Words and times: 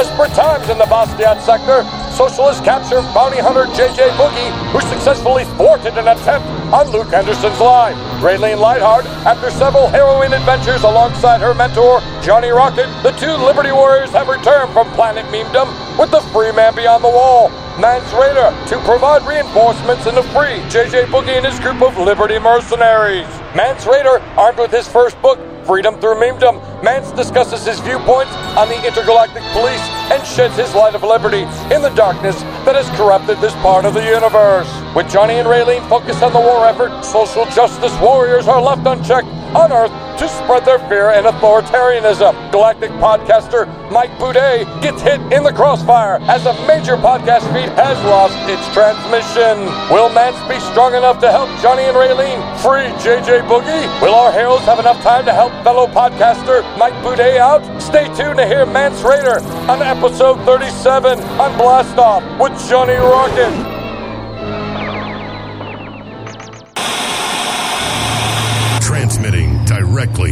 Desperate 0.00 0.32
times 0.32 0.70
in 0.70 0.78
the 0.78 0.88
Basquiat 0.88 1.44
sector. 1.44 1.84
Socialists 2.16 2.64
capture 2.64 3.02
bounty 3.12 3.36
hunter 3.36 3.66
J.J. 3.76 4.08
Boogie, 4.16 4.48
who 4.72 4.80
successfully 4.88 5.44
thwarted 5.60 5.92
an 5.98 6.08
attempt 6.08 6.48
on 6.72 6.88
Luke 6.88 7.08
Henderson's 7.08 7.60
line. 7.60 7.92
Raylene 8.24 8.56
Lightheart, 8.56 9.04
after 9.28 9.50
several 9.50 9.88
harrowing 9.88 10.32
adventures 10.32 10.84
alongside 10.84 11.42
her 11.42 11.52
mentor, 11.52 12.00
Johnny 12.22 12.48
Rocket, 12.48 12.88
the 13.02 13.12
two 13.20 13.36
Liberty 13.44 13.72
Warriors 13.72 14.08
have 14.16 14.28
returned 14.28 14.72
from 14.72 14.88
Planet 14.92 15.26
Memedom 15.26 15.68
with 15.98 16.10
the 16.10 16.24
Free 16.32 16.50
Man 16.52 16.74
Beyond 16.74 17.04
the 17.04 17.12
Wall. 17.12 17.50
Mance 17.76 18.08
Rayder 18.16 18.56
to 18.72 18.80
provide 18.88 19.20
reinforcements 19.28 20.06
in 20.06 20.14
the 20.14 20.24
free 20.32 20.64
J.J. 20.72 21.12
Boogie 21.12 21.36
and 21.36 21.44
his 21.44 21.60
group 21.60 21.82
of 21.82 21.98
Liberty 21.98 22.38
mercenaries. 22.38 23.28
Mance 23.54 23.84
Rayder, 23.84 24.24
armed 24.38 24.60
with 24.60 24.70
his 24.70 24.88
first 24.88 25.20
book, 25.20 25.38
Freedom 25.66 26.00
Through 26.00 26.16
Memedom, 26.16 26.56
Mance 26.82 27.12
discusses 27.12 27.66
his 27.66 27.78
viewpoints 27.80 28.32
on 28.56 28.68
the 28.68 28.86
intergalactic 28.86 29.42
police 29.52 29.82
and 30.10 30.26
sheds 30.26 30.56
his 30.56 30.74
light 30.74 30.94
of 30.94 31.02
liberty 31.02 31.42
in 31.74 31.82
the 31.82 31.92
darkness 31.94 32.40
that 32.64 32.74
has 32.74 32.88
corrupted 32.96 33.38
this 33.38 33.52
part 33.56 33.84
of 33.84 33.92
the 33.92 34.02
universe. 34.02 34.68
With 34.94 35.10
Johnny 35.10 35.34
and 35.34 35.46
Raylene 35.46 35.86
focused 35.90 36.22
on 36.22 36.32
the 36.32 36.40
war 36.40 36.66
effort, 36.66 37.04
social 37.04 37.44
justice 37.46 37.92
warriors 38.00 38.48
are 38.48 38.62
left 38.62 38.86
unchecked 38.86 39.28
on 39.54 39.72
Earth 39.72 39.90
to 40.18 40.28
spread 40.28 40.64
their 40.64 40.78
fear 40.88 41.10
and 41.10 41.26
authoritarianism. 41.26 42.52
Galactic 42.52 42.90
podcaster 42.92 43.66
Mike 43.90 44.10
Boudet 44.18 44.66
gets 44.82 45.00
hit 45.02 45.20
in 45.32 45.42
the 45.42 45.52
crossfire 45.52 46.18
as 46.28 46.46
a 46.46 46.52
major 46.66 46.96
podcast 46.96 47.42
feed 47.52 47.68
has 47.70 47.96
lost 48.04 48.36
its 48.48 48.62
transmission. 48.74 49.64
Will 49.92 50.08
Mance 50.10 50.36
be 50.48 50.60
strong 50.70 50.94
enough 50.94 51.20
to 51.20 51.30
help 51.30 51.48
Johnny 51.62 51.84
and 51.84 51.96
Raylene 51.96 52.40
free 52.60 52.92
JJ 53.02 53.48
Boogie? 53.48 53.86
Will 54.02 54.14
our 54.14 54.32
heroes 54.32 54.60
have 54.60 54.78
enough 54.78 55.00
time 55.02 55.24
to 55.24 55.32
help 55.32 55.52
fellow 55.64 55.86
podcaster 55.86 56.60
Mike 56.76 56.94
Boudet 57.02 57.38
out? 57.38 57.62
Stay 57.80 58.04
tuned 58.14 58.38
to 58.38 58.46
hear 58.46 58.66
Mance 58.66 59.00
Rayder 59.00 59.40
on 59.68 59.82
episode 59.82 60.44
37 60.44 61.18
on 61.18 61.56
Blast 61.56 61.96
Off 61.96 62.22
with 62.40 62.52
Johnny 62.68 62.94
Rocket. 62.94 63.69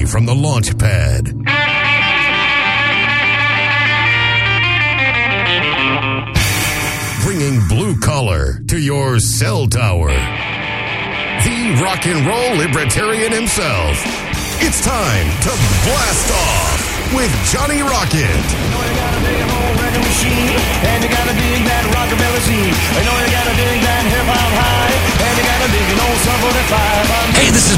From 0.08 0.24
the 0.24 0.34
launch 0.34 0.76
pad. 0.78 1.24
Bringing 7.24 7.60
blue 7.68 7.98
collar 8.00 8.58
to 8.68 8.78
your 8.78 9.20
cell 9.20 9.66
tower. 9.66 10.08
The 10.08 11.80
rock 11.82 12.06
and 12.06 12.26
roll 12.26 12.56
libertarian 12.56 13.32
himself. 13.32 14.02
It's 14.64 14.80
time 14.82 15.26
to 15.42 15.50
blast 15.84 16.32
off 16.32 17.14
with 17.14 17.30
Johnny 17.52 17.82
Rocket. 17.82 18.42
You 22.98 23.04
know 23.04 23.07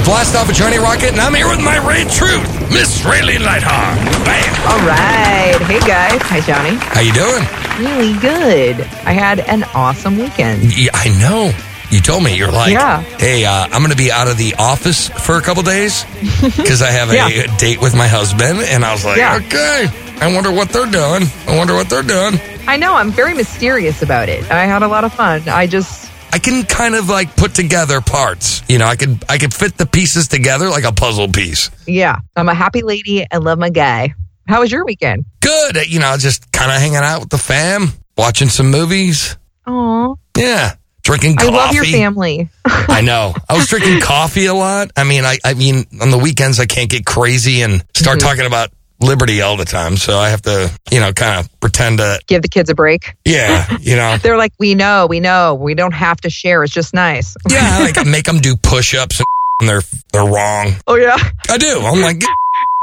is 0.00 0.06
Blast 0.06 0.34
Off 0.36 0.46
with 0.48 0.56
Johnny 0.56 0.78
Rocket, 0.78 1.10
and 1.12 1.20
I'm 1.20 1.34
here 1.34 1.48
with 1.48 1.60
my 1.60 1.76
Ray 1.86 2.04
Truth, 2.04 2.70
Miss 2.70 3.00
Raylene 3.02 3.44
Lightheart. 3.44 3.98
Bam! 4.24 4.70
All 4.70 4.86
right. 4.86 5.58
Hey 5.66 5.80
guys. 5.80 6.20
Hi 6.22 6.40
Johnny. 6.40 6.76
How 6.76 7.00
you 7.00 7.12
doing? 7.12 7.44
Really 7.80 8.18
good. 8.20 8.80
I 9.06 9.12
had 9.12 9.40
an 9.40 9.64
awesome 9.74 10.16
weekend. 10.18 10.76
Yeah, 10.76 10.90
I 10.94 11.08
know. 11.20 11.52
You 11.90 12.00
told 12.00 12.22
me 12.22 12.36
you're 12.36 12.52
like, 12.52 12.72
Yeah. 12.72 13.00
hey, 13.18 13.44
uh, 13.44 13.64
I'm 13.64 13.80
going 13.80 13.90
to 13.90 13.96
be 13.96 14.12
out 14.12 14.28
of 14.28 14.36
the 14.36 14.54
office 14.58 15.08
for 15.08 15.36
a 15.38 15.40
couple 15.42 15.62
days 15.64 16.04
because 16.56 16.82
I 16.82 16.90
have 16.90 17.10
a 17.10 17.14
Yeah. 17.16 17.56
date 17.56 17.80
with 17.80 17.96
my 17.96 18.06
husband, 18.06 18.60
and 18.60 18.84
I 18.84 18.92
was 18.92 19.04
like, 19.04 19.16
Yeah. 19.16 19.36
okay. 19.46 19.89
I 20.20 20.33
wonder 20.33 20.52
what 20.52 20.68
they're 20.68 20.86
doing. 20.90 21.24
I 21.48 21.56
wonder 21.56 21.74
what 21.74 21.89
they're 21.90 22.02
doing. 22.05 22.39
I 22.68 22.77
know 22.77 22.94
I'm 22.94 23.10
very 23.10 23.34
mysterious 23.34 24.02
about 24.02 24.28
it. 24.28 24.48
I 24.50 24.66
had 24.66 24.83
a 24.83 24.89
lot 24.89 25.02
of 25.05 25.12
fun. 25.14 25.48
I 25.48 25.66
just 25.66 26.09
I 26.33 26.39
can 26.39 26.64
kind 26.64 26.95
of 26.95 27.08
like 27.08 27.36
put 27.36 27.55
together 27.55 28.01
parts. 28.01 28.63
You 28.68 28.79
know, 28.79 28.86
I 28.86 28.96
could 28.96 29.24
I 29.29 29.39
could 29.39 29.52
fit 29.55 29.77
the 29.77 29.86
pieces 29.86 30.29
together 30.29 30.68
like 30.68 30.85
a 30.85 30.92
puzzle 30.92 31.29
piece. 31.29 31.70
yeah, 31.86 32.17
I'm 32.36 32.48
a 32.48 32.55
happy 32.55 32.83
lady. 32.83 33.27
I 33.30 33.39
love 33.39 33.58
my 33.58 33.70
guy. 33.70 34.14
How 34.48 34.61
was 34.61 34.73
your 34.73 34.85
weekend? 34.85 35.24
Good. 35.40 35.89
You 35.89 36.01
know, 36.01 36.17
just 36.19 36.51
kind 36.52 36.70
of 36.73 36.79
hanging 36.79 36.96
out 36.96 37.20
with 37.20 37.30
the 37.30 37.39
fam, 37.39 37.89
watching 38.17 38.48
some 38.48 38.70
movies. 38.70 39.36
Oh, 39.67 40.19
Yeah. 40.36 40.74
Drinking 41.02 41.36
I 41.39 41.45
coffee. 41.45 41.52
love 41.57 41.74
your 41.74 41.85
family. 41.85 42.48
I 42.67 43.01
know. 43.01 43.33
I 43.48 43.57
was 43.57 43.67
drinking 43.69 44.01
coffee 44.01 44.46
a 44.46 44.55
lot. 44.55 44.90
I 44.96 45.05
mean, 45.05 45.24
I, 45.24 45.39
I 45.45 45.55
mean, 45.55 45.85
on 46.01 46.11
the 46.11 46.19
weekends 46.19 46.61
I 46.61 46.67
can't 46.67 46.90
get 46.90 47.07
crazy 47.07 47.63
and 47.63 47.83
start 47.96 48.19
Mm-hmm. 48.19 48.29
talking 48.29 48.46
about 48.46 48.70
liberty 49.00 49.40
all 49.40 49.56
the 49.56 49.64
time. 49.64 49.96
So 49.96 50.18
I 50.18 50.28
have 50.30 50.42
to, 50.42 50.70
you 50.90 51.00
know, 51.00 51.12
kind 51.12 51.40
of 51.40 51.61
pretend 51.61 51.98
to, 51.98 52.20
Give 52.27 52.42
the 52.42 52.48
kids 52.48 52.70
a 52.70 52.74
break. 52.74 53.14
yeah, 53.24 53.66
you 53.80 53.96
know, 53.96 54.16
They're 54.22 54.36
like, 54.36 54.52
we 54.58 54.74
know, 54.74 55.06
we 55.06 55.20
know, 55.20 55.55
we 55.55 55.74
don't 55.74 55.94
have 55.94 56.20
to 56.22 56.30
share. 56.30 56.62
It's 56.64 56.72
just 56.72 56.94
nice. 56.94 57.36
yeah, 57.50 57.58
I 57.62 57.92
like 57.92 58.06
make 58.06 58.24
them 58.27 58.39
do 58.39 58.56
push-ups 58.56 59.20
and 59.60 59.68
they're 59.68 59.83
they're 60.12 60.24
wrong. 60.27 60.72
Oh 60.86 60.96
yeah. 60.96 61.16
I 61.48 61.58
do. 61.58 61.80
I'm 61.83 62.00
like, 62.00 62.22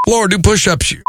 Lord, 0.08 0.32
do 0.32 0.40
push-ups. 0.40 0.92
you 0.92 1.04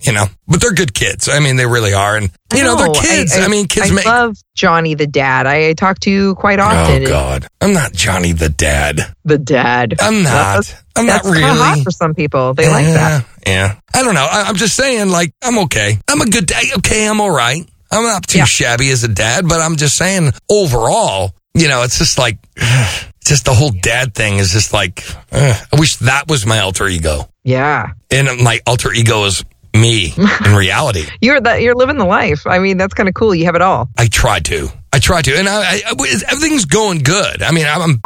You 0.00 0.12
know, 0.12 0.26
but 0.46 0.60
they're 0.60 0.74
good 0.74 0.92
kids. 0.92 1.28
I 1.28 1.40
mean, 1.40 1.56
they 1.56 1.66
really 1.66 1.94
are, 1.94 2.16
and 2.16 2.30
you 2.52 2.62
know, 2.62 2.76
they're 2.76 2.92
kids. 2.92 3.36
I, 3.38 3.48
mean, 3.48 3.66
kids 3.66 3.90
I 3.90 3.94
make. 3.94 4.04
love 4.04 4.36
Johnny 4.54 4.94
the 4.94 5.06
dad. 5.06 5.46
I 5.46 5.72
talk 5.72 5.98
to 6.00 6.34
quite 6.34 6.58
oh, 6.58 6.64
often. 6.64 7.04
Oh 7.04 7.08
God, 7.08 7.46
I'm 7.60 7.72
not 7.72 7.92
Johnny 7.92 8.32
the 8.32 8.48
dad. 8.50 9.00
The 9.24 9.38
dad. 9.38 9.94
I'm 10.00 10.22
not. 10.22 10.32
That's- 10.32 10.84
I'm 10.96 11.06
not 11.06 11.24
That's 11.24 11.34
really. 11.34 11.42
hot 11.42 11.80
for 11.82 11.90
some 11.90 12.14
people. 12.14 12.54
They 12.54 12.68
like 12.68 12.86
that. 12.86 13.26
Yeah. 13.46 13.80
I 13.92 14.02
don't 14.04 14.14
know. 14.14 14.26
I, 14.30 14.42
I'm 14.42 14.54
just 14.54 14.76
saying, 14.76 15.08
like, 15.10 15.34
I'm 15.42 15.58
okay. 15.64 15.98
I'm 16.08 16.20
a 16.20 16.26
good 16.26 16.46
dad. 16.46 16.64
Okay, 16.78 17.08
I'm 17.08 17.20
all 17.20 17.34
right. 17.34 17.68
I'm 17.90 18.04
not 18.04 18.26
too 18.26 18.38
Yeah. 18.38 18.44
shabby 18.44 18.90
as 18.90 19.02
a 19.02 19.08
dad, 19.08 19.48
but 19.48 19.60
I'm 19.60 19.76
just 19.76 19.96
saying, 19.96 20.30
overall, 20.48 21.32
you 21.54 21.66
know, 21.68 21.82
it's 21.82 21.98
just 21.98 22.16
like, 22.18 22.38
just 23.24 23.44
the 23.44 23.54
whole 23.54 23.70
dad 23.70 24.14
thing 24.14 24.36
is 24.36 24.52
just 24.52 24.72
like, 24.72 25.02
ugh. 25.32 25.66
I 25.72 25.80
wish 25.80 25.96
that 25.96 26.28
was 26.28 26.46
my 26.46 26.60
alter 26.60 26.86
ego. 26.86 27.28
Yeah. 27.42 27.88
And 28.10 28.28
my 28.42 28.60
alter 28.66 28.92
ego 28.92 29.24
is 29.24 29.44
me 29.74 30.14
in 30.16 30.54
reality. 30.56 31.04
You're 31.20 31.40
that 31.40 31.62
you're 31.62 31.74
living 31.74 31.98
the 31.98 32.04
life. 32.04 32.46
I 32.46 32.58
mean, 32.58 32.76
that's 32.76 32.94
kind 32.94 33.08
of 33.08 33.14
cool. 33.14 33.34
You 33.34 33.46
have 33.46 33.54
it 33.54 33.62
all. 33.62 33.88
I 33.98 34.06
try 34.06 34.40
to. 34.40 34.68
I 34.92 34.98
try 35.00 35.22
to. 35.22 35.36
And 35.36 35.48
I, 35.48 35.82
I, 35.86 36.22
everything's 36.28 36.64
going 36.64 37.00
good. 37.00 37.42
I 37.42 37.50
mean, 37.50 37.66
I'm, 37.66 38.00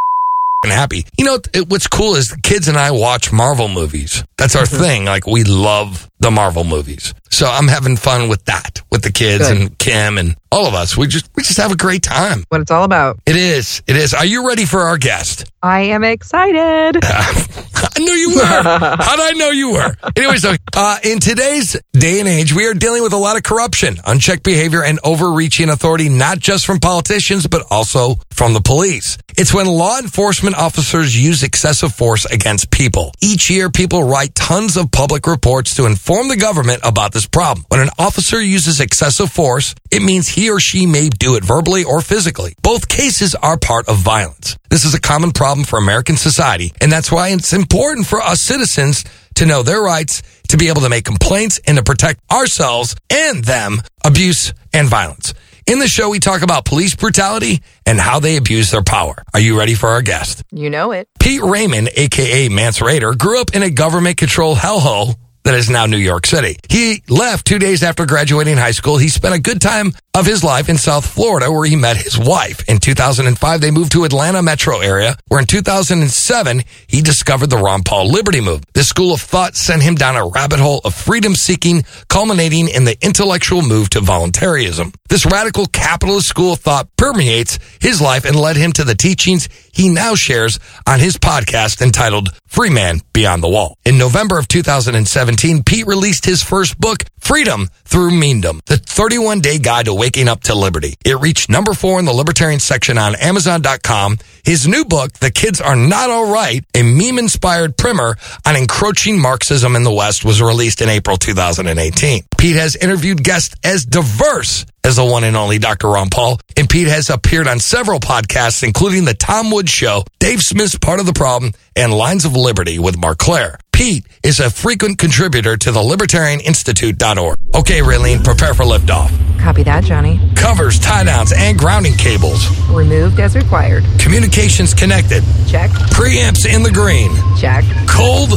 I'm 0.65 0.71
happy. 0.71 1.05
You 1.19 1.25
know, 1.25 1.39
it, 1.53 1.69
what's 1.69 1.87
cool 1.87 2.15
is 2.15 2.31
the 2.31 2.41
kids 2.41 2.69
and 2.69 2.77
I 2.77 2.91
watch 2.93 3.33
Marvel 3.33 3.69
movies. 3.69 4.25
That's 4.37 4.57
our 4.57 4.65
mm-hmm. 4.65 4.83
thing. 4.83 5.05
Like, 5.05 5.27
we 5.27 5.45
love 5.45 6.11
the 6.21 6.31
Marvel 6.31 6.65
movies. 6.65 7.15
So 7.31 7.47
I'm 7.47 7.69
having 7.69 7.97
fun 7.97 8.29
with 8.29 8.45
that, 8.47 8.83
with 8.91 9.03
the 9.03 9.13
kids 9.13 9.49
Good. 9.49 9.57
and 9.57 9.79
Kim 9.79 10.19
and 10.19 10.37
all 10.51 10.67
of 10.67 10.75
us. 10.75 10.97
We 10.97 11.07
just, 11.07 11.31
we 11.37 11.43
just 11.43 11.59
have 11.59 11.71
a 11.71 11.77
great 11.77 12.03
time. 12.03 12.45
What 12.49 12.61
it's 12.61 12.71
all 12.71 12.85
about. 12.85 13.21
It 13.27 13.37
is. 13.37 13.83
It 13.87 13.97
is. 13.97 14.15
Are 14.15 14.25
you 14.25 14.47
ready 14.49 14.65
for 14.65 14.81
our 14.81 14.97
guest? 14.97 15.45
I 15.63 15.81
am 15.83 16.05
excited. 16.05 17.01
I 17.05 17.99
knew 17.99 18.13
you 18.13 18.37
were. 18.37 18.45
How 18.45 19.17
did 19.17 19.35
I 19.35 19.39
know 19.39 19.51
you 19.51 19.73
were? 19.73 19.95
Anyway, 20.17 20.37
so 20.37 20.55
uh, 20.77 20.99
in 21.05 21.21
today's 21.21 21.77
day 21.93 22.21
and 22.21 22.29
age, 22.29 22.55
we 22.55 22.67
are 22.67 22.75
dealing 22.75 23.03
with 23.03 23.13
a 23.13 23.17
lot 23.17 23.37
of 23.37 23.43
corruption, 23.43 23.97
unchecked 24.07 24.43
behavior, 24.43 24.83
and 24.83 24.99
overreaching 25.05 25.69
authority, 25.69 26.09
not 26.09 26.39
just 26.39 26.65
from 26.65 26.79
politicians, 26.81 27.47
but 27.47 27.67
also 27.71 28.17
from 28.31 28.55
the 28.55 28.61
police. 28.61 29.19
It's 29.37 29.53
when 29.53 29.67
law 29.67 29.99
enforcement 29.99 30.57
officers 30.57 31.17
use 31.17 31.43
excessive 31.43 31.93
force 31.93 32.25
against 32.25 32.71
people. 32.71 33.13
Each 33.21 33.51
year, 33.51 33.71
people 33.71 34.03
write 34.03 34.35
tons 34.35 34.77
of 34.77 34.91
public 34.91 35.27
reports 35.27 35.75
to 35.77 35.87
inform 36.09 36.29
the 36.29 36.37
government 36.37 36.81
about 36.85 37.13
this 37.13 37.27
problem. 37.27 37.67
When 37.69 37.81
an 37.81 37.91
officer 37.99 38.41
uses 38.41 38.81
excessive 38.81 39.31
force, 39.31 39.75
it 39.91 40.01
means 40.01 40.27
he 40.27 40.49
or 40.49 40.59
she 40.59 40.87
may 40.87 41.11
do 41.11 41.35
it 41.35 41.45
verbally 41.45 41.85
or 41.85 42.01
physically. 42.01 42.55
Both 42.63 42.89
cases 42.89 43.35
are 43.35 43.59
part 43.59 43.91
of 43.91 43.99
violence. 43.99 44.57
This 44.71 44.87
is 44.87 44.95
a 44.95 45.01
common 45.03 45.33
problem 45.33 45.67
for 45.67 45.79
American 45.79 46.17
society, 46.17 46.73
and 46.81 46.91
that's 46.91 47.13
why 47.13 47.29
it's 47.29 47.53
important 47.53 48.07
for 48.07 48.23
us 48.23 48.41
citizens 48.41 49.05
to 49.35 49.45
know 49.45 49.63
their 49.63 49.83
rights, 49.83 50.23
to 50.49 50.57
be 50.57 50.69
able 50.69 50.81
to 50.81 50.89
make 50.89 51.05
complaints, 51.05 51.61
and 51.67 51.77
to 51.77 51.85
protect 51.85 52.21
ourselves 52.33 52.97
and 53.11 53.45
them 53.45 53.83
abuse 54.03 54.55
and 54.73 54.89
violence. 54.89 55.35
In 55.67 55.79
the 55.79 55.89
show, 55.89 56.09
we 56.09 56.21
talk 56.21 56.41
about 56.41 56.65
police 56.65 56.97
brutality 56.97 57.61
and 57.85 58.01
how 58.01 58.19
they 58.19 58.39
abuse 58.39 58.71
their 58.71 58.83
power. 58.83 59.15
Are 59.35 59.41
you 59.41 59.59
ready 59.59 59.75
for 59.75 59.91
our 59.91 60.01
guest? 60.01 60.43
You 60.53 60.71
know 60.71 60.93
it. 60.93 61.07
Pete 61.21 61.43
Raymond, 61.43 61.91
aka 61.95 62.49
Mance 62.49 62.79
Rayder, 62.79 63.19
grew 63.19 63.43
up 63.43 63.55
in 63.55 63.63
a 63.63 63.69
government 63.69 64.17
controlled 64.17 64.57
hellhole 64.57 65.17
that 65.45 65.55
is 65.55 65.71
now 65.71 65.87
New 65.87 65.97
York 65.97 66.27
City. 66.27 66.57
He 66.69 67.03
left 67.09 67.47
two 67.47 67.59
days 67.59 67.83
after 67.83 68.07
graduating 68.07 68.57
high 68.57 68.73
school. 68.73 68.99
He 68.99 69.09
spent 69.09 69.35
a 69.35 69.41
good 69.41 69.61
time 69.61 69.93
of 70.15 70.27
his 70.27 70.43
life 70.43 70.69
in 70.69 70.77
South 70.77 71.07
Florida 71.07 71.51
where 71.51 71.65
he 71.65 71.77
met 71.77 71.97
his 71.97 72.19
wife. 72.19 72.69
In 72.69 72.79
2005, 72.79 73.61
they 73.61 73.71
moved 73.71 73.93
to 73.93 74.05
Atlanta 74.05 74.43
metro 74.43 74.81
area 74.81 75.17
where 75.29 75.41
in 75.41 75.47
2007, 75.47 76.63
he 76.87 77.01
discovered 77.01 77.51
the 77.51 77.57
Ron 77.57 77.83
Paul 77.83 78.11
Liberty 78.11 78.41
move. 78.41 78.63
This 78.75 78.89
school 78.89 79.15
of 79.15 79.21
thought 79.21 79.55
sent 79.55 79.83
him 79.83 79.95
down 79.95 80.17
a 80.17 80.27
rabbit 80.27 80.59
hole 80.59 80.81
of 80.85 80.95
freedom 80.95 81.35
seeking, 81.35 81.85
culminating 82.09 82.69
in 82.69 82.85
the 82.85 82.97
intellectual 83.01 83.63
move 83.63 83.91
to 83.91 84.01
voluntarism. 84.01 84.93
This 85.09 85.25
radical 85.25 85.67
capitalist 85.67 86.29
school 86.29 86.55
of 86.55 86.61
thought 86.61 86.89
permeates 86.97 87.59
his 87.81 88.01
life 88.01 88.25
and 88.25 88.37
led 88.37 88.57
him 88.57 88.73
to 88.73 88.85
the 88.85 88.95
teachings 88.95 89.49
he 89.79 89.89
now 89.89 90.17
shares 90.17 90.59
on 90.87 90.99
his 90.99 91.17
podcast 91.17 91.81
entitled 91.81 92.31
Free 92.49 92.69
Man 92.69 92.99
Beyond 93.13 93.45
the 93.45 93.49
Wall. 93.49 93.79
In 93.85 93.97
November 93.97 94.37
of 94.37 94.49
2017, 94.49 95.63
Pete 95.63 95.87
released 95.87 96.25
his 96.25 96.43
first 96.43 96.79
book, 96.81 97.05
Freedom 97.21 97.69
through 97.89 98.11
Memedom, 98.11 98.63
the 98.67 98.77
31 98.77 99.41
day 99.41 99.59
guide 99.59 99.87
to 99.87 99.95
waking 99.95 100.29
up 100.29 100.43
to 100.45 100.55
liberty. 100.55 100.95
It 101.05 101.19
reached 101.19 101.49
number 101.49 101.73
four 101.73 101.99
in 101.99 102.05
the 102.05 102.13
libertarian 102.13 102.61
section 102.61 102.99
on 102.99 103.17
Amazon.com. 103.17 104.19
His 104.45 104.69
new 104.69 104.85
book, 104.85 105.15
The 105.15 105.31
Kids 105.31 105.61
Are 105.61 105.75
Not 105.77 106.11
All 106.11 106.31
Right, 106.31 106.65
a 106.75 106.83
meme 106.83 107.19
inspired 107.19 107.77
primer 107.77 108.17
on 108.47 108.57
encroaching 108.57 109.19
Marxism 109.19 109.75
in 109.75 109.83
the 109.85 109.93
West, 109.93 110.25
was 110.25 110.43
released 110.43 110.83
in 110.83 110.89
April 110.89 111.17
2018. 111.17 112.25
Pete 112.37 112.57
has 112.57 112.77
interviewed 112.77 113.25
guests 113.25 113.55
as 113.65 113.85
diverse 113.85 114.67
as 114.85 114.97
the 114.97 115.05
one 115.05 115.25
and 115.25 115.37
only 115.37 115.59
Dr. 115.59 115.89
Ron 115.89 116.09
Paul, 116.09 116.41
and 116.57 116.69
Pete 116.69 116.87
has 116.87 117.11
appeared 117.11 117.49
on 117.49 117.59
several 117.59 118.01
podcasts, 118.01 118.63
including 118.63 119.05
The 119.05 119.13
Tom 119.15 119.51
Woods 119.51 119.71
Show, 119.71 120.05
Dave 120.19 120.41
Smith's 120.41 120.79
Part 120.79 121.01
of 121.01 121.07
the 121.07 121.13
Problem, 121.13 121.53
and 121.79 121.95
Lions 121.95 122.25
of 122.25 122.35
Liberty 122.35 122.79
with 122.79 122.99
Marc 122.99 123.19
Clair. 123.19 123.59
Pete 123.73 124.05
is 124.25 124.41
a 124.41 124.51
frequent 124.51 124.99
contributor 124.99 125.57
to 125.57 125.71
the 125.71 125.79
libertarianinstitute.org. 125.79 127.39
Okay, 127.55 127.79
Raylene, 127.81 128.25
prepare 128.25 128.53
for 128.53 128.65
liftoff. 128.65 129.09
Copy 129.39 129.63
that, 129.63 129.85
Johnny. 129.85 130.21
Covers, 130.35 130.81
tie 130.81 131.05
downs, 131.05 131.33
and 131.33 131.57
grounding 131.57 131.95
cables. 131.95 132.51
Removed 132.69 133.21
as 133.21 133.37
required. 133.37 133.85
Communications 134.01 134.75
connected. 134.75 135.23
Check. 135.47 135.71
Preamps 135.95 136.45
in 136.53 136.65
the 136.65 136.73
green. 136.73 137.15
Check. 137.39 137.65
Cold. 137.89 138.31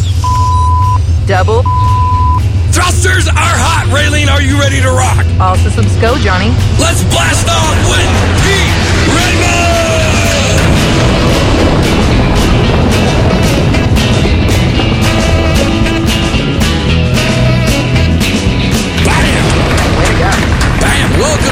Double. 1.28 1.64
Thrusters 2.72 3.28
are 3.28 3.58
hot. 3.60 3.90
Raylene, 3.90 4.30
are 4.32 4.42
you 4.42 4.60
ready 4.60 4.80
to 4.80 4.92
rock? 4.94 5.26
All 5.42 5.58
systems 5.58 5.92
go, 6.00 6.16
Johnny. 6.20 6.54
Let's 6.80 7.04
blast 7.10 7.50
off 7.50 7.76
with 7.90 8.31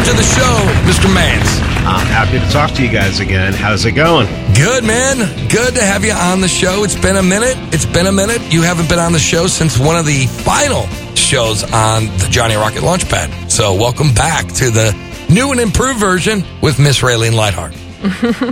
to 0.10 0.16
the 0.16 0.24
show, 0.24 0.56
Mr. 0.90 1.14
Mance. 1.14 1.60
I'm 1.86 2.08
happy 2.08 2.40
to 2.40 2.50
talk 2.52 2.72
to 2.72 2.84
you 2.84 2.92
guys 2.92 3.20
again. 3.20 3.54
How's 3.54 3.86
it 3.86 3.92
going? 3.92 4.26
Good, 4.56 4.84
man. 4.84 5.18
Good 5.50 5.76
to 5.76 5.84
have 5.84 6.04
you 6.04 6.14
on 6.14 6.42
the 6.42 6.48
show. 6.48 6.84
It's 6.84 7.00
been 7.00 7.18
a 7.18 7.22
minute. 7.22 7.56
It's 7.72 7.86
been 7.86 8.08
a 8.08 8.12
minute. 8.12 8.42
You 8.52 8.64
haven't 8.64 8.90
been 8.90 8.98
on 8.98 9.12
the 9.12 9.20
show 9.20 9.46
since 9.46 9.78
one 9.78 9.98
of 9.98 10.08
the 10.08 10.26
final 10.26 10.88
shows 11.16 11.64
on 11.64 12.06
the 12.18 12.28
Johnny 12.32 12.56
Rocket 12.56 12.82
Launchpad. 12.82 13.52
So 13.52 13.76
welcome 13.76 14.12
back 14.14 14.48
to 14.54 14.72
the 14.72 14.98
new 15.30 15.52
and 15.52 15.60
improved 15.60 16.00
version 16.00 16.44
with 16.60 16.80
Miss 16.80 17.02
Raylene 17.02 17.34
Lightheart. 17.34 17.76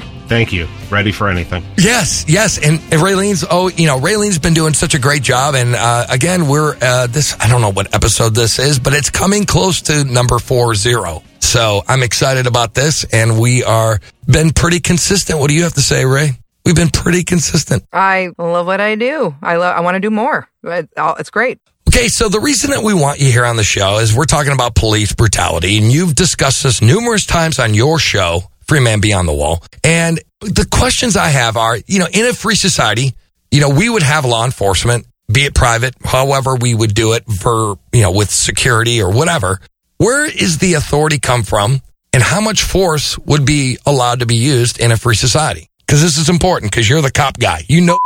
Thank 0.28 0.52
you. 0.54 0.68
Ready 0.90 1.12
for 1.12 1.30
anything. 1.30 1.64
Yes, 1.78 2.26
yes, 2.28 2.58
and, 2.58 2.80
and 2.92 3.02
Raylene's. 3.02 3.46
Oh, 3.50 3.70
you 3.70 3.88
know, 3.88 4.00
Raylene's 4.00 4.40
been 4.40 4.54
doing 4.54 4.74
such 4.74 4.94
a 4.94 5.00
great 5.00 5.24
job, 5.24 5.56
and 5.56 5.76
uh, 5.76 6.06
again, 6.10 6.48
we're 6.48 6.76
uh, 6.82 7.08
this. 7.08 7.36
I 7.40 7.48
don't 7.48 7.62
know 7.62 7.72
what 7.72 7.94
episode 7.96 8.36
this 8.36 8.60
is, 8.60 8.80
but 8.80 8.94
it's 8.94 9.10
coming 9.10 9.46
close 9.46 9.82
to 9.84 10.04
number 10.04 10.40
four 10.40 10.76
zero. 10.76 11.24
So 11.40 11.82
I'm 11.88 12.04
excited 12.04 12.46
about 12.46 12.74
this, 12.74 13.06
and 13.06 13.40
we 13.40 13.64
are 13.64 14.00
been 14.28 14.52
pretty 14.52 14.80
consistent. 14.80 15.40
What 15.40 15.50
do 15.50 15.56
you 15.56 15.64
have 15.64 15.74
to 15.74 15.82
say, 15.82 16.06
Ray? 16.06 16.32
We've 16.66 16.76
been 16.76 16.90
pretty 16.90 17.24
consistent. 17.24 17.86
I 17.94 18.32
love 18.38 18.66
what 18.66 18.82
I 18.82 18.96
do. 18.96 19.34
I 19.42 19.56
love. 19.56 19.76
I 19.78 19.80
want 19.80 19.96
to 19.96 20.02
do 20.02 20.10
more. 20.10 20.50
It's 20.64 21.30
great. 21.30 21.60
Okay, 21.88 22.10
so 22.10 22.28
the 22.28 22.42
reason 22.42 22.72
that 22.72 22.84
we 22.84 22.94
want 22.94 23.22
you 23.22 23.32
here 23.32 23.46
on 23.46 23.56
the 23.56 23.64
show 23.64 24.00
is 24.00 24.14
we're 24.14 24.26
talking 24.26 24.52
about 24.52 24.76
police 24.76 25.14
brutality, 25.14 25.78
and 25.78 25.90
you've 25.90 26.16
discussed 26.16 26.64
this 26.64 26.82
numerous 26.82 27.26
times 27.26 27.60
on 27.60 27.74
your 27.74 27.98
show, 27.98 28.42
Free 28.68 28.80
Man 28.80 29.00
Beyond 29.00 29.28
the 29.28 29.34
Wall. 29.34 29.64
And 29.84 30.20
the 30.42 30.68
questions 30.70 31.16
I 31.16 31.28
have 31.30 31.58
are, 31.58 31.78
you 31.88 32.00
know, 32.00 32.08
in 32.12 32.26
a 32.26 32.34
free 32.34 32.56
society, 32.56 33.14
you 33.52 33.62
know, 33.62 33.70
we 33.70 33.90
would 33.90 34.04
have 34.04 34.26
law 34.26 34.46
enforcement, 34.46 35.08
be 35.32 35.42
it 35.42 35.56
private, 35.56 35.96
however 36.04 36.56
we 36.56 36.76
would 36.76 36.94
do 36.94 37.14
it 37.14 37.24
for, 37.42 37.80
you 37.94 38.02
know, 38.02 38.12
with 38.12 38.30
security 38.30 39.02
or 39.02 39.12
whatever. 39.12 39.60
Where 39.98 40.26
is 40.26 40.58
the 40.60 40.76
authority 40.76 41.18
come 41.18 41.44
from, 41.44 41.82
and 42.14 42.22
how 42.22 42.42
much 42.42 42.64
force 42.64 43.18
would 43.20 43.46
be 43.46 43.78
allowed 43.86 44.20
to 44.20 44.26
be 44.26 44.36
used 44.36 44.80
in 44.80 44.92
a 44.92 44.98
free 44.98 45.16
society? 45.16 45.70
Because 45.80 46.02
this 46.02 46.18
is 46.18 46.30
important, 46.30 46.72
because 46.72 46.90
you're 46.90 47.02
the 47.02 47.12
cop 47.12 47.40
guy. 47.40 47.64
You 47.68 47.82
know, 47.82 48.00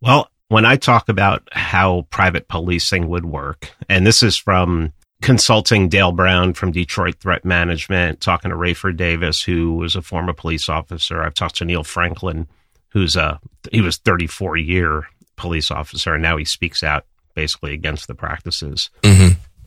Well, 0.00 0.30
when 0.48 0.64
I 0.64 0.76
talk 0.76 1.08
about 1.08 1.42
how 1.52 2.06
private 2.10 2.48
policing 2.48 3.08
would 3.08 3.26
work, 3.26 3.72
and 3.88 4.06
this 4.06 4.22
is 4.22 4.36
from 4.36 4.92
consulting 5.22 5.88
Dale 5.88 6.12
Brown 6.12 6.54
from 6.54 6.72
Detroit 6.72 7.16
Threat 7.20 7.44
Management, 7.44 8.20
talking 8.20 8.50
to 8.50 8.56
Rayford 8.56 8.96
Davis, 8.96 9.42
who 9.42 9.74
was 9.74 9.96
a 9.96 10.02
former 10.02 10.32
police 10.32 10.68
officer. 10.68 11.22
I've 11.22 11.34
talked 11.34 11.56
to 11.56 11.64
Neil 11.64 11.84
Franklin, 11.84 12.46
who's 12.88 13.16
a 13.16 13.40
he 13.72 13.80
was 13.80 13.96
34 13.98 14.56
year 14.56 15.08
police 15.36 15.70
officer, 15.70 16.14
and 16.14 16.22
now 16.22 16.36
he 16.36 16.44
speaks 16.44 16.82
out 16.82 17.04
basically 17.34 17.74
against 17.74 18.08
the 18.08 18.14
practices 18.14 18.90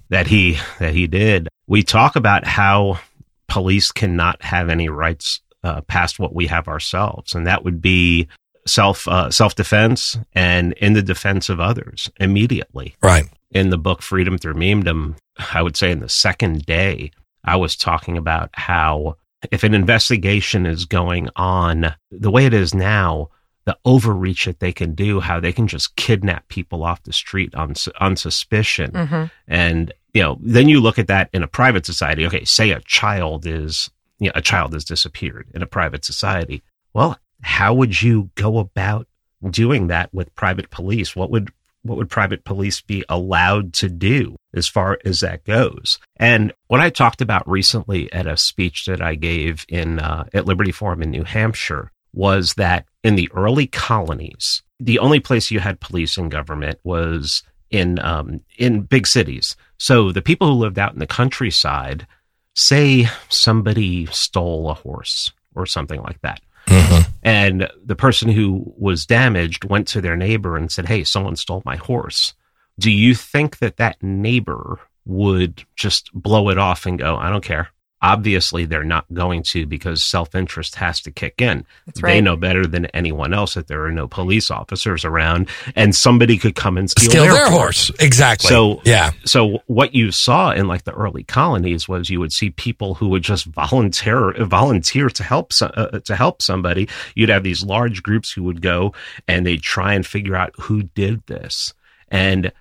that 0.09 0.27
he 0.27 0.57
that 0.79 0.93
he 0.93 1.07
did. 1.07 1.47
We 1.67 1.83
talk 1.83 2.15
about 2.15 2.45
how 2.45 2.99
police 3.47 3.91
cannot 3.91 4.41
have 4.43 4.69
any 4.69 4.89
rights 4.89 5.41
uh, 5.63 5.81
past 5.81 6.19
what 6.19 6.33
we 6.33 6.47
have 6.47 6.67
ourselves, 6.67 7.35
and 7.35 7.47
that 7.47 7.63
would 7.63 7.81
be 7.81 8.27
self 8.67 9.07
uh, 9.07 9.29
self 9.31 9.55
defense 9.55 10.17
and 10.33 10.73
in 10.73 10.93
the 10.93 11.01
defense 11.01 11.49
of 11.49 11.59
others 11.59 12.09
immediately. 12.19 12.95
right? 13.01 13.25
In 13.51 13.69
the 13.71 13.77
book 13.77 14.01
Freedom 14.01 14.37
Through 14.37 14.53
Memedom, 14.55 15.15
I 15.53 15.61
would 15.63 15.75
say 15.75 15.91
in 15.91 15.99
the 16.01 16.09
second 16.09 16.65
day, 16.65 17.11
I 17.43 17.55
was 17.55 17.75
talking 17.75 18.17
about 18.17 18.49
how 18.53 19.15
if 19.51 19.63
an 19.63 19.73
investigation 19.73 20.65
is 20.65 20.85
going 20.85 21.29
on 21.35 21.95
the 22.11 22.29
way 22.29 22.45
it 22.45 22.53
is 22.53 22.73
now, 22.75 23.29
the 23.65 23.77
overreach 23.85 24.45
that 24.45 24.59
they 24.59 24.71
can 24.73 24.93
do, 24.93 25.19
how 25.19 25.39
they 25.39 25.51
can 25.53 25.67
just 25.67 25.95
kidnap 25.95 26.47
people 26.49 26.83
off 26.83 27.03
the 27.03 27.13
street 27.13 27.55
on 27.55 27.73
on 27.99 28.15
suspicion, 28.15 28.91
Mm-hmm. 28.91 29.23
and 29.47 29.93
you 30.13 30.21
know, 30.23 30.37
then 30.41 30.67
you 30.67 30.79
look 30.81 30.97
at 30.99 31.07
that 31.07 31.29
in 31.33 31.43
a 31.43 31.47
private 31.47 31.85
society. 31.85 32.25
Okay, 32.25 32.43
say 32.43 32.71
a 32.71 32.81
child 32.81 33.45
is 33.45 33.89
you 34.19 34.27
know, 34.27 34.33
a 34.35 34.41
child 34.41 34.73
has 34.73 34.83
disappeared 34.83 35.47
in 35.53 35.61
a 35.61 35.67
private 35.67 36.03
society. 36.03 36.61
Well, 36.93 37.17
how 37.41 37.73
would 37.73 38.01
you 38.01 38.29
go 38.35 38.57
about 38.57 39.07
doing 39.49 39.87
that 39.87 40.13
with 40.13 40.35
private 40.35 40.69
police? 40.69 41.15
What 41.15 41.31
would 41.31 41.51
what 41.81 41.97
would 41.97 42.09
private 42.09 42.43
police 42.43 42.81
be 42.81 43.05
allowed 43.07 43.73
to 43.73 43.87
do 43.87 44.35
as 44.53 44.67
far 44.67 44.99
as 45.05 45.21
that 45.21 45.45
goes? 45.45 45.97
And 46.17 46.53
what 46.67 46.81
I 46.81 46.89
talked 46.89 47.21
about 47.21 47.49
recently 47.49 48.11
at 48.11 48.27
a 48.27 48.35
speech 48.35 48.85
that 48.85 49.01
I 49.01 49.15
gave 49.15 49.65
in 49.69 49.99
uh, 49.99 50.25
at 50.33 50.45
Liberty 50.45 50.71
Forum 50.71 51.01
in 51.01 51.11
New 51.11 51.23
Hampshire 51.23 51.91
was 52.13 52.55
that 52.55 52.85
in 53.03 53.15
the 53.15 53.31
early 53.33 53.67
colonies, 53.67 54.61
the 54.79 54.99
only 54.99 55.19
place 55.19 55.51
you 55.51 55.59
had 55.59 55.79
police 55.79 56.17
and 56.17 56.31
government 56.31 56.79
was 56.83 57.43
in 57.69 57.99
um, 57.99 58.41
in 58.57 58.81
big 58.81 59.07
cities. 59.07 59.55
So 59.77 60.11
the 60.11 60.21
people 60.21 60.47
who 60.47 60.53
lived 60.53 60.79
out 60.79 60.93
in 60.93 60.99
the 60.99 61.07
countryside, 61.07 62.07
say 62.55 63.07
somebody 63.29 64.05
stole 64.07 64.69
a 64.69 64.73
horse 64.73 65.31
or 65.55 65.65
something 65.65 66.01
like 66.01 66.21
that, 66.21 66.41
Mm-hmm. 66.69 67.11
and 67.23 67.69
the 67.83 67.95
person 67.95 68.29
who 68.29 68.73
was 68.77 69.05
damaged 69.05 69.63
went 69.63 69.87
to 69.89 70.01
their 70.01 70.15
neighbor 70.15 70.55
and 70.55 70.71
said, 70.71 70.87
"Hey, 70.87 71.03
someone 71.03 71.35
stole 71.35 71.61
my 71.65 71.75
horse." 71.75 72.33
Do 72.79 72.91
you 72.91 73.13
think 73.13 73.57
that 73.57 73.77
that 73.77 74.01
neighbor 74.01 74.79
would 75.05 75.65
just 75.75 76.11
blow 76.13 76.49
it 76.49 76.57
off 76.57 76.85
and 76.85 76.97
go, 76.97 77.17
"I 77.17 77.29
don't 77.29 77.43
care"? 77.43 77.69
Obviously, 78.01 78.65
they're 78.65 78.83
not 78.83 79.05
going 79.13 79.43
to 79.43 79.65
because 79.65 80.03
self-interest 80.03 80.75
has 80.75 81.01
to 81.01 81.11
kick 81.11 81.41
in. 81.41 81.65
That's 81.85 82.01
They 82.01 82.21
know 82.21 82.37
better 82.37 82.65
than 82.65 82.85
anyone 82.87 83.33
else 83.33 83.55
that 83.55 83.67
there 83.67 83.83
are 83.85 83.91
no 83.91 84.07
police 84.07 84.49
officers 84.49 85.03
around, 85.03 85.49
and 85.75 85.93
somebody 85.93 86.37
could 86.37 86.55
come 86.55 86.77
and 86.77 86.89
steal, 86.89 87.09
Steal 87.09 87.23
their 87.23 87.49
horse. 87.49 87.91
Exactly. 87.99 88.47
So 88.47 88.81
yeah. 88.85 89.11
so 89.25 89.59
what 89.67 89.93
you 89.93 90.11
saw 90.11 90.51
in 90.51 90.67
like 90.67 90.85
the 90.85 90.93
early 90.93 91.23
colonies 91.23 91.89
was 91.89 92.09
you 92.09 92.19
would 92.19 92.31
see 92.31 92.51
people 92.51 92.93
who 92.93 93.09
would 93.09 93.23
just 93.23 93.45
volunteer 93.45 94.33
volunteer 94.45 95.09
to 95.09 95.23
help 95.23 95.51
uh, 95.61 95.99
to 95.99 96.15
help 96.15 96.41
somebody. 96.41 96.87
You'd 97.15 97.29
have 97.29 97.43
these 97.43 97.63
large 97.63 98.01
groups 98.01 98.31
who 98.31 98.43
would 98.43 98.61
go 98.61 98.93
and 99.27 99.45
they'd 99.45 99.61
try 99.61 99.93
and 99.93 100.05
figure 100.05 100.35
out 100.35 100.53
who 100.57 100.83
did 100.83 101.25
this, 101.27 101.73
and 102.09 102.51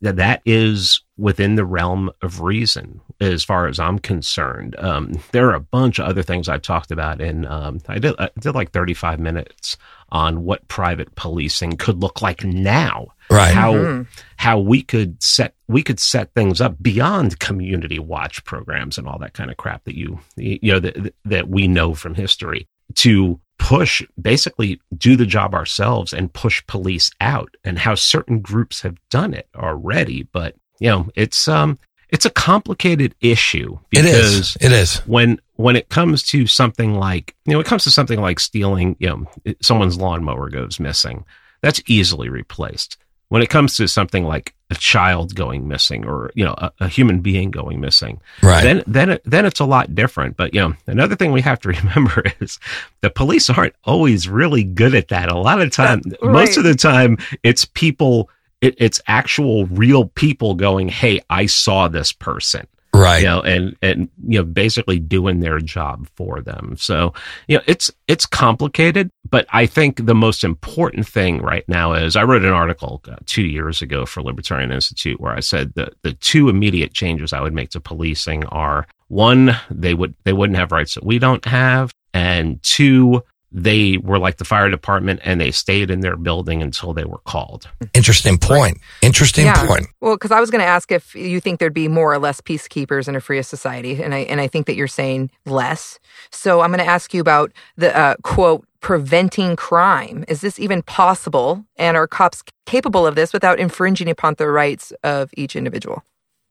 that 0.00 0.16
that 0.16 0.42
is 0.44 1.02
within 1.18 1.56
the 1.56 1.64
realm 1.64 2.10
of 2.22 2.40
reason 2.40 3.00
as 3.20 3.42
far 3.44 3.66
as 3.66 3.78
I'm 3.80 3.98
concerned. 3.98 4.76
Um, 4.78 5.20
there 5.32 5.48
are 5.50 5.54
a 5.54 5.60
bunch 5.60 5.98
of 5.98 6.06
other 6.06 6.22
things 6.22 6.48
I've 6.48 6.62
talked 6.62 6.90
about 6.92 7.20
and 7.20 7.44
um, 7.46 7.80
I 7.88 7.98
did 7.98 8.14
I 8.18 8.30
did 8.38 8.54
like 8.54 8.70
35 8.70 9.18
minutes 9.18 9.76
on 10.10 10.44
what 10.44 10.66
private 10.68 11.14
policing 11.16 11.76
could 11.76 12.00
look 12.00 12.22
like 12.22 12.44
now 12.44 13.08
Right. 13.30 13.52
how 13.52 14.06
how 14.38 14.58
we 14.58 14.80
could 14.80 15.22
set 15.22 15.54
we 15.66 15.82
could 15.82 16.00
set 16.00 16.32
things 16.32 16.62
up 16.62 16.80
beyond 16.80 17.38
community 17.40 17.98
watch 17.98 18.42
programs 18.44 18.96
and 18.96 19.06
all 19.06 19.18
that 19.18 19.34
kind 19.34 19.50
of 19.50 19.58
crap 19.58 19.84
that 19.84 19.98
you 19.98 20.18
you 20.36 20.72
know 20.72 20.78
that 20.80 21.12
that 21.26 21.48
we 21.48 21.68
know 21.68 21.92
from 21.92 22.14
history 22.14 22.66
to 22.94 23.38
push 23.58 24.02
basically 24.18 24.80
do 24.96 25.14
the 25.14 25.26
job 25.26 25.54
ourselves 25.54 26.14
and 26.14 26.32
push 26.32 26.64
police 26.66 27.10
out 27.20 27.54
and 27.64 27.78
how 27.80 27.94
certain 27.94 28.40
groups 28.40 28.80
have 28.80 28.96
done 29.10 29.34
it 29.34 29.48
already 29.56 30.22
but 30.22 30.54
you 30.80 30.88
know 30.88 31.08
it's 31.14 31.48
um 31.48 31.78
it's 32.10 32.24
a 32.24 32.30
complicated 32.30 33.14
issue 33.20 33.74
It 33.92 34.02
because 34.02 34.34
is. 34.34 34.56
It 34.60 34.72
is. 34.72 34.98
when 35.06 35.40
when 35.56 35.76
it 35.76 35.88
comes 35.88 36.22
to 36.30 36.46
something 36.46 36.94
like 36.94 37.34
you 37.44 37.52
know 37.54 37.60
it 37.60 37.66
comes 37.66 37.84
to 37.84 37.90
something 37.90 38.20
like 38.20 38.40
stealing 38.40 38.96
you 38.98 39.08
know 39.08 39.54
someone's 39.60 39.96
lawnmower 39.98 40.48
goes 40.50 40.80
missing 40.80 41.24
that's 41.60 41.82
easily 41.86 42.28
replaced 42.28 42.96
when 43.30 43.42
it 43.42 43.50
comes 43.50 43.76
to 43.76 43.86
something 43.86 44.24
like 44.24 44.54
a 44.70 44.74
child 44.74 45.34
going 45.34 45.66
missing 45.68 46.06
or 46.06 46.30
you 46.34 46.44
know 46.44 46.54
a, 46.58 46.70
a 46.80 46.88
human 46.88 47.20
being 47.20 47.50
going 47.50 47.80
missing 47.80 48.20
Right. 48.42 48.62
then 48.62 48.82
then 48.86 49.10
it, 49.10 49.22
then 49.24 49.44
it's 49.44 49.60
a 49.60 49.64
lot 49.66 49.94
different 49.94 50.36
but 50.36 50.54
you 50.54 50.60
know 50.60 50.74
another 50.86 51.16
thing 51.16 51.32
we 51.32 51.40
have 51.42 51.60
to 51.60 51.68
remember 51.80 52.22
is 52.40 52.58
the 53.02 53.10
police 53.10 53.50
aren't 53.50 53.74
always 53.84 54.28
really 54.28 54.64
good 54.64 54.94
at 54.94 55.08
that 55.08 55.30
a 55.30 55.38
lot 55.38 55.60
of 55.60 55.70
time 55.72 56.00
Right. 56.22 56.30
most 56.32 56.56
of 56.56 56.64
the 56.64 56.74
time 56.74 57.18
it's 57.42 57.64
people 57.66 58.30
it, 58.60 58.74
it's 58.78 59.00
actual 59.06 59.66
real 59.66 60.06
people 60.06 60.54
going 60.54 60.88
hey 60.88 61.20
i 61.30 61.46
saw 61.46 61.88
this 61.88 62.12
person 62.12 62.66
Right. 62.94 63.20
you 63.20 63.26
know, 63.26 63.42
and 63.42 63.76
and 63.82 64.08
you 64.26 64.38
know, 64.38 64.44
basically 64.44 64.98
doing 64.98 65.40
their 65.40 65.58
job 65.58 66.08
for 66.16 66.40
them. 66.40 66.74
So, 66.78 67.12
you 67.46 67.56
know, 67.56 67.62
it's 67.66 67.92
it's 68.08 68.24
complicated, 68.24 69.10
but 69.28 69.46
I 69.52 69.66
think 69.66 70.06
the 70.06 70.14
most 70.14 70.42
important 70.42 71.06
thing 71.06 71.42
right 71.42 71.64
now 71.68 71.92
is 71.92 72.16
I 72.16 72.24
wrote 72.24 72.44
an 72.44 72.52
article 72.52 73.02
uh, 73.06 73.16
two 73.26 73.46
years 73.46 73.82
ago 73.82 74.06
for 74.06 74.22
Libertarian 74.22 74.72
Institute 74.72 75.20
where 75.20 75.34
I 75.34 75.40
said 75.40 75.74
that 75.74 75.94
the 76.02 76.14
two 76.14 76.48
immediate 76.48 76.94
changes 76.94 77.32
I 77.32 77.42
would 77.42 77.54
make 77.54 77.70
to 77.70 77.80
policing 77.80 78.46
are 78.46 78.86
one, 79.08 79.54
they 79.70 79.92
would 79.92 80.14
they 80.24 80.32
wouldn't 80.32 80.58
have 80.58 80.72
rights 80.72 80.94
that 80.94 81.04
we 81.04 81.18
don't 81.18 81.44
have, 81.44 81.92
and 82.14 82.58
two, 82.62 83.22
they 83.50 83.96
were 83.98 84.18
like 84.18 84.36
the 84.36 84.44
fire 84.44 84.68
department 84.70 85.20
and 85.24 85.40
they 85.40 85.50
stayed 85.50 85.90
in 85.90 86.00
their 86.00 86.16
building 86.16 86.62
until 86.62 86.92
they 86.92 87.04
were 87.04 87.18
called. 87.18 87.68
Interesting 87.94 88.36
point. 88.38 88.78
Interesting 89.02 89.46
Yeah. 89.46 89.66
point. 89.66 89.86
Well, 90.00 90.16
because 90.16 90.30
I 90.30 90.40
was 90.40 90.50
going 90.50 90.60
to 90.60 90.66
ask 90.66 90.92
if 90.92 91.14
you 91.14 91.40
think 91.40 91.58
there'd 91.58 91.72
be 91.72 91.88
more 91.88 92.12
or 92.12 92.18
less 92.18 92.40
peacekeepers 92.40 93.08
in 93.08 93.16
a 93.16 93.20
freer 93.20 93.42
society, 93.42 94.02
and 94.02 94.14
I 94.14 94.18
and 94.18 94.40
I 94.40 94.48
think 94.48 94.66
that 94.66 94.76
you're 94.76 94.86
saying 94.86 95.30
less. 95.46 95.98
So 96.30 96.60
I'm 96.60 96.70
going 96.70 96.84
to 96.84 96.90
ask 96.90 97.14
you 97.14 97.20
about 97.20 97.52
the 97.76 97.96
uh, 97.96 98.16
quote 98.22 98.66
preventing 98.80 99.56
crime. 99.56 100.24
Is 100.28 100.40
this 100.40 100.60
even 100.60 100.82
possible? 100.82 101.64
And 101.76 101.96
are 101.96 102.06
cops 102.06 102.42
capable 102.66 103.06
of 103.06 103.14
this 103.16 103.32
without 103.32 103.58
infringing 103.58 104.08
upon 104.08 104.34
the 104.38 104.48
rights 104.48 104.92
of 105.02 105.30
each 105.36 105.56
individual? 105.56 106.02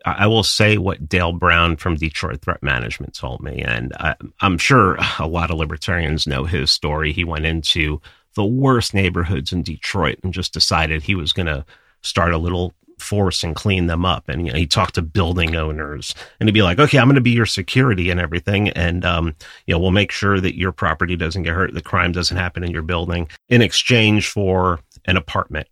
I 0.06 0.28
will 0.28 0.44
say 0.44 0.78
what 0.78 1.10
Dale 1.10 1.34
Brown 1.34 1.76
from 1.76 1.96
Detroit 1.96 2.42
Threat 2.42 2.62
Management 2.62 3.14
told 3.14 3.42
me, 3.42 3.62
and 3.62 3.94
I, 4.00 4.16
I'm 4.42 4.58
sure 4.58 4.98
a 5.20 5.28
lot 5.28 5.52
of 5.52 5.58
libertarians 5.58 6.28
know 6.28 6.46
his 6.46 6.72
story. 6.72 7.12
He 7.12 7.24
went 7.24 7.46
into 7.46 8.02
the 8.36 8.46
worst 8.46 8.94
neighborhoods 8.94 9.52
in 9.52 9.64
Detroit 9.64 10.20
and 10.24 10.34
just 10.34 10.54
decided 10.54 11.02
he 11.02 11.16
was 11.16 11.34
going 11.34 11.48
to 11.48 11.66
start 12.02 12.34
a 12.34 12.38
little 12.38 12.74
force 13.00 13.44
and 13.44 13.56
clean 13.56 13.88
them 13.88 14.06
up. 14.06 14.28
And 14.30 14.46
you 14.46 14.54
know, 14.54 14.58
he 14.60 14.68
talked 14.68 14.96
to 14.96 15.02
building 15.02 15.56
owners, 15.56 16.14
and 16.40 16.48
he'd 16.48 16.54
be 16.54 16.62
like, 16.62 16.80
"Okay, 16.80 16.98
I'm 16.98 17.08
going 17.08 17.16
to 17.16 17.22
be 17.22 17.32
your 17.32 17.46
security 17.46 18.10
and 18.10 18.20
everything, 18.20 18.70
and 18.70 19.04
um, 19.06 19.36
you 19.66 19.74
know, 19.74 19.80
we'll 19.80 19.92
make 19.92 20.12
sure 20.12 20.40
that 20.40 20.58
your 20.58 20.72
property 20.72 21.16
doesn't 21.16 21.44
get 21.44 21.54
hurt, 21.54 21.74
the 21.74 21.82
crime 21.82 22.12
doesn't 22.12 22.38
happen 22.38 22.64
in 22.64 22.72
your 22.72 22.82
building, 22.82 23.28
in 23.50 23.62
exchange 23.62 24.30
for 24.30 24.80
an 25.06 25.18
apartment." 25.18 25.68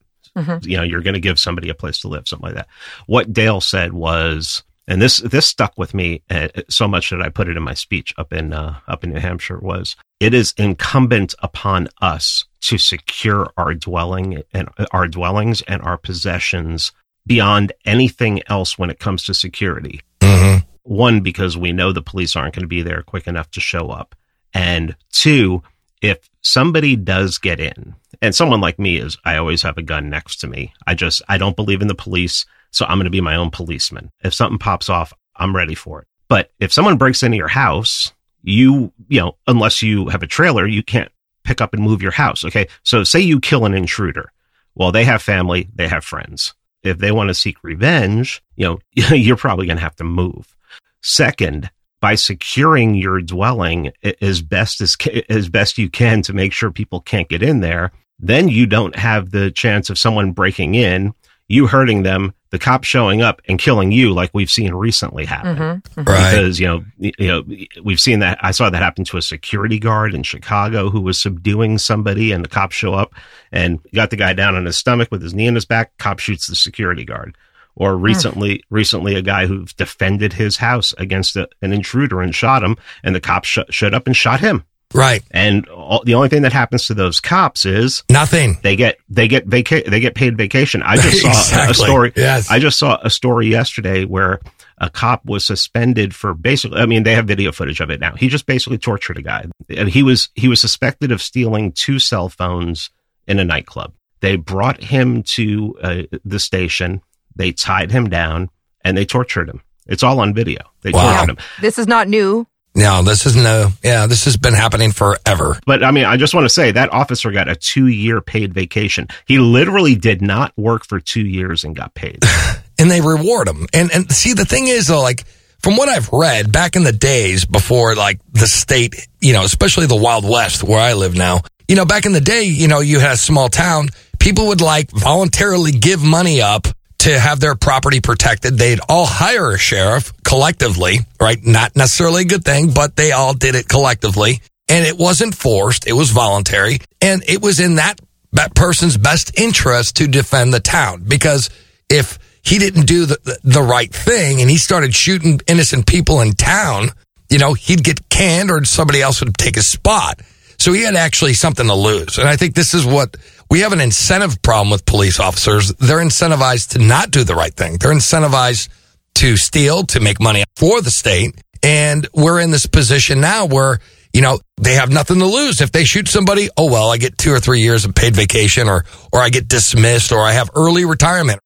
You 0.65 0.77
know, 0.77 0.83
you're 0.83 1.01
going 1.01 1.13
to 1.13 1.19
give 1.19 1.39
somebody 1.39 1.69
a 1.69 1.75
place 1.75 1.99
to 1.99 2.07
live, 2.07 2.27
something 2.27 2.47
like 2.47 2.55
that. 2.55 2.67
What 3.07 3.33
Dale 3.33 3.61
said 3.61 3.93
was, 3.93 4.63
and 4.87 5.01
this 5.01 5.17
this 5.19 5.47
stuck 5.47 5.77
with 5.77 5.93
me 5.93 6.21
uh, 6.29 6.49
so 6.69 6.87
much 6.87 7.09
that 7.09 7.21
I 7.21 7.29
put 7.29 7.47
it 7.47 7.57
in 7.57 7.63
my 7.63 7.73
speech 7.73 8.13
up 8.17 8.33
in 8.33 8.53
uh, 8.53 8.79
up 8.87 9.03
in 9.03 9.13
New 9.13 9.19
Hampshire 9.19 9.59
was 9.59 9.95
it 10.19 10.33
is 10.33 10.53
incumbent 10.57 11.35
upon 11.39 11.87
us 12.01 12.45
to 12.61 12.77
secure 12.77 13.51
our 13.57 13.73
dwelling 13.73 14.43
and 14.53 14.69
our 14.91 15.07
dwellings 15.07 15.61
and 15.63 15.81
our 15.81 15.97
possessions 15.97 16.91
beyond 17.27 17.73
anything 17.85 18.41
else 18.47 18.77
when 18.77 18.89
it 18.89 18.99
comes 18.99 19.23
to 19.25 19.33
security. 19.33 20.01
hmm 20.21 20.57
One, 20.83 21.21
because 21.21 21.57
we 21.57 21.71
know 21.71 21.91
the 21.91 22.01
police 22.01 22.35
aren't 22.35 22.55
going 22.55 22.63
to 22.63 22.67
be 22.67 22.81
there 22.81 23.01
quick 23.01 23.27
enough 23.27 23.49
to 23.51 23.59
show 23.59 23.89
up, 23.89 24.15
and 24.53 24.95
two, 25.11 25.63
if 26.01 26.29
somebody 26.41 26.95
does 26.95 27.37
get 27.37 27.59
in, 27.59 27.95
and 28.21 28.35
someone 28.35 28.61
like 28.61 28.79
me 28.79 28.97
is, 28.97 29.17
I 29.25 29.37
always 29.37 29.61
have 29.63 29.77
a 29.77 29.83
gun 29.83 30.09
next 30.09 30.37
to 30.37 30.47
me. 30.47 30.73
I 30.87 30.95
just, 30.95 31.21
I 31.27 31.37
don't 31.37 31.55
believe 31.55 31.81
in 31.81 31.87
the 31.87 31.95
police, 31.95 32.45
so 32.71 32.85
I'm 32.85 32.97
going 32.97 33.05
to 33.05 33.09
be 33.11 33.21
my 33.21 33.35
own 33.35 33.51
policeman. 33.51 34.11
If 34.23 34.33
something 34.33 34.59
pops 34.59 34.89
off, 34.89 35.13
I'm 35.35 35.55
ready 35.55 35.75
for 35.75 36.01
it. 36.01 36.07
But 36.27 36.51
if 36.59 36.73
someone 36.73 36.97
breaks 36.97 37.23
into 37.23 37.37
your 37.37 37.47
house, 37.47 38.13
you, 38.41 38.93
you 39.07 39.19
know, 39.19 39.37
unless 39.47 39.81
you 39.81 40.09
have 40.09 40.23
a 40.23 40.27
trailer, 40.27 40.67
you 40.67 40.83
can't 40.83 41.11
pick 41.43 41.61
up 41.61 41.73
and 41.73 41.83
move 41.83 42.01
your 42.01 42.11
house. 42.11 42.43
Okay. 42.43 42.67
So 42.83 43.03
say 43.03 43.19
you 43.19 43.39
kill 43.39 43.65
an 43.65 43.73
intruder. 43.73 44.31
Well, 44.73 44.91
they 44.91 45.05
have 45.05 45.21
family, 45.21 45.69
they 45.73 45.87
have 45.87 46.03
friends. 46.03 46.53
If 46.83 46.97
they 46.97 47.11
want 47.11 47.29
to 47.29 47.33
seek 47.33 47.63
revenge, 47.63 48.43
you 48.55 48.65
know, 48.65 48.79
you're 49.15 49.37
probably 49.37 49.67
going 49.67 49.77
to 49.77 49.83
have 49.83 49.95
to 49.97 50.03
move. 50.03 50.55
Second, 51.01 51.69
by 52.05 52.13
securing 52.13 52.93
your 52.93 53.19
dwelling 53.19 53.91
as 54.21 54.39
best 54.39 54.79
as 54.79 54.95
as 55.27 55.49
best 55.49 55.79
you 55.79 55.89
can 55.89 56.21
to 56.21 56.33
make 56.33 56.53
sure 56.53 56.69
people 56.69 57.01
can't 57.01 57.27
get 57.29 57.41
in 57.41 57.61
there, 57.61 57.91
then 58.19 58.47
you 58.47 58.67
don't 58.67 58.95
have 58.95 59.31
the 59.31 59.49
chance 59.49 59.89
of 59.89 59.97
someone 59.97 60.31
breaking 60.31 60.75
in, 60.75 61.15
you 61.47 61.65
hurting 61.65 62.03
them, 62.03 62.31
the 62.51 62.59
cops 62.59 62.87
showing 62.87 63.23
up 63.23 63.41
and 63.47 63.57
killing 63.57 63.91
you, 63.91 64.13
like 64.13 64.29
we've 64.35 64.51
seen 64.51 64.71
recently 64.75 65.25
happen 65.25 65.55
Mm-hmm. 65.57 66.03
Right. 66.03 66.29
because 66.29 66.59
you 66.59 66.67
know 66.67 66.85
you 66.99 67.27
know 67.27 67.43
we've 67.83 67.99
seen 67.99 68.19
that 68.19 68.37
I 68.39 68.51
saw 68.51 68.69
that 68.69 68.83
happen 68.83 69.03
to 69.05 69.17
a 69.17 69.21
security 69.23 69.79
guard 69.79 70.13
in 70.13 70.21
Chicago 70.21 70.91
who 70.91 71.01
was 71.01 71.19
subduing 71.19 71.79
somebody 71.79 72.31
and 72.31 72.45
the 72.45 72.49
cops 72.49 72.75
show 72.75 72.93
up 72.93 73.15
and 73.51 73.79
got 73.95 74.11
the 74.11 74.15
guy 74.15 74.33
down 74.33 74.53
on 74.55 74.65
his 74.65 74.77
stomach 74.77 75.09
with 75.09 75.23
his 75.23 75.33
knee 75.33 75.47
in 75.47 75.55
his 75.55 75.65
back 75.65 75.97
cop 75.97 76.19
shoots 76.19 76.45
the 76.45 76.55
security 76.55 77.03
guard 77.03 77.35
or 77.75 77.97
recently 77.97 78.63
recently 78.69 79.15
a 79.15 79.21
guy 79.21 79.45
who 79.47 79.65
defended 79.77 80.33
his 80.33 80.57
house 80.57 80.93
against 80.97 81.35
a, 81.35 81.47
an 81.61 81.73
intruder 81.73 82.21
and 82.21 82.33
shot 82.35 82.63
him 82.63 82.75
and 83.03 83.13
the 83.15 83.19
cops 83.21 83.47
sh- 83.49 83.59
showed 83.69 83.93
up 83.93 84.07
and 84.07 84.15
shot 84.15 84.39
him 84.39 84.63
Right. 84.93 85.23
and 85.31 85.67
all, 85.67 86.03
the 86.05 86.13
only 86.13 86.29
thing 86.29 86.43
that 86.43 86.53
happens 86.53 86.85
to 86.87 86.93
those 86.93 87.19
cops 87.19 87.65
is 87.65 88.03
Nothing. 88.09 88.57
they 88.63 88.75
get 88.75 88.97
they 89.09 89.27
get 89.27 89.45
vaca- 89.45 89.83
they 89.89 89.99
get 89.99 90.15
paid 90.15 90.37
vacation. 90.37 90.81
I 90.83 90.95
just 90.95 91.21
saw 91.51 91.65
a- 91.67 91.71
a 91.71 91.73
story. 91.73 92.13
Yes. 92.15 92.49
I 92.49 92.59
just 92.59 92.79
saw 92.79 92.97
a 93.01 93.09
story 93.09 93.47
yesterday 93.47 94.05
where 94.05 94.39
a 94.77 94.89
cop 94.89 95.25
was 95.25 95.45
suspended 95.45 96.13
for 96.15 96.33
basically. 96.33 96.79
I 96.79 96.85
mean, 96.85 97.03
they 97.03 97.15
have 97.15 97.25
video 97.27 97.51
footage 97.51 97.79
of 97.81 97.89
it 97.89 97.99
now. 97.99 98.13
He 98.15 98.27
just 98.29 98.45
basically 98.45 98.77
tortured 98.77 99.17
a 99.17 99.21
guy. 99.21 99.45
And 99.69 99.89
he 99.89 100.03
was 100.03 100.29
he 100.35 100.47
was 100.47 100.61
suspected 100.61 101.11
of 101.11 101.21
stealing 101.21 101.71
two 101.73 101.97
cell 101.99 102.29
phones 102.29 102.89
in 103.27 103.39
a 103.39 103.43
nightclub. 103.43 103.93
They 104.21 104.35
brought 104.37 104.81
him 104.83 105.23
to 105.33 105.75
uh, 105.81 106.01
the 106.23 106.39
station. 106.39 107.01
They 107.35 107.51
tied 107.51 107.91
him 107.91 108.09
down 108.09 108.49
and 108.83 108.97
they 108.97 109.05
tortured 109.05 109.49
him. 109.49 109.61
It's 109.87 110.03
all 110.03 110.19
on 110.19 110.33
video. 110.33 110.59
They 110.81 110.91
Wow. 110.91 111.11
tortured 111.17 111.31
him. 111.31 111.37
This 111.61 111.77
is 111.77 111.87
not 111.87 112.07
new. 112.07 112.47
No, 112.77 113.03
this 113.03 113.25
is 113.25 113.35
no. 113.37 113.71
Yeah, 113.83 114.05
this 114.05 114.25
has 114.25 114.35
been 114.35 114.53
happening 114.53 114.91
forever. 114.91 115.57
But 115.65 115.81
I 115.83 115.91
mean, 115.91 116.03
I 116.05 116.17
just 116.17 116.33
want 116.33 116.43
to 116.45 116.49
say 116.53 116.71
that 116.71 116.91
officer 116.91 117.31
got 117.31 117.47
a 117.47 117.55
two 117.55 117.87
year 117.87 118.19
paid 118.19 118.53
vacation. 118.53 119.07
He 119.25 119.37
literally 119.39 119.95
did 119.95 120.21
not 120.21 120.51
work 120.57 120.85
for 120.85 120.99
two 120.99 121.25
years 121.25 121.63
and 121.63 121.73
got 121.75 121.93
paid. 121.93 122.19
and 122.79 122.91
they 122.91 122.99
reward 122.99 123.47
him. 123.47 123.65
And 123.73 123.91
and 123.93 124.11
see 124.11 124.33
the 124.33 124.43
thing 124.43 124.67
is 124.67 124.87
though, 124.87 125.01
like 125.01 125.23
from 125.59 125.77
what 125.77 125.87
I've 125.87 126.09
read 126.11 126.51
back 126.51 126.75
in 126.75 126.83
the 126.83 126.91
days 126.91 127.45
before 127.45 127.95
like 127.95 128.19
the 128.33 128.45
state, 128.47 129.07
you 129.21 129.31
know, 129.31 129.43
especially 129.45 129.85
the 129.85 129.95
Wild 129.95 130.27
West 130.29 130.61
where 130.61 130.79
I 130.79 130.93
live 130.93 131.15
now, 131.15 131.41
you 131.69 131.77
know, 131.77 131.85
back 131.85 132.05
in 132.05 132.11
the 132.11 132.21
day, 132.21 132.43
you 132.43 132.67
know, 132.67 132.81
you 132.81 132.99
had 132.99 133.13
a 133.13 133.17
small 133.17 133.47
town, 133.47 133.87
people 134.19 134.47
would 134.47 134.59
like 134.61 134.91
voluntarily 134.91 135.71
give 135.71 136.03
money 136.03 136.41
up 136.41 136.67
to 137.05 137.19
have 137.19 137.39
their 137.39 137.53
property 137.53 138.01
protected. 138.01 138.57
They'd 138.57 138.79
all 138.89 139.05
hire 139.05 139.51
a 139.51 139.59
sheriff 139.59 140.11
collectively, 140.23 141.01
right? 141.21 141.37
Not 141.45 141.75
necessarily 141.75 142.23
a 142.23 142.25
good 142.25 142.43
thing, 142.43 142.71
but 142.71 142.95
they 142.95 143.11
all 143.11 143.35
did 143.35 143.53
it 143.53 143.67
collectively. 143.67 144.41
And 144.67 144.87
it 144.87 144.97
wasn't 144.97 145.35
forced. 145.35 145.87
It 145.87 145.93
was 145.93 146.09
voluntary. 146.09 146.79
And 147.01 147.23
it 147.27 147.43
was 147.43 147.59
in 147.59 147.75
that, 147.75 148.01
that 148.31 148.55
person's 148.55 148.97
best 148.97 149.39
interest 149.39 149.97
to 149.97 150.07
defend 150.07 150.51
the 150.51 150.59
town 150.59 151.03
because 151.07 151.51
if 151.91 152.17
he 152.41 152.57
didn't 152.57 152.87
do 152.87 153.05
the, 153.05 153.19
the, 153.23 153.37
the 153.43 153.61
right 153.61 153.93
thing 153.93 154.41
and 154.41 154.49
he 154.49 154.57
started 154.57 154.95
shooting 154.95 155.39
innocent 155.45 155.85
people 155.85 156.21
in 156.21 156.31
town, 156.31 156.89
you 157.29 157.37
know, 157.37 157.53
he'd 157.53 157.83
get 157.83 158.09
canned 158.09 158.49
or 158.49 158.65
somebody 158.65 159.03
else 159.03 159.21
would 159.21 159.37
take 159.37 159.53
his 159.53 159.69
spot. 159.69 160.21
So 160.57 160.73
he 160.73 160.83
had 160.83 160.95
actually 160.95 161.33
something 161.33 161.67
to 161.67 161.75
lose. 161.75 162.17
And 162.17 162.27
I 162.27 162.35
think 162.35 162.55
this 162.55 162.73
is 162.73 162.85
what 162.85 163.17
we 163.49 163.61
have 163.61 163.73
an 163.73 163.81
incentive 163.81 164.41
problem 164.41 164.69
with 164.71 164.85
police 164.85 165.19
officers. 165.19 165.73
They're 165.73 165.99
incentivized 165.99 166.69
to 166.69 166.79
not 166.79 167.11
do 167.11 167.23
the 167.23 167.35
right 167.35 167.53
thing. 167.53 167.77
They're 167.77 167.93
incentivized 167.93 168.69
to 169.15 169.37
steal, 169.37 169.83
to 169.83 169.99
make 169.99 170.19
money 170.19 170.43
for 170.55 170.81
the 170.81 170.91
state. 170.91 171.35
And 171.63 172.07
we're 172.13 172.39
in 172.39 172.51
this 172.51 172.65
position 172.65 173.21
now 173.21 173.45
where, 173.45 173.79
you 174.13 174.21
know, 174.21 174.39
they 174.57 174.75
have 174.75 174.91
nothing 174.91 175.19
to 175.19 175.25
lose. 175.25 175.61
If 175.61 175.71
they 175.71 175.83
shoot 175.83 176.07
somebody, 176.07 176.49
oh, 176.57 176.71
well, 176.71 176.91
I 176.91 176.97
get 176.97 177.17
two 177.17 177.31
or 177.31 177.39
three 177.39 177.61
years 177.61 177.85
of 177.85 177.95
paid 177.95 178.15
vacation 178.15 178.67
or, 178.67 178.85
or 179.11 179.19
I 179.19 179.29
get 179.29 179.47
dismissed 179.47 180.11
or 180.11 180.21
I 180.21 180.33
have 180.33 180.49
early 180.55 180.85
retirement. 180.85 181.39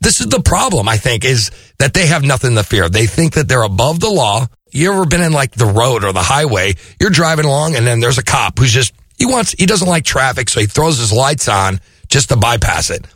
This 0.00 0.20
is 0.20 0.26
the 0.26 0.40
problem, 0.40 0.88
I 0.88 0.98
think, 0.98 1.24
is 1.24 1.50
that 1.78 1.94
they 1.94 2.06
have 2.06 2.22
nothing 2.22 2.56
to 2.56 2.62
fear. 2.62 2.88
They 2.88 3.06
think 3.06 3.34
that 3.34 3.48
they're 3.48 3.62
above 3.62 4.00
the 4.00 4.10
law. 4.10 4.46
You 4.76 4.92
ever 4.92 5.06
been 5.06 5.22
in 5.22 5.32
like 5.32 5.52
the 5.52 5.66
road 5.66 6.02
or 6.02 6.12
the 6.12 6.20
highway? 6.20 6.74
You're 7.00 7.10
driving 7.10 7.44
along 7.44 7.76
and 7.76 7.86
then 7.86 8.00
there's 8.00 8.18
a 8.18 8.24
cop 8.24 8.58
who's 8.58 8.72
just, 8.72 8.92
he 9.16 9.24
wants, 9.24 9.52
he 9.52 9.66
doesn't 9.66 9.86
like 9.86 10.04
traffic, 10.04 10.50
so 10.50 10.58
he 10.58 10.66
throws 10.66 10.98
his 10.98 11.12
lights 11.12 11.46
on 11.46 11.78
just 12.08 12.30
to 12.30 12.36
bypass 12.36 12.90
it. 12.90 13.06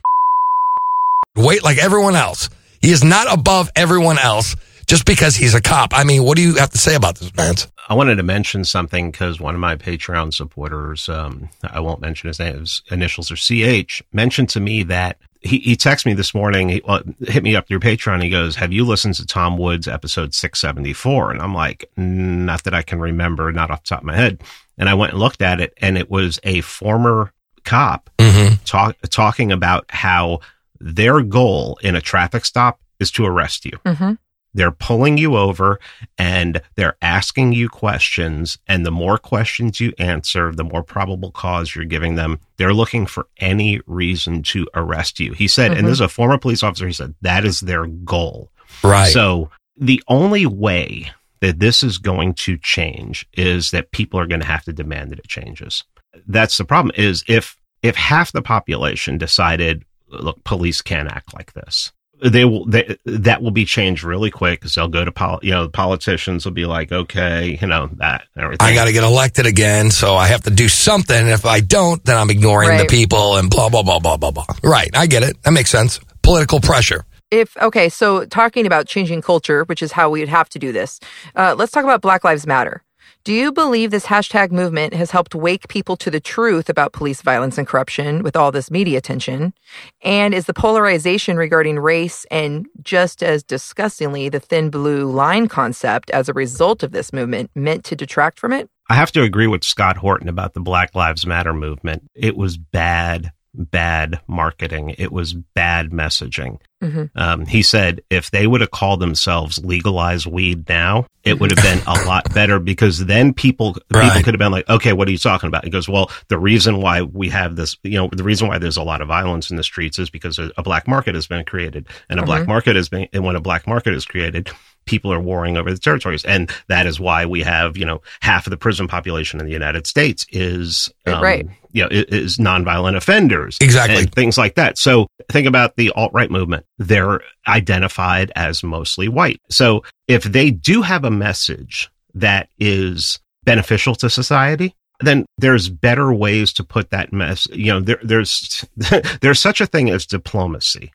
Wait 1.35 1.65
like 1.65 1.79
everyone 1.79 2.15
else. 2.15 2.49
He 2.81 2.93
is 2.93 3.03
not 3.03 3.27
above 3.33 3.73
everyone 3.75 4.21
else 4.21 4.55
just 4.87 5.05
because 5.05 5.35
he's 5.35 5.55
a 5.55 5.61
cop. 5.61 5.91
I 5.93 6.05
mean, 6.05 6.23
what 6.23 6.37
do 6.37 6.43
you 6.43 6.55
have 6.55 6.71
to 6.71 6.79
say 6.79 6.95
about 6.95 7.19
this, 7.19 7.31
Vance? 7.31 7.67
I 7.89 7.95
wanted 7.95 8.17
to 8.17 8.23
mention 8.23 8.65
something 8.65 9.11
because 9.11 9.41
one 9.41 9.57
of 9.57 9.61
my 9.61 9.75
Patreon 9.75 10.33
supporters, 10.33 11.09
um, 11.09 11.49
I 11.65 11.81
won't 11.81 12.01
mention 12.01 12.29
his 12.29 12.39
name, 12.39 12.61
his 12.61 12.83
initials 12.89 13.33
are 13.33 13.37
CH, 13.37 14.05
mentioned 14.13 14.51
to 14.51 14.61
me 14.61 14.85
that 14.85 15.19
he, 15.49 15.59
he 15.59 15.77
texted 15.77 16.07
me 16.07 16.15
this 16.15 16.35
morning. 16.35 16.69
He 16.69 16.83
well, 16.87 17.03
hit 17.21 17.43
me 17.43 17.57
up 17.57 17.67
through 17.67 17.81
Patreon. 17.81 18.23
He 18.23 18.31
goes, 18.31 18.57
"Have 18.57 18.73
you 18.73 18.85
listened 18.85 19.15
to 19.15 19.27
Tom 19.27 19.57
Woods 19.57 19.89
episode 19.89 20.35
six 20.35 20.61
seventy 20.61 20.93
four? 20.93 21.31
And 21.31 21.41
I'm 21.41 21.55
like, 21.55 21.91
"Not 21.97 22.65
that 22.65 22.75
I 22.75 22.83
can 22.83 23.01
remember, 23.01 23.51
not 23.53 23.71
off 23.71 23.83
the 23.85 23.89
top 23.89 24.01
of 24.01 24.05
my 24.07 24.17
head." 24.17 24.43
And 24.77 24.89
I 24.89 24.95
went 24.95 25.13
and 25.13 25.21
looked 25.21 25.43
at 25.43 25.61
it, 25.61 25.73
and 25.79 25.99
it 25.99 26.11
was 26.11 26.39
a 26.45 26.61
former 26.61 27.33
cop 27.65 28.11
Mhm. 28.19 28.59
talk, 28.65 28.97
talking 29.11 29.51
about 29.53 29.85
how 29.91 30.41
their 30.81 31.21
goal 31.23 31.79
in 31.83 31.97
a 31.97 32.01
traffic 32.01 32.45
stop 32.45 32.79
is 33.01 33.11
to 33.13 33.27
arrest 33.27 33.65
you. 33.65 33.73
hmm 33.85 34.13
They're 34.59 34.73
pulling 34.73 35.19
you 35.19 35.37
over 35.37 35.79
and 36.19 36.61
they're 36.75 36.97
asking 37.01 37.53
you 37.53 37.69
questions. 37.69 38.59
And 38.67 38.85
the 38.85 38.91
more 38.91 39.17
questions 39.17 39.79
you 39.79 39.93
answer, 39.99 40.53
the 40.53 40.65
more 40.65 40.83
probable 40.83 41.31
cause 41.31 41.77
you're 41.77 41.85
giving 41.85 42.17
them. 42.17 42.41
They're 42.57 42.75
looking 42.75 43.07
for 43.07 43.29
any 43.39 43.81
reason 43.87 44.43
to 44.43 44.67
arrest 44.75 45.21
you. 45.21 45.33
He 45.33 45.47
said, 45.47 45.71
and 45.71 45.79
mm-hmm. 45.79 45.87
this 45.87 45.99
is 45.99 46.01
a 46.01 46.09
former 46.09 46.39
police 46.39 46.65
officer, 46.65 46.89
he 46.89 46.93
said, 46.93 47.15
that 47.23 47.45
is 47.45 47.61
their 47.61 47.87
goal. 47.87 48.51
Right. 48.83 49.13
So 49.13 49.49
the 49.77 50.03
only 50.09 50.45
way 50.45 51.13
that 51.39 51.61
this 51.61 51.85
is 51.85 51.99
going 51.99 52.35
to 52.35 52.59
change 52.59 53.29
is 53.35 53.71
that 53.71 53.93
people 53.93 54.19
are 54.19 54.27
going 54.27 54.41
to 54.41 54.47
have 54.47 54.65
to 54.65 54.73
demand 54.73 55.13
that 55.13 55.21
it 55.21 55.29
changes. 55.29 55.85
That's 56.27 56.59
the 56.59 56.65
problem 56.65 56.93
is 56.97 57.23
if, 57.29 57.57
if 57.85 57.95
half 57.95 58.33
the 58.33 58.43
population 58.43 59.19
decided, 59.19 59.85
look, 60.09 60.43
police 60.43 60.83
can't 60.83 61.09
act 61.09 61.33
like 61.33 61.53
this, 61.53 61.93
they 62.23 62.45
will, 62.45 62.65
they, 62.67 62.97
that 63.05 63.43
will 63.43 63.51
be 63.51 63.65
changed 63.65 64.05
really 64.05 64.31
quick 64.31 64.61
because 64.61 64.75
they'll 64.75 64.89
go 64.89 65.05
to, 65.05 65.13
pol- 65.13 65.41
you 65.43 65.51
know, 65.51 65.65
the 65.65 65.71
politicians 65.71 66.45
will 66.45 66.53
be 66.53 66.67
like, 66.67 66.93
okay, 66.93 67.59
you 67.61 67.67
know, 67.67 67.89
that 67.97 68.25
everything. 68.37 68.67
I 68.67 68.75
got 68.75 68.87
to 68.87 68.93
get 68.93 69.05
elected 69.05 69.47
again, 69.47 69.91
so 69.91 70.15
I 70.15 70.29
have 70.29 70.43
to 70.45 70.51
do 70.51 70.69
something. 70.69 71.17
And 71.17 71.29
if 71.29 71.47
I 71.47 71.61
don't, 71.61 72.05
then 72.05 72.17
I'm 72.17 72.31
ignoring 72.31 72.79
the 72.79 72.87
people 72.87 73.37
and 73.37 73.51
blah, 73.51 73.69
blah, 73.69 73.83
blah, 73.83 73.99
blah, 74.01 74.17
blah, 74.17 74.31
blah. 74.31 74.47
Right. 74.63 74.91
I 74.95 75.07
get 75.07 75.23
it. 75.23 75.43
That 75.43 75.53
makes 75.53 75.71
sense. 75.71 76.01
Political 76.23 76.61
pressure. 76.61 77.05
If 77.31 77.57
okay, 77.59 77.91
so 77.91 78.25
talking 78.25 78.65
about 78.65 78.87
changing 78.87 79.21
culture, 79.21 79.65
which 79.65 79.83
is 79.83 79.93
how 79.93 80.09
we 80.09 80.21
would 80.21 80.31
have 80.31 80.49
to 80.51 80.59
do 80.59 80.73
this, 80.73 80.99
uh, 81.37 81.55
let's 81.59 81.71
talk 81.73 81.85
about 81.85 82.01
Black 82.01 82.25
Lives 82.25 82.47
Matter. 82.47 82.83
Do 83.29 83.35
you 83.35 83.53
believe 83.53 83.91
this 83.91 84.07
hashtag 84.07 84.53
movement 84.53 84.95
has 84.95 85.11
helped 85.11 85.35
wake 85.35 85.69
people 85.69 85.99
to 85.99 86.11
the 86.11 86.19
truth 86.19 86.71
about 86.71 86.95
police 86.95 87.21
violence 87.21 87.59
and 87.59 87.67
corruption 87.67 88.23
with 88.23 88.37
all 88.37 88.51
this 88.51 88.71
media 88.71 88.97
attention? 88.97 89.53
And 90.01 90.33
is 90.33 90.47
the 90.47 90.55
polarization 90.55 91.37
regarding 91.37 91.79
race 91.79 92.25
and 92.31 92.67
just 92.81 93.23
as 93.23 93.43
disgustingly 93.43 94.31
the 94.31 94.41
thin 94.41 94.71
blue 94.71 95.11
line 95.11 95.47
concept 95.47 96.09
as 96.09 96.31
a 96.31 96.33
result 96.33 96.83
of 96.83 96.93
this 96.93 97.13
movement 97.13 97.51
meant 97.55 97.85
to 97.85 97.95
detract 97.95 98.41
from 98.41 98.55
it? 98.55 98.71
I 98.89 98.95
have 98.95 99.13
to 99.13 99.23
agree 99.23 99.47
with 99.47 99.63
Scott 99.63 99.99
Horton 99.99 100.31
about 100.31 100.55
the 100.55 100.61
Black 100.61 100.95
Lives 100.95 101.27
Matter 101.27 101.53
movement. 101.53 102.05
It 102.15 102.35
was 102.35 102.57
bad, 102.57 103.33
bad 103.55 104.21
marketing. 104.27 104.95
It 104.99 105.13
was 105.13 105.35
bad 105.35 105.91
messaging. 105.91 106.59
Mhm. 106.83 107.11
Um, 107.17 107.47
he 107.47 107.63
said 107.63 108.03
if 108.09 108.31
they 108.31 108.47
would 108.47 108.61
have 108.61 108.71
called 108.71 109.01
themselves 109.01 109.59
legalize 109.65 110.27
weed 110.27 110.69
now, 110.69 111.07
it 111.25 111.41
would 111.41 111.51
have 111.51 111.65
been 111.65 111.83
a 111.87 112.05
lot 112.07 112.33
better 112.33 112.61
because 112.61 113.07
then 113.07 113.35
people 113.35 113.75
people 113.75 114.23
could 114.23 114.35
have 114.35 114.39
been 114.39 114.53
like, 114.53 114.69
okay, 114.69 114.93
what 114.93 115.09
are 115.09 115.11
you 115.11 115.19
talking 115.19 115.49
about? 115.49 115.65
He 115.65 115.71
goes, 115.71 115.89
well, 115.89 116.11
the 116.29 116.39
reason 116.39 116.81
why 116.81 117.03
we 117.03 117.31
have 117.31 117.57
this, 117.57 117.77
you 117.83 117.99
know, 117.99 118.09
the 118.13 118.23
reason 118.23 118.47
why 118.47 118.59
there's 118.59 118.77
a 118.77 118.83
lot 118.83 119.01
of 119.01 119.09
violence 119.09 119.51
in 119.51 119.57
the 119.57 119.65
streets 119.65 119.99
is 119.99 120.09
because 120.09 120.39
a, 120.39 120.53
a 120.57 120.63
black 120.63 120.87
market 120.87 121.15
has 121.17 121.27
been 121.27 121.45
created, 121.45 121.89
and 122.09 122.21
a 122.21 122.23
black 122.25 122.47
market 122.47 122.77
has 122.77 122.89
been, 122.89 123.09
and 123.13 123.25
when 123.25 123.35
a 123.35 123.41
black 123.41 123.67
market 123.67 123.93
is 123.95 124.05
created, 124.05 124.51
people 124.89 125.13
are 125.13 125.21
warring 125.21 125.57
over 125.57 125.71
the 125.73 125.79
territories, 125.79 126.25
and 126.25 126.51
that 126.69 126.87
is 126.87 126.99
why 126.99 127.27
we 127.27 127.43
have, 127.43 127.77
you 127.77 127.85
know, 127.85 128.01
half 128.21 128.47
of 128.47 128.51
the 128.51 128.57
prison 128.57 128.89
population 128.89 129.39
in 129.39 129.47
the 129.47 129.53
United 129.53 129.87
States 129.87 130.27
is, 130.31 130.93
um, 131.07 131.23
Right. 131.23 131.47
you 131.73 131.83
know, 131.83 131.89
is 131.91 132.39
nonviolent 132.39 132.97
offenders, 132.97 133.59
Exactly. 133.61 133.99
and 133.99 134.13
things 134.13 134.37
like 134.39 134.55
that. 134.57 134.79
So 134.79 135.07
think 135.31 135.47
about 135.47 135.77
the 135.77 135.91
alt 135.91 136.13
right 136.13 136.31
movement; 136.31 136.65
they're 136.79 137.21
identified 137.47 138.33
as 138.35 138.63
mostly 138.63 139.09
white. 139.09 139.41
So 139.51 139.85
if 140.09 140.25
they 140.25 140.51
do 140.51 140.83
have 140.83 141.05
a 141.05 141.11
message 141.11 141.91
that 142.15 142.49
is 142.59 143.21
beneficial 143.45 143.95
to 143.97 144.11
society, 144.11 144.75
then 145.01 145.25
there's 145.37 145.69
better 145.69 146.13
ways 146.13 146.53
to 146.55 146.65
put 146.65 146.91
that 146.91 147.13
mess. 147.13 147.47
You 147.53 147.73
know, 147.75 147.81
there, 147.81 148.01
there's 148.03 148.65
there's 149.21 149.41
such 149.41 149.61
a 149.61 149.67
thing 149.67 149.91
as 149.91 150.07
diplomacy, 150.07 150.93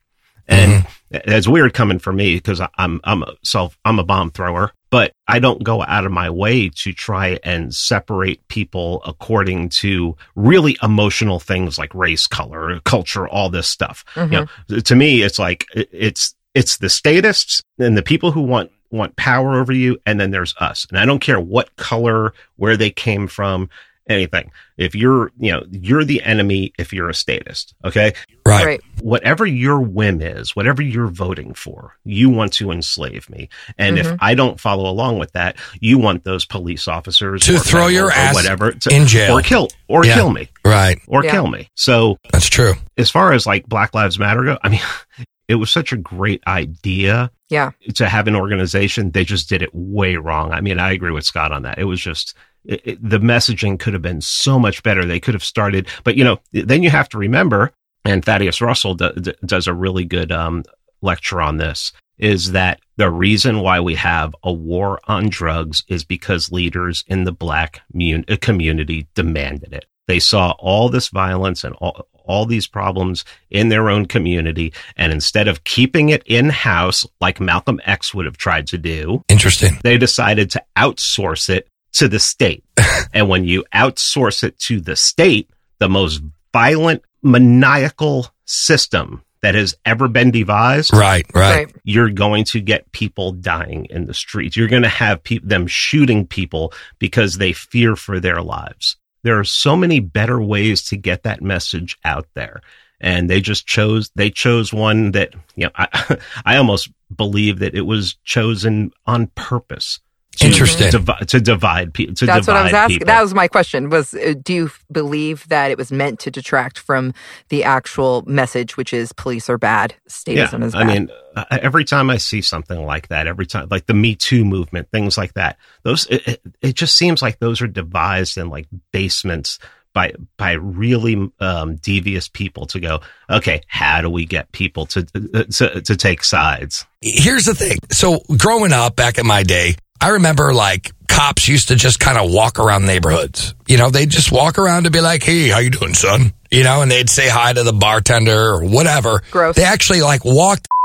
and 0.48 0.86
it's 1.14 1.48
weird 1.48 1.74
coming 1.74 2.00
from 2.00 2.16
me 2.16 2.36
because 2.36 2.62
I'm 2.78 3.00
I'm 3.04 3.24
a 3.24 3.36
self 3.44 3.78
I'm 3.86 4.00
a 4.00 4.04
bomb 4.04 4.32
thrower, 4.32 4.72
but 4.90 5.14
I 5.28 5.40
don't 5.40 5.64
go 5.64 5.84
out 5.84 6.06
of 6.06 6.12
my 6.12 6.30
way 6.30 6.70
to 6.70 6.94
try 6.94 7.40
and 7.44 7.74
separate 7.74 8.48
people 8.48 9.02
according 9.06 9.70
to 9.82 10.18
really 10.36 10.78
emotional 10.82 11.40
things 11.40 11.78
like 11.78 11.94
race, 11.94 12.26
color, 12.28 12.80
culture, 12.82 13.28
all 13.28 13.50
this 13.50 13.70
stuff. 13.70 14.04
You 14.16 14.22
mm-hmm. 14.24 14.76
know, 14.76 14.80
to 14.80 14.96
me, 14.96 15.22
it's 15.22 15.38
like 15.38 15.66
it's 15.74 16.36
it's 16.56 16.78
the 16.78 16.90
statists 16.90 17.62
and 17.78 17.98
the 17.98 18.04
people 18.04 18.32
who 18.32 18.42
want 18.42 18.72
want 18.90 19.16
power 19.16 19.60
over 19.60 19.74
you, 19.74 19.98
and 20.06 20.20
then 20.20 20.32
there's 20.32 20.56
us. 20.60 20.86
And 20.90 21.00
I 21.00 21.06
don't 21.06 21.20
care 21.20 21.40
what 21.40 21.76
color, 21.76 22.34
where 22.56 22.78
they 22.78 22.92
came 22.92 23.28
from, 23.28 23.70
anything. 24.10 24.52
If 24.78 24.96
you're, 24.96 25.32
you 25.40 25.52
know, 25.52 25.64
you're 25.72 26.04
the 26.04 26.22
enemy 26.24 26.74
if 26.78 26.92
you're 26.94 27.10
a 27.10 27.14
statist. 27.14 27.74
Okay. 27.86 28.14
Right. 28.46 28.66
Right. 28.66 28.82
Whatever 29.02 29.46
your 29.46 29.80
whim 29.80 30.22
is, 30.22 30.56
whatever 30.56 30.82
you're 30.82 31.08
voting 31.08 31.54
for, 31.54 31.96
you 32.04 32.30
want 32.30 32.54
to 32.54 32.72
enslave 32.72 33.30
me. 33.30 33.50
And 33.78 33.98
if 33.98 34.08
mm-hmm. 34.08 34.16
I 34.20 34.36
don't 34.36 34.60
follow 34.60 34.90
along 34.90 35.20
with 35.20 35.32
that, 35.34 35.58
you 35.80 35.98
want 35.98 36.24
those 36.24 36.46
police 36.46 36.88
officers 36.88 37.46
To 37.46 37.60
throw 37.60 37.88
your 37.88 38.12
ass 38.12 38.36
whatever 38.36 38.72
to, 38.72 38.90
in 38.94 39.06
jail. 39.08 39.38
or 39.38 39.42
kill 39.42 39.70
or 39.88 40.06
Yeah. 40.06 40.16
kill 40.16 40.32
me 40.32 40.50
Right. 40.66 41.00
or 41.08 41.24
Yeah. 41.24 41.32
kill 41.32 41.48
me. 41.48 41.70
So 41.76 42.18
That's 42.32 42.50
true. 42.50 42.74
as 42.98 43.10
far 43.10 43.32
as 43.34 43.46
like 43.46 43.68
Black 43.68 43.94
Lives 43.94 44.20
Matter 44.20 44.44
go, 44.44 44.58
I 44.64 44.70
mean, 44.70 44.82
it 45.48 45.56
was 45.56 45.70
such 45.72 45.92
a 45.94 45.98
great 45.98 46.42
idea 46.48 47.32
Yeah. 47.50 47.72
to 47.96 48.08
have 48.10 48.28
an 48.28 48.36
organization. 48.36 49.12
They 49.12 49.24
just 49.26 49.50
did 49.50 49.62
it 49.62 49.70
way 49.74 50.16
wrong. 50.16 50.52
I 50.52 50.62
mean, 50.62 50.80
I 50.80 50.92
agree 50.92 51.12
with 51.12 51.26
Scott 51.26 51.52
on 51.52 51.62
that. 51.64 51.78
It 51.80 51.86
was 51.86 52.02
just 52.02 52.36
it, 52.66 52.82
it- 52.86 53.10
the 53.10 53.20
messaging 53.20 53.80
could 53.80 53.94
have 53.94 54.02
been 54.02 54.22
so 54.22 54.58
much 54.60 54.84
better. 54.84 55.06
They 55.06 55.20
could 55.20 55.34
have 55.34 55.44
started, 55.44 55.88
but 56.04 56.16
you 56.16 56.24
know, 56.24 56.40
then 56.52 56.84
you 56.84 56.90
have 56.90 57.10
to 57.10 57.18
remember, 57.18 57.72
and 58.06 58.24
Thaddeus 58.24 58.62
Russell 58.62 58.96
do, 58.96 59.12
does 59.46 59.68
a 59.68 59.74
really 59.74 60.06
good 60.06 60.32
um, 60.32 60.64
lecture 61.02 61.42
on 61.42 61.58
this. 61.58 61.92
Is 62.20 62.52
that 62.52 62.80
the 62.96 63.10
reason 63.10 63.60
why 63.62 63.80
we 63.80 63.96
have 63.96 64.36
a 64.44 64.54
war 64.54 65.00
on 65.06 65.30
drugs 65.30 65.84
is 65.88 66.06
because 66.06 66.52
leaders 66.52 67.04
in 67.08 67.24
the 67.24 67.32
black 67.32 67.82
mun- 67.92 68.24
uh, 68.30 68.38
community 68.40 69.08
demanded 69.16 69.74
it. 69.74 69.86
They 70.08 70.20
saw 70.20 70.52
all 70.60 70.90
this 70.90 71.08
violence 71.10 71.64
and 71.64 71.74
all, 71.76 72.08
all 72.26 72.46
these 72.46 72.68
problems 72.68 73.26
in 73.50 73.70
their 73.70 73.90
own 73.90 74.06
community. 74.06 74.74
And 74.96 75.12
instead 75.12 75.48
of 75.48 75.64
keeping 75.64 76.10
it 76.10 76.22
in 76.28 76.50
house, 76.50 77.04
like 77.20 77.40
Malcolm 77.42 77.82
X 77.84 78.14
would 78.14 78.26
have 78.26 78.38
tried 78.38 78.68
to 78.68 78.78
do, 78.78 79.24
Interesting. 79.28 79.80
they 79.84 79.98
decided 79.98 80.52
to 80.52 80.64
outsource 80.78 81.50
it 81.50 81.68
to 81.94 82.08
the 82.08 82.20
state. 82.20 82.64
and 83.14 83.30
when 83.30 83.46
you 83.46 83.64
outsource 83.74 84.44
it 84.44 84.58
to 84.60 84.80
the 84.82 84.96
state, 84.96 85.50
the 85.80 85.90
most 85.90 86.22
violent, 86.52 87.04
maniacal 87.22 88.28
system 88.46 89.24
that 89.42 89.56
has 89.56 89.76
ever 89.86 90.08
been 90.08 90.32
devised, 90.32 90.94
Right. 90.94 91.26
Right. 91.34 91.66
Right. 91.66 91.76
you're 91.84 92.10
going 92.10 92.46
to 92.46 92.62
get 92.62 92.92
people 92.94 93.34
dying 93.34 93.86
in 93.90 94.06
the 94.06 94.14
streets. 94.14 94.56
You're 94.56 94.70
going 94.70 94.84
to 94.84 94.90
have 94.90 95.24
pe- 95.24 95.40
them 95.40 95.68
shooting 95.68 96.26
people 96.26 96.74
because 96.98 97.38
they 97.38 97.52
fear 97.52 97.96
for 97.98 98.20
their 98.22 98.42
lives. 98.42 98.96
There 99.24 99.38
are 99.40 99.44
so 99.44 99.76
many 99.76 100.00
better 100.00 100.42
ways 100.42 100.84
to 100.90 100.98
get 100.98 101.24
that 101.24 101.42
message 101.42 101.98
out 102.06 102.28
there. 102.36 102.62
And 103.02 103.30
they 103.30 103.42
just 103.42 103.68
chose, 103.68 104.10
they 104.16 104.30
chose 104.30 104.72
one 104.74 105.12
that, 105.12 105.34
you 105.56 105.66
know, 105.66 105.72
I, 105.76 106.18
I 106.46 106.56
almost 106.56 106.90
believe 107.14 107.60
that 107.60 107.76
it 107.76 107.82
was 107.82 108.16
chosen 108.24 108.92
on 109.06 109.28
purpose. 109.36 110.00
To 110.38 110.48
Interesting. 110.48 110.90
divi- 110.90 111.26
to 111.28 111.40
divide 111.40 111.94
people. 111.94 112.16
To 112.16 112.26
That's 112.26 112.48
what 112.48 112.56
I 112.56 112.64
was 112.64 112.74
asking. 112.74 113.00
people. 113.00 113.14
That 113.14 113.22
was 113.22 113.36
my 113.36 113.48
question. 113.48 113.92
Was 113.92 114.16
uh, 114.16 114.34
do 114.42 114.54
you 114.54 114.72
believe 114.92 115.48
that 115.50 115.70
it 115.70 115.78
was 115.78 115.92
meant 115.92 116.20
to 116.22 116.32
detract 116.32 116.80
from 116.80 117.14
the 117.50 117.64
actual 117.64 118.24
message, 118.26 118.76
which 118.76 118.94
is 118.94 119.14
police 119.14 119.48
are 119.48 119.60
bad, 119.60 119.94
statism 120.10 120.64
is 120.64 120.74
bad? 120.74 120.82
I 120.82 120.86
mean, 120.86 121.10
uh, 121.36 121.46
every 121.52 121.86
time 121.86 122.10
I 122.10 122.18
see 122.18 122.42
something 122.42 122.84
like 122.84 123.10
that, 123.10 123.28
every 123.28 123.46
time, 123.46 123.68
like 123.70 123.86
the 123.86 123.94
Me 123.94 124.16
Too 124.16 124.44
movement, 124.44 124.90
things 124.90 125.20
like 125.20 125.34
that, 125.34 125.58
those, 125.84 126.08
it, 126.08 126.28
it, 126.28 126.42
it 126.64 126.74
just 126.74 126.98
seems 126.98 127.22
like 127.22 127.38
those 127.38 127.62
are 127.62 127.68
devised 127.68 128.36
in 128.38 128.50
like 128.50 128.68
basements 128.92 129.60
by, 129.94 130.14
by 130.38 130.54
really, 130.54 131.32
um, 131.40 131.76
devious 131.76 132.28
people 132.28 132.66
to 132.66 132.80
go, 132.80 133.02
okay, 133.30 133.62
how 133.68 134.02
do 134.02 134.10
we 134.10 134.26
get 134.26 134.52
people 134.52 134.88
to, 134.88 135.04
to, 135.04 135.82
to 135.82 135.96
take 135.96 136.24
sides? 136.24 136.88
Here's 137.02 137.46
the 137.46 137.54
thing. 137.54 137.78
So 137.92 138.22
growing 138.36 138.74
up 138.74 138.96
back 138.96 139.20
in 139.20 139.28
my 139.28 139.44
day, 139.44 139.76
I 140.04 140.10
remember 140.10 140.54
like 140.54 140.92
cops 141.08 141.48
used 141.48 141.70
to 141.70 141.76
just 141.76 141.98
kind 141.98 142.18
of 142.18 142.30
walk 142.30 142.60
around 142.60 142.86
neighborhoods. 142.86 143.56
You 143.68 143.78
know, 143.78 143.90
they'd 143.90 144.10
just 144.10 144.34
walk 144.34 144.58
around 144.58 144.84
to 144.84 144.92
be 144.92 145.00
like, 145.00 145.24
"Hey, 145.24 145.48
how 145.48 145.60
you 145.60 145.70
doing, 145.70 145.94
son?" 145.94 146.34
You 146.52 146.64
know, 146.64 146.82
and 146.82 146.92
they'd 146.92 147.10
say 147.10 147.30
hi 147.30 147.54
to 147.54 147.64
the 147.64 147.72
bartender 147.72 148.50
or 148.50 148.66
whatever. 148.66 149.24
Gross. 149.32 149.56
They 149.56 149.64
actually 149.64 150.02
like 150.02 150.26
walked. 150.26 150.68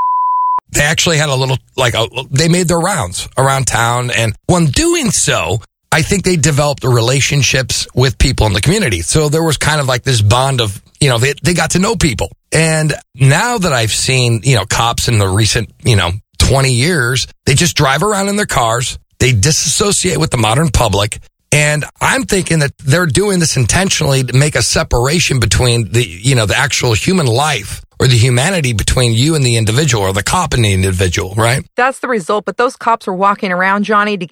They 0.70 0.82
actually 0.82 1.16
had 1.16 1.30
a 1.30 1.34
little 1.34 1.56
like 1.78 1.94
a, 1.94 2.06
they 2.30 2.46
made 2.48 2.68
their 2.68 2.78
rounds 2.78 3.26
around 3.38 3.66
town, 3.66 4.10
and 4.10 4.36
when 4.48 4.66
doing 4.66 5.10
so, 5.10 5.62
I 5.90 6.02
think 6.02 6.24
they 6.24 6.36
developed 6.36 6.84
relationships 6.84 7.88
with 7.94 8.18
people 8.18 8.46
in 8.46 8.52
the 8.52 8.60
community. 8.60 9.00
So 9.00 9.30
there 9.30 9.42
was 9.42 9.56
kind 9.56 9.80
of 9.80 9.86
like 9.86 10.02
this 10.02 10.20
bond 10.20 10.60
of 10.60 10.82
you 11.00 11.08
know, 11.08 11.18
they, 11.18 11.34
they 11.42 11.54
got 11.54 11.70
to 11.70 11.78
know 11.78 11.96
people. 11.96 12.30
And 12.52 12.92
now 13.14 13.58
that 13.58 13.72
I've 13.72 13.92
seen, 13.92 14.40
you 14.44 14.56
know, 14.56 14.64
cops 14.66 15.08
in 15.08 15.18
the 15.18 15.28
recent, 15.28 15.70
you 15.84 15.96
know, 15.96 16.10
20 16.38 16.72
years, 16.72 17.26
they 17.46 17.54
just 17.54 17.76
drive 17.76 18.02
around 18.02 18.28
in 18.28 18.36
their 18.36 18.46
cars. 18.46 18.98
They 19.20 19.32
disassociate 19.32 20.18
with 20.18 20.30
the 20.30 20.36
modern 20.36 20.68
public. 20.68 21.18
And 21.50 21.84
I'm 22.00 22.24
thinking 22.24 22.58
that 22.58 22.76
they're 22.78 23.06
doing 23.06 23.38
this 23.38 23.56
intentionally 23.56 24.22
to 24.22 24.32
make 24.36 24.54
a 24.54 24.62
separation 24.62 25.40
between 25.40 25.92
the, 25.92 26.04
you 26.04 26.34
know, 26.34 26.46
the 26.46 26.56
actual 26.56 26.92
human 26.92 27.26
life 27.26 27.82
or 27.98 28.06
the 28.06 28.18
humanity 28.18 28.74
between 28.74 29.14
you 29.14 29.34
and 29.34 29.44
the 29.44 29.56
individual 29.56 30.04
or 30.04 30.12
the 30.12 30.22
cop 30.22 30.52
and 30.52 30.64
the 30.64 30.72
individual, 30.72 31.34
right? 31.34 31.64
That's 31.74 32.00
the 32.00 32.08
result. 32.08 32.44
But 32.44 32.58
those 32.58 32.76
cops 32.76 33.06
were 33.06 33.14
walking 33.14 33.50
around, 33.50 33.84
Johnny, 33.84 34.18
to 34.18 34.28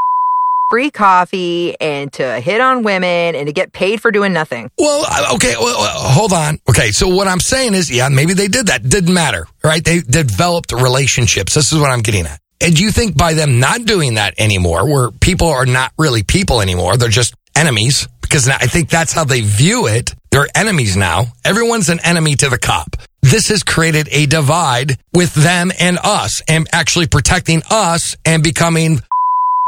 free 0.71 0.91
coffee 0.91 1.81
and 1.81 2.13
to 2.13 2.41
hit 2.41 2.61
on 2.61 2.83
women 2.83 3.35
and 3.35 3.47
to 3.47 3.53
get 3.53 3.73
paid 3.73 4.03
for 4.03 4.11
doing 4.11 4.33
nothing. 4.33 4.71
Well, 4.79 5.35
okay, 5.35 5.55
well, 5.59 5.81
uh, 5.81 6.13
hold 6.13 6.33
on. 6.33 6.59
Okay, 6.69 6.91
so 6.91 7.09
what 7.09 7.29
I'm 7.29 7.41
saying 7.41 7.75
is, 7.75 7.91
yeah, 7.91 8.09
maybe 8.09 8.35
they 8.35 8.49
did 8.49 8.67
that. 8.67 8.89
Didn't 8.89 9.15
matter, 9.15 9.47
right? 9.65 9.85
They 9.85 10.01
developed 10.01 10.73
relationships. 10.73 11.55
This 11.55 11.73
is 11.73 11.79
what 11.79 11.91
I'm 11.91 12.01
getting 12.01 12.27
at. 12.27 12.41
And 12.61 12.79
you 12.79 12.91
think 12.91 13.17
by 13.17 13.35
them 13.35 13.61
not 13.61 13.85
doing 13.85 14.15
that 14.15 14.35
anymore, 14.39 14.91
where 14.91 15.11
people 15.11 15.49
are 15.49 15.67
not 15.67 15.93
really 15.99 16.23
people 16.23 16.61
anymore, 16.61 16.97
they're 16.97 17.09
just 17.09 17.35
enemies? 17.57 18.09
Because 18.23 18.49
I 18.49 18.67
think 18.67 18.89
that's 18.89 19.13
how 19.13 19.25
they 19.25 19.41
view 19.41 19.87
it. 19.87 20.13
They're 20.31 20.49
enemies 20.55 20.97
now. 20.97 21.27
Everyone's 21.45 21.89
an 21.89 22.01
enemy 22.01 22.35
to 22.37 22.49
the 22.49 22.59
cop. 22.59 22.97
This 23.23 23.49
has 23.49 23.63
created 23.63 24.09
a 24.11 24.27
divide 24.27 24.99
with 25.13 25.35
them 25.35 25.73
and 25.79 25.99
us 26.03 26.43
and 26.49 26.69
actually 26.73 27.07
protecting 27.07 27.63
us 27.71 28.17
and 28.25 28.43
becoming 28.43 29.01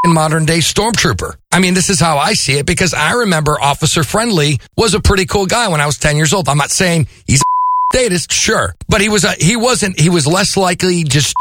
in 0.04 0.12
modern 0.12 0.44
day 0.44 0.58
stormtrooper. 0.58 1.34
I 1.50 1.60
mean, 1.60 1.74
this 1.74 1.90
is 1.90 1.98
how 1.98 2.18
I 2.18 2.34
see 2.34 2.58
it 2.58 2.66
because 2.66 2.94
I 2.94 3.12
remember 3.12 3.60
Officer 3.60 4.04
Friendly 4.04 4.60
was 4.76 4.94
a 4.94 5.00
pretty 5.00 5.26
cool 5.26 5.46
guy 5.46 5.68
when 5.68 5.80
I 5.80 5.86
was 5.86 5.98
10 5.98 6.16
years 6.16 6.32
old. 6.32 6.48
I'm 6.48 6.58
not 6.58 6.70
saying 6.70 7.08
he's 7.26 7.40
a 7.40 7.96
statist, 7.96 8.32
sure, 8.32 8.74
but 8.88 9.00
he 9.00 9.08
was 9.08 9.24
a, 9.24 9.32
he 9.32 9.56
wasn't, 9.56 9.98
he 9.98 10.08
was 10.08 10.26
less 10.26 10.56
likely 10.56 11.02
just 11.04 11.34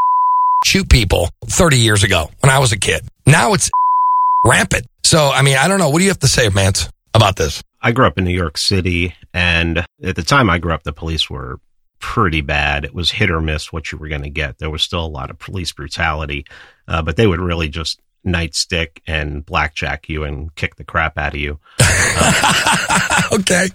shoot 0.67 0.89
people 0.89 1.29
30 1.45 1.77
years 1.77 2.03
ago 2.03 2.29
when 2.41 2.49
I 2.49 2.59
was 2.59 2.73
a 2.73 2.77
kid. 2.77 3.07
Now 3.25 3.53
it's 3.53 3.71
rampant. 4.45 4.85
So, 5.05 5.29
I 5.29 5.41
mean, 5.41 5.55
I 5.55 5.69
don't 5.69 5.79
know. 5.79 5.89
What 5.89 5.99
do 5.99 6.03
you 6.03 6.09
have 6.09 6.19
to 6.19 6.27
say, 6.27 6.49
Mance, 6.49 6.89
about 7.13 7.37
this? 7.37 7.63
I 7.81 7.93
grew 7.93 8.05
up 8.05 8.17
in 8.17 8.25
New 8.25 8.35
York 8.35 8.57
City, 8.57 9.15
and 9.33 9.85
at 10.03 10.17
the 10.17 10.23
time 10.23 10.49
I 10.49 10.57
grew 10.57 10.73
up, 10.73 10.83
the 10.83 10.91
police 10.91 11.29
were 11.29 11.61
pretty 11.99 12.41
bad. 12.41 12.83
It 12.83 12.93
was 12.93 13.11
hit 13.11 13.31
or 13.31 13.39
miss 13.39 13.71
what 13.71 13.91
you 13.91 13.97
were 13.97 14.09
going 14.09 14.23
to 14.23 14.29
get. 14.29 14.57
There 14.57 14.69
was 14.69 14.83
still 14.83 15.05
a 15.05 15.07
lot 15.07 15.29
of 15.29 15.39
police 15.39 15.71
brutality, 15.71 16.45
uh, 16.87 17.01
but 17.01 17.15
they 17.15 17.27
would 17.27 17.39
really 17.39 17.69
just 17.69 18.01
nightstick 18.25 18.99
and 19.07 19.45
blackjack 19.45 20.09
you 20.09 20.25
and 20.25 20.53
kick 20.55 20.75
the 20.75 20.83
crap 20.83 21.17
out 21.17 21.33
of 21.33 21.39
you. 21.39 21.59
Uh, 21.79 23.21
okay. 23.33 23.69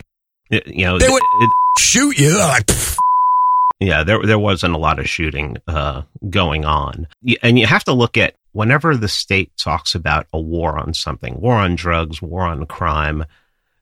It, 0.50 0.66
you 0.66 0.84
know, 0.84 0.98
they 0.98 1.08
would 1.08 1.22
it, 1.22 1.50
shoot 1.78 2.18
you. 2.18 2.38
Like, 2.38 2.70
yeah, 3.86 4.04
there 4.04 4.20
there 4.24 4.38
wasn't 4.38 4.74
a 4.74 4.78
lot 4.78 4.98
of 4.98 5.08
shooting 5.08 5.56
uh, 5.66 6.02
going 6.28 6.64
on, 6.64 7.06
and 7.42 7.58
you 7.58 7.66
have 7.66 7.84
to 7.84 7.92
look 7.92 8.16
at 8.16 8.34
whenever 8.52 8.96
the 8.96 9.08
state 9.08 9.50
talks 9.56 9.94
about 9.94 10.26
a 10.32 10.40
war 10.40 10.78
on 10.78 10.94
something, 10.94 11.40
war 11.40 11.54
on 11.54 11.74
drugs, 11.74 12.22
war 12.22 12.42
on 12.42 12.66
crime. 12.66 13.24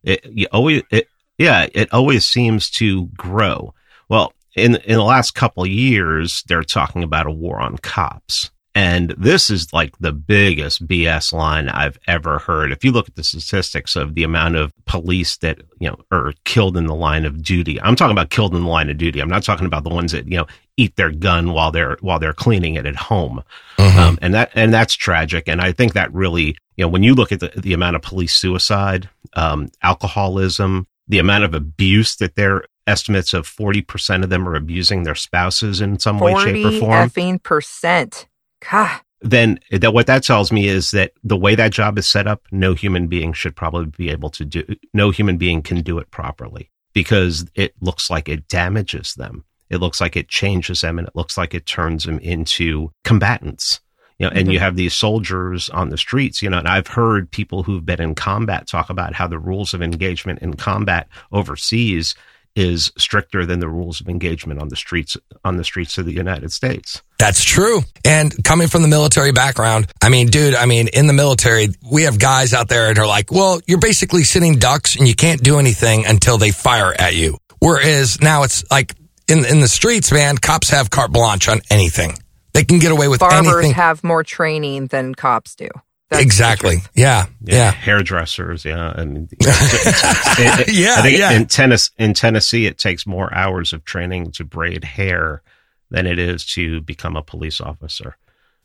It 0.02 0.24
you 0.24 0.46
always, 0.52 0.82
it, 0.90 1.08
yeah, 1.38 1.66
it 1.72 1.92
always 1.92 2.26
seems 2.26 2.70
to 2.72 3.06
grow. 3.16 3.74
Well, 4.08 4.32
in 4.56 4.76
in 4.76 4.96
the 4.96 5.02
last 5.04 5.34
couple 5.34 5.66
years, 5.66 6.42
they're 6.48 6.62
talking 6.62 7.02
about 7.02 7.26
a 7.26 7.30
war 7.30 7.60
on 7.60 7.78
cops. 7.78 8.50
And 8.74 9.14
this 9.18 9.50
is 9.50 9.72
like 9.72 9.98
the 9.98 10.12
biggest 10.12 10.86
BS 10.86 11.32
line 11.32 11.68
I've 11.68 11.98
ever 12.06 12.38
heard. 12.38 12.70
If 12.70 12.84
you 12.84 12.92
look 12.92 13.08
at 13.08 13.16
the 13.16 13.24
statistics 13.24 13.96
of 13.96 14.14
the 14.14 14.22
amount 14.22 14.54
of 14.56 14.72
police 14.84 15.36
that, 15.38 15.60
you 15.80 15.88
know, 15.88 15.98
are 16.12 16.32
killed 16.44 16.76
in 16.76 16.86
the 16.86 16.94
line 16.94 17.24
of 17.24 17.42
duty, 17.42 17.80
I'm 17.80 17.96
talking 17.96 18.12
about 18.12 18.30
killed 18.30 18.54
in 18.54 18.62
the 18.62 18.68
line 18.68 18.88
of 18.88 18.96
duty. 18.96 19.20
I'm 19.20 19.28
not 19.28 19.42
talking 19.42 19.66
about 19.66 19.82
the 19.82 19.90
ones 19.90 20.12
that, 20.12 20.28
you 20.28 20.36
know, 20.36 20.46
eat 20.76 20.94
their 20.94 21.10
gun 21.10 21.52
while 21.52 21.72
they're, 21.72 21.96
while 22.00 22.20
they're 22.20 22.32
cleaning 22.32 22.76
it 22.76 22.86
at 22.86 22.94
home. 22.94 23.42
Mm-hmm. 23.76 23.98
Um, 23.98 24.18
and 24.22 24.34
that, 24.34 24.52
and 24.54 24.72
that's 24.72 24.94
tragic. 24.94 25.48
And 25.48 25.60
I 25.60 25.72
think 25.72 25.94
that 25.94 26.14
really, 26.14 26.56
you 26.76 26.84
know, 26.84 26.88
when 26.88 27.02
you 27.02 27.14
look 27.14 27.32
at 27.32 27.40
the, 27.40 27.52
the 27.56 27.72
amount 27.72 27.96
of 27.96 28.02
police 28.02 28.36
suicide, 28.36 29.08
um, 29.34 29.68
alcoholism, 29.82 30.86
the 31.08 31.18
amount 31.18 31.42
of 31.42 31.54
abuse 31.54 32.14
that 32.16 32.36
their 32.36 32.64
estimates 32.86 33.34
of 33.34 33.48
40% 33.48 34.22
of 34.22 34.30
them 34.30 34.48
are 34.48 34.54
abusing 34.54 35.02
their 35.02 35.14
spouses 35.14 35.80
in 35.80 35.98
some 35.98 36.18
way, 36.18 36.34
shape, 36.34 36.66
or 36.66 36.78
form. 36.78 37.08
effing 37.08 37.42
percent. 37.42 38.26
God. 38.68 39.00
Then 39.22 39.60
that 39.70 39.92
what 39.92 40.06
that 40.06 40.22
tells 40.22 40.50
me 40.50 40.66
is 40.66 40.92
that 40.92 41.12
the 41.22 41.36
way 41.36 41.54
that 41.54 41.72
job 41.72 41.98
is 41.98 42.06
set 42.06 42.26
up, 42.26 42.46
no 42.50 42.74
human 42.74 43.06
being 43.06 43.32
should 43.32 43.54
probably 43.54 43.86
be 43.86 44.10
able 44.10 44.30
to 44.30 44.44
do. 44.44 44.64
No 44.94 45.10
human 45.10 45.36
being 45.36 45.62
can 45.62 45.82
do 45.82 45.98
it 45.98 46.10
properly 46.10 46.70
because 46.94 47.44
it 47.54 47.74
looks 47.80 48.08
like 48.08 48.28
it 48.28 48.48
damages 48.48 49.14
them. 49.14 49.44
It 49.68 49.78
looks 49.78 50.00
like 50.00 50.16
it 50.16 50.28
changes 50.28 50.80
them, 50.80 50.98
and 50.98 51.06
it 51.06 51.14
looks 51.14 51.36
like 51.36 51.54
it 51.54 51.66
turns 51.66 52.04
them 52.04 52.18
into 52.18 52.92
combatants. 53.04 53.80
You 54.18 54.26
know, 54.26 54.30
mm-hmm. 54.30 54.38
and 54.38 54.52
you 54.52 54.58
have 54.58 54.76
these 54.76 54.94
soldiers 54.94 55.70
on 55.70 55.90
the 55.90 55.98
streets. 55.98 56.42
You 56.42 56.50
know, 56.50 56.58
and 56.58 56.68
I've 56.68 56.88
heard 56.88 57.30
people 57.30 57.62
who've 57.62 57.84
been 57.84 58.00
in 58.00 58.14
combat 58.14 58.68
talk 58.68 58.90
about 58.90 59.14
how 59.14 59.28
the 59.28 59.38
rules 59.38 59.74
of 59.74 59.82
engagement 59.82 60.40
in 60.40 60.54
combat 60.54 61.08
overseas 61.30 62.14
is 62.56 62.92
stricter 62.98 63.46
than 63.46 63.60
the 63.60 63.68
rules 63.68 64.00
of 64.00 64.08
engagement 64.08 64.60
on 64.60 64.68
the 64.68 64.76
streets 64.76 65.16
on 65.44 65.56
the 65.56 65.64
streets 65.64 65.98
of 65.98 66.04
the 66.06 66.12
United 66.12 66.52
States. 66.52 67.02
That's 67.18 67.44
true. 67.44 67.82
And 68.04 68.32
coming 68.44 68.68
from 68.68 68.82
the 68.82 68.88
military 68.88 69.32
background, 69.32 69.86
I 70.02 70.08
mean, 70.08 70.28
dude, 70.28 70.54
I 70.54 70.66
mean, 70.66 70.88
in 70.88 71.06
the 71.06 71.12
military, 71.12 71.68
we 71.90 72.02
have 72.02 72.18
guys 72.18 72.52
out 72.52 72.68
there 72.68 72.88
that 72.88 72.98
are 72.98 73.06
like, 73.06 73.30
well, 73.30 73.60
you're 73.66 73.78
basically 73.78 74.24
sitting 74.24 74.58
ducks 74.58 74.96
and 74.96 75.06
you 75.06 75.14
can't 75.14 75.42
do 75.42 75.58
anything 75.58 76.06
until 76.06 76.38
they 76.38 76.50
fire 76.50 76.94
at 76.98 77.14
you. 77.14 77.38
Whereas 77.60 78.20
now 78.20 78.42
it's 78.42 78.68
like 78.70 78.94
in 79.28 79.44
in 79.44 79.60
the 79.60 79.68
streets, 79.68 80.10
man, 80.12 80.38
cops 80.38 80.70
have 80.70 80.90
carte 80.90 81.12
blanche 81.12 81.48
on 81.48 81.60
anything. 81.70 82.14
They 82.52 82.64
can 82.64 82.78
get 82.80 82.90
away 82.90 83.06
with 83.06 83.20
Barbers 83.20 83.54
anything. 83.54 83.74
have 83.74 84.02
more 84.02 84.24
training 84.24 84.88
than 84.88 85.14
cops 85.14 85.54
do. 85.54 85.68
That's 86.10 86.22
exactly. 86.22 86.78
Yeah, 86.94 87.26
yeah. 87.42 87.54
Yeah. 87.54 87.70
Hairdressers. 87.70 88.64
Yeah. 88.64 88.92
And 88.96 89.30
yeah. 89.40 89.52
I 89.60 90.64
think 91.02 91.18
yeah. 91.18 91.30
In 91.32 91.46
Tennessee, 91.46 91.92
in 91.98 92.14
Tennessee, 92.14 92.66
it 92.66 92.78
takes 92.78 93.06
more 93.06 93.32
hours 93.32 93.72
of 93.72 93.84
training 93.84 94.32
to 94.32 94.44
braid 94.44 94.82
hair 94.82 95.42
than 95.90 96.06
it 96.06 96.18
is 96.18 96.44
to 96.54 96.80
become 96.80 97.16
a 97.16 97.22
police 97.22 97.60
officer. 97.60 98.16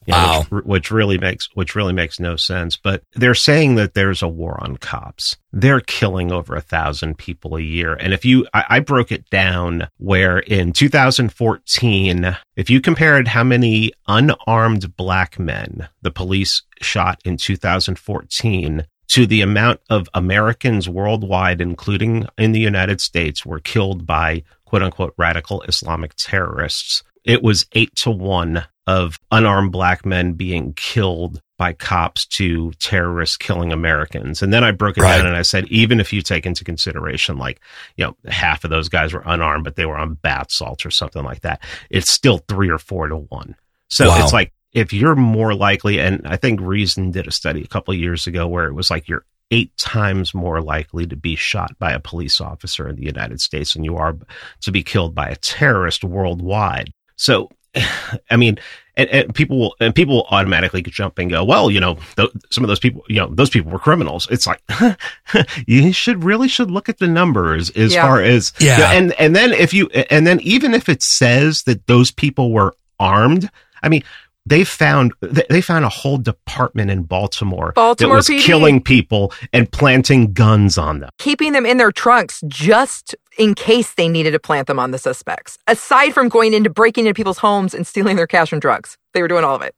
You 0.06 0.14
know, 0.14 0.18
wow. 0.18 0.46
which, 0.50 0.66
which, 0.66 0.92
really 0.92 1.18
makes 1.18 1.50
which 1.54 1.76
really 1.76 1.94
makes 1.94 2.20
no 2.20 2.36
sense. 2.36 2.78
But 2.78 3.04
they're 3.14 3.36
saying 3.36 3.76
that 3.76 3.94
there's 3.94 4.22
a 4.22 4.28
war 4.28 4.58
on 4.62 4.78
cops. 4.78 5.38
They're 5.52 5.82
killing 5.82 6.32
over 6.32 6.56
a 6.56 6.62
thousand 6.62 7.18
people 7.18 7.56
a 7.56 7.62
year. 7.62 7.94
And 7.94 8.14
if 8.14 8.26
you, 8.26 8.46
I, 8.54 8.66
I 8.70 8.80
broke 8.82 9.12
it 9.12 9.30
down 9.30 9.88
where 9.98 10.40
in 10.40 10.74
2014, 10.74 12.38
if 12.56 12.70
you 12.70 12.82
compared 12.82 13.30
how 13.30 13.44
many 13.44 13.94
unarmed 14.08 14.96
black 14.96 15.40
men 15.40 15.88
the 16.02 16.12
police 16.12 16.62
shot 16.82 17.20
in 17.26 17.38
2014 17.38 18.86
to 19.08 19.26
the 19.26 19.42
amount 19.42 19.80
of 19.90 20.10
Americans 20.14 20.90
worldwide, 20.90 21.62
including 21.62 22.28
in 22.38 22.52
the 22.52 22.60
United 22.60 23.00
States, 23.00 23.46
were 23.46 23.60
killed 23.60 24.06
by 24.06 24.44
quote 24.66 24.84
unquote 24.84 25.14
radical 25.18 25.62
Islamic 25.64 26.14
terrorists 26.16 27.04
it 27.26 27.42
was 27.42 27.66
eight 27.74 27.96
to 27.96 28.12
one 28.12 28.66
of 28.88 29.18
unarmed 29.32 29.72
black 29.72 30.06
men 30.06 30.34
being 30.34 30.74
killed 30.74 31.42
by 31.58 31.74
cops 31.74 32.26
to 32.26 32.72
terrorists 32.80 33.38
killing 33.38 33.72
Americans. 33.72 34.42
And 34.42 34.54
then 34.54 34.64
I 34.64 34.72
broke 34.72 34.98
it 34.98 35.02
right. 35.02 35.18
down 35.18 35.26
and 35.26 35.36
I 35.36 35.42
said, 35.42 35.68
even 35.70 36.00
if 36.00 36.12
you 36.12 36.22
take 36.22 36.46
into 36.46 36.64
consideration, 36.64 37.38
like, 37.38 37.62
you 37.96 38.06
know, 38.06 38.16
half 38.30 38.64
of 38.64 38.70
those 38.70 38.90
guys 38.90 39.14
were 39.14 39.24
unarmed, 39.26 39.64
but 39.64 39.76
they 39.76 39.86
were 39.86 39.98
on 39.98 40.16
bath 40.16 40.52
salts 40.52 40.86
or 40.86 40.92
something 40.92 41.24
like 41.24 41.42
that, 41.42 41.62
it's 41.90 42.12
still 42.12 42.40
three 42.50 42.70
or 42.70 42.78
four 42.78 43.08
to 43.08 43.16
one. 43.16 43.56
So 43.90 44.08
wow. 44.10 44.24
it's 44.24 44.34
like, 44.34 44.52
if 44.74 44.92
you're 44.92 45.16
more 45.16 45.56
likely, 45.56 46.00
and 46.00 46.22
I 46.26 46.36
think 46.36 46.60
Reason 46.60 47.12
did 47.12 47.28
a 47.28 47.32
study 47.32 47.64
a 47.64 47.68
couple 47.68 47.94
years 47.94 48.28
ago 48.28 48.46
where 48.46 48.68
it 48.68 48.74
was 48.74 48.92
like 48.92 49.08
you're 49.08 49.26
eight 49.52 49.76
times 49.78 50.34
more 50.34 50.62
likely 50.62 51.06
to 51.08 51.16
be 51.16 51.36
shot 51.36 51.78
by 51.80 51.94
a 51.94 52.00
police 52.00 52.42
officer 52.42 52.90
in 52.90 52.96
the 52.98 53.06
United 53.06 53.40
States 53.40 53.74
than 53.74 53.84
you 53.84 53.96
are 53.96 54.18
to 54.62 54.72
be 54.72 54.84
killed 54.84 55.16
by 55.16 55.30
a 55.30 55.36
terrorist 55.38 56.04
worldwide. 56.04 56.92
So, 57.16 57.50
I 58.30 58.38
mean, 58.38 58.58
and, 58.98 59.10
and, 59.10 59.36
people 59.36 59.60
will 59.60 59.76
and 59.80 59.94
people 59.94 60.16
will 60.16 60.28
automatically 60.30 60.82
jump 60.82 61.18
and 61.20 61.30
go, 61.30 61.44
well, 61.44 61.70
you 61.70 61.80
know, 61.80 61.98
th- 62.16 62.32
some 62.52 62.64
of 62.64 62.68
those 62.68 62.80
people, 62.80 63.04
you 63.08 63.18
know, 63.18 63.28
those 63.28 63.50
people 63.50 63.72
were 63.72 63.80
criminals. 63.80 64.28
It's 64.32 64.48
like 64.48 64.62
you 65.68 65.92
should 65.92 66.24
really 66.24 66.48
should 66.48 66.72
look 66.72 66.90
at 66.90 67.00
the 67.00 67.08
numbers 67.08 67.70
as 67.72 67.94
yeah. 67.94 68.02
far 68.02 68.22
as 68.22 68.54
yeah, 68.60 68.78
you 68.78 68.84
know, 68.84 68.90
and 68.90 69.20
and 69.20 69.36
then 69.36 69.54
if 69.54 69.74
you 69.74 69.88
and 70.10 70.26
then 70.26 70.40
even 70.42 70.74
if 70.74 70.90
it 70.90 71.04
says 71.04 71.64
that 71.64 71.88
those 71.88 72.12
people 72.12 72.52
were 72.52 72.76
armed, 73.00 73.50
I 73.84 73.90
mean, 73.90 74.04
they 74.46 74.64
found 74.64 75.14
they 75.22 75.62
found 75.62 75.86
a 75.86 75.90
whole 75.90 76.18
department 76.18 76.92
in 76.92 77.04
Baltimore, 77.04 77.74
Baltimore 77.74 78.16
that 78.16 78.18
was 78.18 78.28
PD. 78.28 78.42
killing 78.42 78.82
people 78.82 79.34
and 79.52 79.72
planting 79.72 80.34
guns 80.34 80.78
on 80.78 81.00
them, 81.00 81.10
keeping 81.18 81.52
them 81.54 81.66
in 81.66 81.78
their 81.78 81.92
trunks 81.92 82.42
just 82.48 83.16
in 83.38 83.56
case 83.56 83.94
they 83.94 84.08
needed 84.08 84.32
to 84.32 84.40
plant 84.40 84.68
them 84.68 84.80
on 84.80 84.92
the 84.92 84.98
suspects. 84.98 85.58
Aside 85.68 86.14
from 86.14 86.30
going 86.30 86.54
into 86.54 86.70
breaking 86.70 87.06
into 87.06 87.16
people's 87.16 87.38
homes 87.38 87.74
and 87.74 87.86
stealing 87.86 88.16
their 88.16 88.28
cash 88.28 88.52
and 88.52 88.62
drugs, 88.62 88.98
they 89.14 89.22
were 89.22 89.28
doing 89.28 89.44
all 89.44 89.56
of 89.56 89.62
it. 89.62 89.76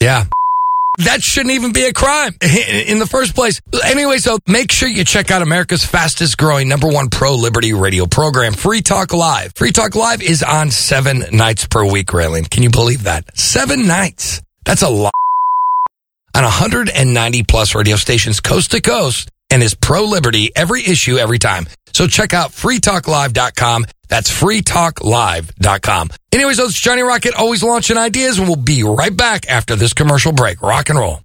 Yeah. 0.00 0.24
that 1.04 1.22
shouldn't 1.22 1.54
even 1.54 1.72
be 1.72 1.84
a 1.84 1.92
crime 1.92 2.32
in 2.42 2.98
the 2.98 3.06
first 3.06 3.34
place. 3.34 3.60
Anyway, 3.84 4.18
so 4.18 4.38
make 4.46 4.72
sure 4.72 4.88
you 4.88 5.04
check 5.04 5.30
out 5.30 5.40
America's 5.42 5.84
fastest 5.84 6.36
growing 6.36 6.68
number 6.68 6.88
one 6.88 7.08
pro 7.08 7.34
liberty 7.34 7.72
radio 7.72 8.06
program, 8.06 8.52
Free 8.52 8.82
Talk 8.82 9.12
Live. 9.12 9.52
Free 9.54 9.72
Talk 9.72 9.94
Live 9.94 10.22
is 10.22 10.42
on 10.42 10.70
seven 10.70 11.24
nights 11.32 11.66
per 11.66 11.84
week, 11.90 12.08
Raylene. 12.08 12.48
Can 12.50 12.62
you 12.62 12.70
believe 12.70 13.04
that? 13.04 13.36
Seven 13.38 13.86
nights. 13.86 14.42
That's 14.64 14.82
a 14.82 14.88
lot. 14.90 15.12
On 16.34 16.44
190 16.44 17.42
plus 17.42 17.74
radio 17.74 17.96
stations 17.96 18.40
coast 18.40 18.70
to 18.70 18.80
coast 18.80 19.29
and 19.50 19.62
is 19.62 19.74
pro 19.74 20.04
liberty 20.04 20.50
every 20.54 20.82
issue 20.82 21.16
every 21.16 21.38
time. 21.38 21.66
So 21.92 22.06
check 22.06 22.34
out 22.34 22.50
freetalklive.com. 22.50 23.86
That's 24.08 24.30
freetalklive.com. 24.30 26.08
Anyways, 26.32 26.58
it's 26.58 26.80
Johnny 26.80 27.02
Rocket 27.02 27.34
always 27.34 27.62
launching 27.62 27.96
ideas 27.96 28.38
and 28.38 28.46
we'll 28.46 28.56
be 28.56 28.82
right 28.82 29.16
back 29.16 29.48
after 29.48 29.76
this 29.76 29.92
commercial 29.92 30.32
break. 30.32 30.62
Rock 30.62 30.88
and 30.90 30.98
roll. 30.98 31.20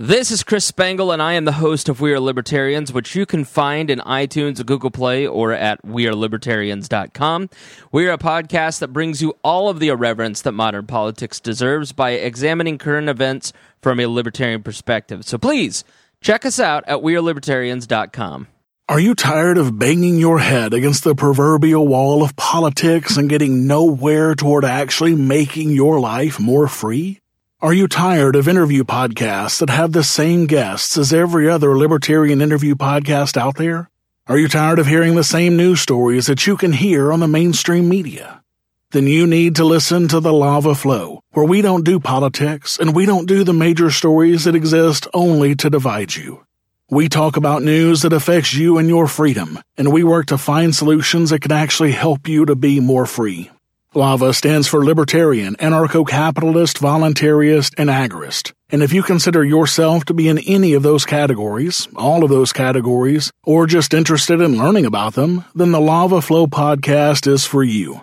This 0.00 0.30
is 0.30 0.44
Chris 0.44 0.64
Spangle, 0.64 1.10
and 1.10 1.20
I 1.20 1.32
am 1.32 1.44
the 1.44 1.50
host 1.50 1.88
of 1.88 2.00
We 2.00 2.12
Are 2.12 2.20
Libertarians, 2.20 2.92
which 2.92 3.16
you 3.16 3.26
can 3.26 3.44
find 3.44 3.90
in 3.90 3.98
iTunes, 3.98 4.64
Google 4.64 4.92
Play, 4.92 5.26
or 5.26 5.50
at 5.50 5.84
WeAreLibertarians.com. 5.84 7.50
We 7.90 8.06
are 8.06 8.12
a 8.12 8.16
podcast 8.18 8.78
that 8.78 8.92
brings 8.92 9.20
you 9.20 9.34
all 9.42 9.68
of 9.68 9.80
the 9.80 9.88
irreverence 9.88 10.42
that 10.42 10.52
modern 10.52 10.86
politics 10.86 11.40
deserves 11.40 11.90
by 11.90 12.10
examining 12.10 12.78
current 12.78 13.08
events 13.08 13.52
from 13.82 13.98
a 13.98 14.06
libertarian 14.06 14.62
perspective. 14.62 15.24
So 15.24 15.36
please 15.36 15.82
check 16.20 16.44
us 16.44 16.60
out 16.60 16.84
at 16.86 16.98
WeAreLibertarians.com. 16.98 18.48
Are 18.90 19.00
you 19.00 19.14
tired 19.14 19.58
of 19.58 19.78
banging 19.78 20.18
your 20.18 20.38
head 20.38 20.72
against 20.72 21.04
the 21.04 21.14
proverbial 21.14 21.86
wall 21.86 22.22
of 22.22 22.36
politics 22.36 23.18
and 23.18 23.28
getting 23.28 23.66
nowhere 23.66 24.34
toward 24.34 24.64
actually 24.64 25.14
making 25.14 25.72
your 25.72 26.00
life 26.00 26.40
more 26.40 26.68
free? 26.68 27.20
Are 27.60 27.74
you 27.74 27.86
tired 27.86 28.34
of 28.34 28.48
interview 28.48 28.84
podcasts 28.84 29.58
that 29.60 29.68
have 29.68 29.92
the 29.92 30.04
same 30.04 30.46
guests 30.46 30.96
as 30.96 31.12
every 31.12 31.50
other 31.50 31.76
libertarian 31.76 32.40
interview 32.40 32.76
podcast 32.76 33.36
out 33.36 33.56
there? 33.56 33.90
Are 34.26 34.38
you 34.38 34.48
tired 34.48 34.78
of 34.78 34.86
hearing 34.86 35.16
the 35.16 35.24
same 35.24 35.56
news 35.56 35.80
stories 35.80 36.26
that 36.26 36.46
you 36.46 36.56
can 36.56 36.72
hear 36.72 37.12
on 37.12 37.20
the 37.20 37.28
mainstream 37.28 37.88
media? 37.88 38.42
Then 38.90 39.06
you 39.06 39.26
need 39.26 39.56
to 39.56 39.64
listen 39.66 40.08
to 40.08 40.18
the 40.18 40.32
Lava 40.32 40.74
Flow, 40.74 41.20
where 41.32 41.44
we 41.44 41.60
don't 41.60 41.84
do 41.84 42.00
politics 42.00 42.78
and 42.78 42.96
we 42.96 43.04
don't 43.04 43.26
do 43.26 43.44
the 43.44 43.52
major 43.52 43.90
stories 43.90 44.44
that 44.44 44.54
exist 44.54 45.06
only 45.12 45.54
to 45.56 45.68
divide 45.68 46.16
you. 46.16 46.42
We 46.90 47.10
talk 47.10 47.36
about 47.36 47.62
news 47.62 48.00
that 48.00 48.14
affects 48.14 48.54
you 48.54 48.78
and 48.78 48.88
your 48.88 49.06
freedom, 49.06 49.58
and 49.76 49.92
we 49.92 50.04
work 50.04 50.24
to 50.26 50.38
find 50.38 50.74
solutions 50.74 51.28
that 51.28 51.42
can 51.42 51.52
actually 51.52 51.92
help 51.92 52.26
you 52.26 52.46
to 52.46 52.56
be 52.56 52.80
more 52.80 53.04
free. 53.04 53.50
LAVA 53.94 54.32
stands 54.32 54.68
for 54.68 54.82
Libertarian, 54.82 55.54
Anarcho-Capitalist, 55.56 56.78
Voluntarist, 56.78 57.74
and 57.76 57.90
Agorist. 57.90 58.52
And 58.70 58.82
if 58.82 58.94
you 58.94 59.02
consider 59.02 59.44
yourself 59.44 60.06
to 60.06 60.14
be 60.14 60.28
in 60.28 60.38
any 60.38 60.72
of 60.72 60.82
those 60.82 61.04
categories, 61.04 61.88
all 61.94 62.24
of 62.24 62.30
those 62.30 62.54
categories, 62.54 63.30
or 63.44 63.66
just 63.66 63.92
interested 63.92 64.40
in 64.40 64.56
learning 64.56 64.86
about 64.86 65.12
them, 65.12 65.44
then 65.54 65.72
the 65.72 65.80
Lava 65.80 66.22
Flow 66.22 66.46
podcast 66.46 67.30
is 67.30 67.44
for 67.44 67.62
you. 67.62 68.00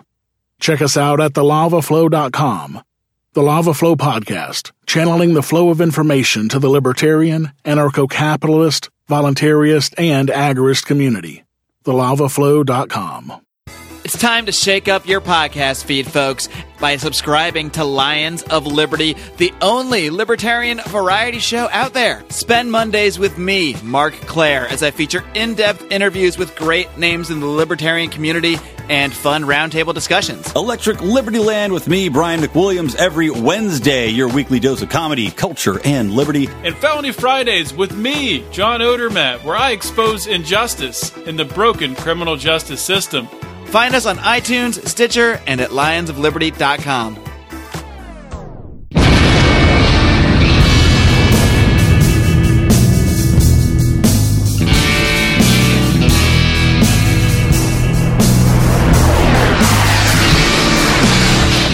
Check 0.60 0.82
us 0.82 0.96
out 0.96 1.20
at 1.20 1.32
thelavaflow.com. 1.32 2.82
The 3.34 3.42
Lava 3.42 3.74
Flow 3.74 3.96
Podcast, 3.96 4.72
channeling 4.86 5.34
the 5.34 5.42
flow 5.42 5.68
of 5.68 5.82
information 5.82 6.48
to 6.48 6.58
the 6.58 6.70
libertarian, 6.70 7.52
anarcho 7.64 8.08
capitalist, 8.08 8.88
voluntarist, 9.08 9.94
and 9.98 10.30
agorist 10.30 10.86
community. 10.86 11.44
TheLavaFlow.com. 11.84 13.45
It's 14.06 14.16
time 14.16 14.46
to 14.46 14.52
shake 14.52 14.86
up 14.86 15.08
your 15.08 15.20
podcast 15.20 15.82
feed, 15.82 16.06
folks, 16.06 16.48
by 16.78 16.96
subscribing 16.96 17.70
to 17.70 17.82
Lions 17.82 18.44
of 18.44 18.64
Liberty, 18.64 19.16
the 19.36 19.52
only 19.60 20.10
libertarian 20.10 20.80
variety 20.86 21.40
show 21.40 21.68
out 21.72 21.92
there. 21.92 22.22
Spend 22.28 22.70
Mondays 22.70 23.18
with 23.18 23.36
me, 23.36 23.74
Marc 23.82 24.14
Clair, 24.14 24.68
as 24.68 24.84
I 24.84 24.92
feature 24.92 25.24
in 25.34 25.54
depth 25.54 25.90
interviews 25.90 26.38
with 26.38 26.54
great 26.54 26.96
names 26.96 27.30
in 27.30 27.40
the 27.40 27.46
libertarian 27.46 28.08
community 28.08 28.58
and 28.88 29.12
fun 29.12 29.42
roundtable 29.42 29.92
discussions. 29.92 30.52
Electric 30.54 31.00
Liberty 31.02 31.40
Land 31.40 31.72
with 31.72 31.88
me, 31.88 32.08
Brian 32.08 32.38
McWilliams, 32.38 32.94
every 32.94 33.30
Wednesday, 33.30 34.06
your 34.06 34.28
weekly 34.28 34.60
dose 34.60 34.82
of 34.82 34.88
comedy, 34.88 35.32
culture, 35.32 35.80
and 35.84 36.12
liberty. 36.12 36.46
And 36.62 36.76
Felony 36.76 37.10
Fridays 37.10 37.74
with 37.74 37.96
me, 37.96 38.48
John 38.52 38.78
Odermatt, 38.78 39.42
where 39.42 39.56
I 39.56 39.72
expose 39.72 40.28
injustice 40.28 41.16
in 41.26 41.34
the 41.34 41.44
broken 41.44 41.96
criminal 41.96 42.36
justice 42.36 42.80
system. 42.80 43.28
Find 43.66 43.94
us 43.94 44.06
on 44.06 44.16
iTunes, 44.18 44.86
Stitcher, 44.86 45.40
and 45.46 45.60
at 45.60 45.70
lionsofliberty.com. 45.70 47.16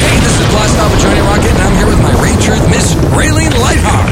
Hey, 0.02 0.18
this 0.18 0.40
is 0.40 0.46
Blast 0.50 0.78
Off 0.80 0.90
with 0.90 1.00
Johnny 1.00 1.20
Rocket, 1.20 1.50
and 1.50 1.62
I'm 1.62 1.76
here 1.76 1.86
with 1.86 2.00
my 2.02 2.12
Ray 2.20 2.34
Truth, 2.42 2.68
Miss 2.68 2.94
Raylene 3.14 3.54
Lightheart. 3.60 4.10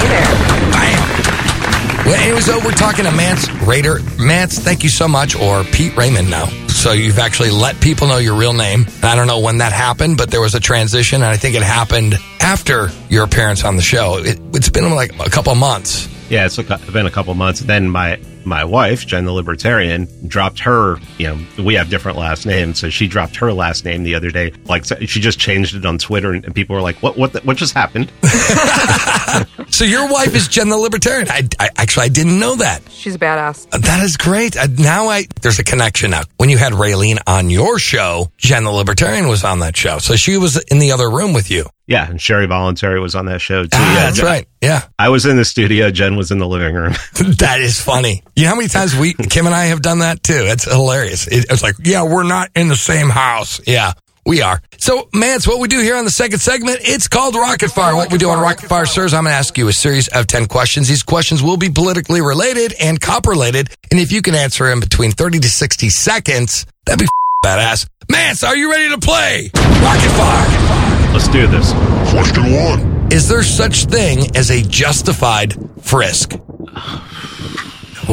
Hey 0.00 0.08
there. 0.08 0.34
Bam. 0.72 2.06
Well, 2.06 2.20
anyway, 2.22 2.40
so 2.40 2.58
we're 2.64 2.72
talking 2.72 3.04
to 3.04 3.12
Mance 3.12 3.48
Rayder. 3.68 4.00
Mance, 4.18 4.58
thank 4.58 4.82
you 4.82 4.88
so 4.88 5.06
much, 5.06 5.36
or 5.36 5.64
Pete 5.64 5.94
Raymond 5.96 6.30
now. 6.30 6.46
So 6.78 6.92
you've 6.92 7.18
actually 7.18 7.50
let 7.50 7.80
people 7.80 8.06
know 8.06 8.18
your 8.18 8.38
real 8.38 8.52
name. 8.52 8.86
I 9.02 9.16
don't 9.16 9.26
know 9.26 9.40
when 9.40 9.58
that 9.58 9.72
happened, 9.72 10.16
but 10.16 10.30
there 10.30 10.40
was 10.40 10.54
a 10.54 10.60
transition, 10.60 11.16
and 11.16 11.24
I 11.24 11.36
think 11.36 11.56
it 11.56 11.62
happened 11.64 12.14
after 12.40 12.90
your 13.08 13.24
appearance 13.24 13.64
on 13.64 13.74
the 13.74 13.82
show. 13.82 14.18
It, 14.18 14.38
it's 14.54 14.68
been 14.68 14.88
like 14.94 15.10
a 15.18 15.28
couple 15.28 15.52
months. 15.56 16.08
Yeah, 16.30 16.46
it's 16.46 16.56
been 16.56 17.06
a 17.06 17.10
couple 17.10 17.34
months. 17.34 17.58
Then 17.60 17.88
my 17.90 18.20
my 18.48 18.64
wife, 18.64 19.06
Jen 19.06 19.24
the 19.24 19.32
Libertarian, 19.32 20.08
dropped 20.26 20.60
her. 20.60 20.96
You 21.18 21.28
know, 21.28 21.64
we 21.64 21.74
have 21.74 21.90
different 21.90 22.18
last 22.18 22.46
names, 22.46 22.78
so 22.80 22.90
she 22.90 23.06
dropped 23.06 23.36
her 23.36 23.52
last 23.52 23.84
name 23.84 24.02
the 24.02 24.14
other 24.14 24.30
day. 24.30 24.52
Like 24.64 24.84
she 24.84 25.20
just 25.20 25.38
changed 25.38 25.74
it 25.74 25.84
on 25.84 25.98
Twitter, 25.98 26.32
and, 26.32 26.44
and 26.44 26.54
people 26.54 26.74
were 26.74 26.82
like, 26.82 26.96
"What? 27.02 27.16
What? 27.16 27.32
The, 27.32 27.40
what 27.40 27.56
just 27.56 27.74
happened?" 27.74 28.10
So 29.70 29.84
your 29.84 30.10
wife 30.10 30.34
is 30.34 30.48
Jen 30.48 30.68
the 30.70 30.76
Libertarian. 30.76 31.28
I, 31.30 31.48
I 31.60 31.68
actually 31.76 32.06
I 32.06 32.08
didn't 32.08 32.40
know 32.40 32.56
that. 32.56 32.80
She's 32.90 33.14
a 33.14 33.18
badass. 33.18 33.70
That 33.70 34.02
is 34.02 34.16
great. 34.16 34.56
Uh, 34.56 34.66
now 34.78 35.08
I 35.08 35.26
there's 35.42 35.58
a 35.58 35.64
connection 35.64 36.10
now. 36.10 36.22
When 36.36 36.48
you 36.48 36.58
had 36.58 36.72
Raylene 36.72 37.18
on 37.26 37.50
your 37.50 37.78
show, 37.78 38.32
Jen 38.38 38.64
the 38.64 38.72
Libertarian 38.72 39.28
was 39.28 39.44
on 39.44 39.60
that 39.60 39.76
show, 39.76 39.98
so 39.98 40.16
she 40.16 40.36
was 40.36 40.56
in 40.64 40.78
the 40.78 40.92
other 40.92 41.08
room 41.08 41.32
with 41.32 41.50
you. 41.50 41.66
Yeah, 41.88 42.08
and 42.08 42.20
Sherry 42.20 42.46
Voluntary 42.46 43.00
was 43.00 43.14
on 43.14 43.26
that 43.26 43.40
show 43.40 43.62
too. 43.64 43.70
Ah, 43.72 43.94
yeah, 43.94 44.00
that's 44.04 44.18
Jen- 44.18 44.26
right. 44.26 44.48
Yeah, 44.60 44.82
I 44.98 45.08
was 45.08 45.24
in 45.24 45.36
the 45.36 45.44
studio. 45.44 45.90
Jen 45.90 46.16
was 46.16 46.30
in 46.30 46.38
the 46.38 46.46
living 46.46 46.74
room. 46.74 46.92
that 47.38 47.60
is 47.60 47.80
funny. 47.80 48.22
You 48.36 48.44
know 48.44 48.50
how 48.50 48.56
many 48.56 48.68
times 48.68 48.94
we 48.94 49.14
Kim 49.14 49.46
and 49.46 49.54
I 49.54 49.66
have 49.66 49.80
done 49.80 50.00
that 50.00 50.22
too? 50.22 50.44
It's 50.46 50.64
hilarious. 50.64 51.26
It, 51.26 51.46
it's 51.50 51.62
like, 51.62 51.76
yeah, 51.82 52.04
we're 52.04 52.24
not 52.24 52.50
in 52.54 52.68
the 52.68 52.76
same 52.76 53.08
house. 53.08 53.60
Yeah. 53.66 53.94
We 54.26 54.42
are. 54.42 54.60
So, 54.76 55.08
Mance, 55.14 55.48
what 55.48 55.58
we 55.58 55.68
do 55.68 55.80
here 55.80 55.96
on 55.96 56.04
the 56.04 56.10
second 56.10 56.40
segment, 56.40 56.80
it's 56.82 57.08
called 57.08 57.34
Rocket 57.34 57.70
Fire. 57.70 57.96
What 57.96 58.12
we 58.12 58.18
do 58.18 58.28
on 58.28 58.38
Rocket 58.38 58.68
Fire, 58.68 58.84
sirs, 58.84 59.14
I'm 59.14 59.24
going 59.24 59.32
to 59.32 59.38
ask 59.38 59.56
you 59.56 59.68
a 59.68 59.72
series 59.72 60.08
of 60.08 60.26
10 60.26 60.48
questions. 60.48 60.86
These 60.86 61.02
questions 61.02 61.42
will 61.42 61.56
be 61.56 61.70
politically 61.70 62.20
related 62.20 62.74
and 62.78 63.00
cop 63.00 63.26
related. 63.26 63.70
And 63.90 63.98
if 63.98 64.12
you 64.12 64.20
can 64.20 64.34
answer 64.34 64.70
in 64.70 64.80
between 64.80 65.12
30 65.12 65.38
to 65.38 65.48
60 65.48 65.88
seconds, 65.88 66.66
that'd 66.84 67.00
be 67.00 67.08
badass. 67.44 67.88
Mance, 68.10 68.42
are 68.42 68.56
you 68.56 68.70
ready 68.70 68.88
to 68.90 68.98
play? 68.98 69.50
Rocket 69.54 70.10
Fire. 70.10 71.12
Let's 71.12 71.28
do 71.28 71.46
this. 71.46 71.72
Question 72.10 72.52
one. 72.54 73.08
Is 73.12 73.28
there 73.28 73.42
such 73.42 73.84
thing 73.86 74.34
as 74.36 74.50
a 74.50 74.62
justified 74.62 75.54
frisk? 75.80 76.34
Ooh, 76.34 76.38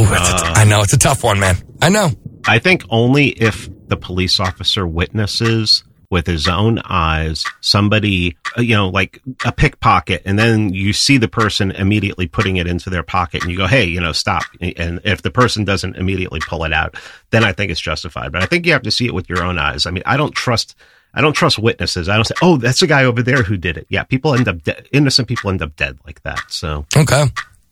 that's 0.06 0.30
a 0.30 0.38
t- 0.38 0.50
uh. 0.50 0.54
I 0.56 0.66
know 0.66 0.82
it's 0.82 0.94
a 0.94 0.98
tough 0.98 1.24
one, 1.24 1.40
man. 1.40 1.56
I 1.82 1.90
know. 1.90 2.10
I 2.48 2.60
think 2.60 2.84
only 2.90 3.28
if 3.30 3.70
the 3.88 3.98
police 3.98 4.40
officer 4.40 4.86
witnesses 4.86 5.84
with 6.16 6.26
his 6.26 6.48
own 6.48 6.80
eyes 6.86 7.44
somebody, 7.60 8.38
uh, 8.58 8.62
you 8.62 8.74
know, 8.74 8.88
like 8.88 9.22
a 9.44 9.52
pickpocket, 9.52 10.22
and 10.24 10.40
then 10.40 10.74
you 10.74 10.94
see 10.94 11.18
the 11.18 11.28
person 11.28 11.72
immediately 11.72 12.26
putting 12.26 12.56
it 12.56 12.68
into 12.68 12.90
their 12.90 13.04
pocket, 13.04 13.42
and 13.42 13.52
you 13.52 13.58
go, 13.58 13.68
"Hey, 13.68 13.84
you 13.84 14.00
know, 14.00 14.14
stop!" 14.14 14.44
And 14.62 15.02
if 15.04 15.22
the 15.24 15.30
person 15.30 15.66
doesn't 15.66 15.98
immediately 15.98 16.40
pull 16.40 16.64
it 16.64 16.72
out, 16.72 16.96
then 17.32 17.44
I 17.44 17.52
think 17.52 17.70
it's 17.70 17.82
justified. 17.82 18.32
But 18.32 18.42
I 18.42 18.46
think 18.46 18.66
you 18.66 18.72
have 18.72 18.84
to 18.84 18.92
see 18.92 19.06
it 19.06 19.14
with 19.14 19.28
your 19.28 19.44
own 19.44 19.60
eyes. 19.60 19.86
I 19.86 19.92
mean, 19.92 20.04
I 20.06 20.16
don't 20.16 20.34
trust. 20.34 20.74
I 21.14 21.20
don't 21.20 21.34
trust 21.34 21.60
witnesses. 21.60 22.08
I 22.08 22.16
don't 22.16 22.24
say, 22.24 22.36
"Oh, 22.42 22.56
that's 22.56 22.80
the 22.80 22.88
guy 22.88 23.04
over 23.04 23.22
there 23.22 23.44
who 23.44 23.58
did 23.58 23.76
it." 23.76 23.86
Yeah, 23.90 24.04
people 24.04 24.34
end 24.36 24.48
up 24.48 24.64
de- 24.64 24.96
innocent. 24.96 25.28
People 25.28 25.50
end 25.50 25.62
up 25.62 25.76
dead 25.76 25.98
like 26.06 26.24
that. 26.24 26.40
So 26.48 26.86
Okay. 26.96 27.26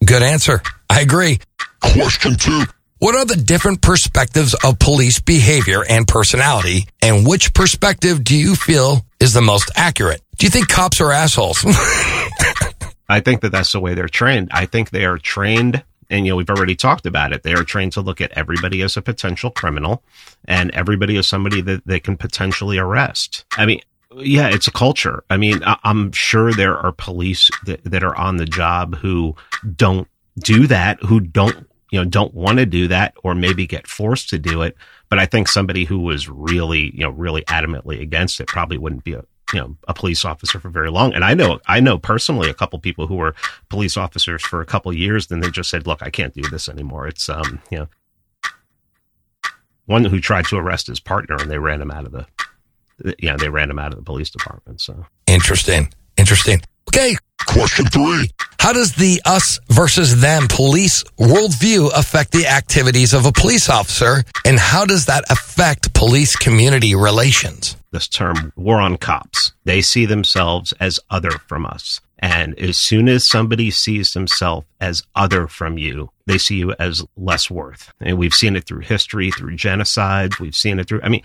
Good 0.06 0.22
answer. 0.22 0.62
I 0.90 1.00
agree. 1.00 1.40
Question 1.80 2.36
two. 2.36 2.66
What 3.04 3.16
are 3.16 3.26
the 3.26 3.36
different 3.36 3.82
perspectives 3.82 4.56
of 4.64 4.80
police 4.80 5.20
behavior 5.20 5.84
and 5.84 6.08
personality, 6.08 6.88
and 7.02 7.28
which 7.28 7.54
perspective 7.54 8.24
do 8.24 8.34
you 8.34 8.56
feel 8.56 9.06
is 9.20 9.34
the 9.34 9.42
most 9.42 9.70
accurate? 9.76 10.22
Do 10.38 10.46
you 10.46 10.50
think 10.50 10.70
cops 10.70 11.02
are 11.02 11.12
assholes? 11.12 11.66
I 13.10 13.20
think 13.20 13.42
that 13.42 13.52
that's 13.52 13.74
the 13.74 13.82
way 13.82 13.94
they're 13.94 14.08
trained. 14.08 14.52
I 14.54 14.68
think 14.68 14.92
they 14.92 15.04
are 15.04 15.18
trained, 15.18 15.84
and 16.10 16.26
you 16.26 16.32
know 16.32 16.38
we've 16.38 16.50
already 16.50 16.78
talked 16.78 17.06
about 17.06 17.34
it. 17.34 17.44
They 17.44 17.52
are 17.52 17.66
trained 17.66 17.92
to 17.92 18.00
look 18.00 18.22
at 18.22 18.32
everybody 18.38 18.82
as 18.84 18.96
a 18.96 19.02
potential 19.02 19.52
criminal, 19.52 20.02
and 20.46 20.72
everybody 20.72 21.18
as 21.18 21.28
somebody 21.28 21.60
that 21.60 21.86
they 21.86 22.00
can 22.00 22.16
potentially 22.16 22.78
arrest. 22.78 23.44
I 23.58 23.66
mean, 23.66 23.82
yeah, 24.16 24.48
it's 24.48 24.70
a 24.70 24.72
culture. 24.72 25.26
I 25.30 25.36
mean, 25.36 25.62
I, 25.66 25.78
I'm 25.84 26.14
sure 26.14 26.54
there 26.54 26.78
are 26.78 26.94
police 26.94 27.50
that, 27.66 27.84
that 27.84 28.06
are 28.06 28.16
on 28.16 28.38
the 28.38 28.46
job 28.46 28.96
who 28.96 29.36
don't 29.76 30.08
do 30.40 30.68
that, 30.68 31.04
who 31.04 31.20
don't, 31.20 31.68
you 31.94 32.00
know, 32.00 32.06
don't 32.06 32.34
want 32.34 32.58
to 32.58 32.66
do 32.66 32.88
that 32.88 33.14
or 33.24 33.36
maybe 33.36 33.68
get 33.68 33.86
forced 33.86 34.28
to 34.30 34.40
do 34.40 34.64
it. 34.64 34.76
But 35.10 35.20
I 35.20 35.28
think 35.28 35.48
somebody 35.48 35.86
who 35.86 36.00
was 36.00 36.28
really, 36.28 36.90
you 36.96 37.04
know, 37.04 37.12
really 37.12 37.44
adamantly 37.44 38.02
against 38.02 38.40
it 38.40 38.48
probably 38.48 38.80
wouldn't 38.80 39.04
be 39.04 39.14
a, 39.14 39.24
you 39.54 39.60
know, 39.60 39.78
a 39.88 39.94
police 39.94 40.26
officer 40.26 40.60
for 40.60 40.70
very 40.70 40.90
long. 40.90 41.14
And 41.14 41.24
I 41.24 41.36
know, 41.36 41.60
I 41.68 41.80
know 41.80 42.00
personally 42.00 42.50
a 42.50 42.54
couple 42.56 42.80
people 42.80 43.06
who 43.06 43.18
were 43.18 43.36
police 43.70 43.96
officers 43.96 44.42
for 44.42 44.60
a 44.60 44.66
couple 44.66 44.92
years. 44.92 45.28
Then 45.28 45.42
they 45.42 45.52
just 45.52 45.70
said, 45.70 45.86
look, 45.86 46.02
I 46.02 46.10
can't 46.10 46.34
do 46.34 46.42
this 46.50 46.68
anymore. 46.68 47.08
It's, 47.08 47.30
um, 47.30 47.62
you 47.70 47.78
know, 47.78 47.88
one 49.86 50.04
who 50.04 50.20
tried 50.20 50.46
to 50.46 50.58
arrest 50.58 50.88
his 50.88 51.00
partner 51.00 51.36
and 51.40 51.52
they 51.52 51.60
ran 51.60 51.80
him 51.80 51.92
out 51.92 52.08
of 52.08 52.12
the, 52.12 52.26
yeah, 53.20 53.38
they 53.38 53.50
ran 53.50 53.70
him 53.70 53.78
out 53.78 53.92
of 53.92 54.00
the 54.00 54.04
police 54.04 54.32
department. 54.32 54.82
So 54.82 55.06
Interesting. 55.28 55.94
Interesting. 56.18 56.64
Okay. 56.90 57.16
Question 57.46 57.86
three. 57.88 58.30
How 58.60 58.72
does 58.72 58.94
the 58.94 59.22
us 59.26 59.60
versus 59.68 60.22
them 60.22 60.48
police 60.48 61.04
worldview 61.20 61.92
affect 61.94 62.32
the 62.32 62.48
activities 62.48 63.14
of 63.14 63.26
a 63.26 63.32
police 63.34 63.70
officer? 63.70 64.24
And 64.46 64.58
how 64.58 64.86
does 64.86 65.08
that 65.08 65.26
affect 65.30 65.94
police 65.94 66.36
community 66.38 66.96
relations? 66.96 67.76
this 67.94 68.08
term 68.08 68.52
war 68.58 68.82
on 68.82 68.98
cops. 68.98 69.54
They 69.64 69.82
see 69.82 70.06
themselves 70.06 70.74
as 70.80 71.00
other 71.10 71.32
from 71.48 71.66
us. 71.66 72.02
And 72.20 72.58
as 72.60 72.78
soon 72.78 73.08
as 73.08 73.30
somebody 73.30 73.72
sees 73.72 74.12
themselves 74.12 74.66
as 74.82 75.04
other 75.16 75.48
from 75.48 75.78
you, 75.78 76.10
they 76.26 76.38
see 76.38 76.56
you 76.56 76.74
as 76.80 77.06
less 77.16 77.50
worth. 77.50 77.94
And 78.02 78.18
we've 78.18 78.34
seen 78.34 78.56
it 78.56 78.66
through 78.66 78.80
history, 78.80 79.32
through 79.32 79.56
genocide. 79.56 80.40
We've 80.40 80.56
seen 80.56 80.80
it 80.80 80.88
through, 80.88 81.02
I 81.04 81.10
mean, 81.10 81.22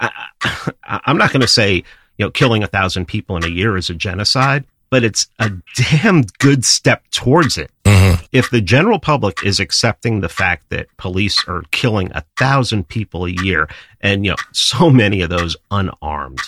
I, 0.00 0.10
I, 0.42 0.72
I'm 1.04 1.18
not 1.18 1.32
going 1.32 1.42
to 1.42 1.48
say, 1.48 1.74
you 2.16 2.24
know, 2.24 2.30
killing 2.30 2.62
a 2.62 2.68
thousand 2.68 3.06
people 3.06 3.36
in 3.36 3.44
a 3.44 3.48
year 3.48 3.76
is 3.76 3.90
a 3.90 3.94
genocide, 3.94 4.64
but 4.90 5.04
it's 5.04 5.26
a 5.38 5.50
damn 5.76 6.22
good 6.38 6.64
step 6.64 7.02
towards 7.10 7.58
it. 7.58 7.70
Mm-hmm. 7.84 8.24
If 8.32 8.50
the 8.50 8.60
general 8.60 8.98
public 8.98 9.44
is 9.44 9.60
accepting 9.60 10.20
the 10.20 10.28
fact 10.28 10.70
that 10.70 10.86
police 10.96 11.46
are 11.48 11.62
killing 11.70 12.10
a 12.14 12.24
thousand 12.38 12.88
people 12.88 13.24
a 13.26 13.30
year 13.30 13.68
and, 14.00 14.24
you 14.24 14.30
know, 14.32 14.36
so 14.52 14.90
many 14.90 15.20
of 15.22 15.30
those 15.30 15.56
unarmed 15.70 16.40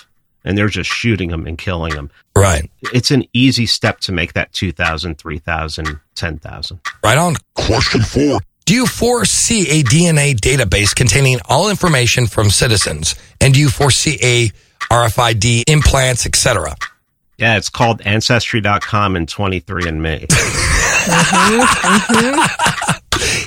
and 0.45 0.57
they're 0.57 0.69
just 0.69 0.91
shooting 0.91 1.29
them 1.31 1.47
and 1.47 1.59
killing 1.59 1.95
them, 1.95 2.11
Right. 2.37 2.71
it's 2.95 3.11
an 3.11 3.25
easy 3.35 3.67
step 3.67 4.01
to 4.01 4.13
make 4.13 4.33
that 4.33 4.53
2,000, 4.53 5.17
3,000, 5.19 6.01
10,000. 6.15 6.81
Right 7.05 7.19
on. 7.19 7.37
Question 7.55 8.01
four. 8.03 8.41
Do 8.65 8.75
you 8.75 8.87
foresee 8.87 9.69
a 9.81 9.83
DNA 9.83 10.35
database 10.35 10.95
containing 10.95 11.41
all 11.49 11.69
information 11.69 12.27
from 12.27 12.51
citizens? 12.51 13.17
And 13.41 13.53
do 13.53 13.61
you 13.61 13.69
foresee 13.69 14.19
a 14.23 14.51
RFID 14.93 15.65
implants, 15.69 16.25
etc.? 16.25 16.75
Yeah, 17.41 17.57
it's 17.57 17.71
called 17.71 18.03
Ancestry.com 18.05 19.17
and 19.17 19.27
23andMe. 19.27 20.27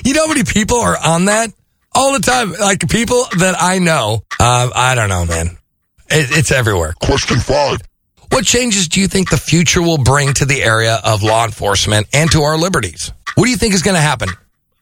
You 0.04 0.12
know 0.12 0.26
how 0.26 0.28
many 0.28 0.44
people 0.44 0.80
are 0.80 0.96
on 0.98 1.26
that 1.26 1.50
all 1.94 2.12
the 2.12 2.18
time? 2.20 2.52
Like 2.52 2.88
people 2.88 3.24
that 3.38 3.54
I 3.58 3.78
know. 3.78 4.22
Uh, 4.38 4.68
I 4.74 4.94
don't 4.94 5.08
know, 5.08 5.24
man. 5.24 5.46
It, 6.10 6.36
it's 6.36 6.50
everywhere. 6.52 6.94
Question 7.02 7.38
five. 7.38 7.78
What 8.30 8.44
changes 8.44 8.88
do 8.88 9.00
you 9.00 9.06
think 9.08 9.30
the 9.30 9.36
future 9.36 9.80
will 9.80 9.98
bring 9.98 10.34
to 10.34 10.44
the 10.44 10.62
area 10.62 11.00
of 11.04 11.22
law 11.22 11.44
enforcement 11.44 12.08
and 12.12 12.30
to 12.32 12.42
our 12.42 12.58
liberties? 12.58 13.12
What 13.36 13.44
do 13.44 13.50
you 13.50 13.56
think 13.56 13.74
is 13.74 13.82
going 13.82 13.94
to 13.94 14.00
happen? 14.00 14.28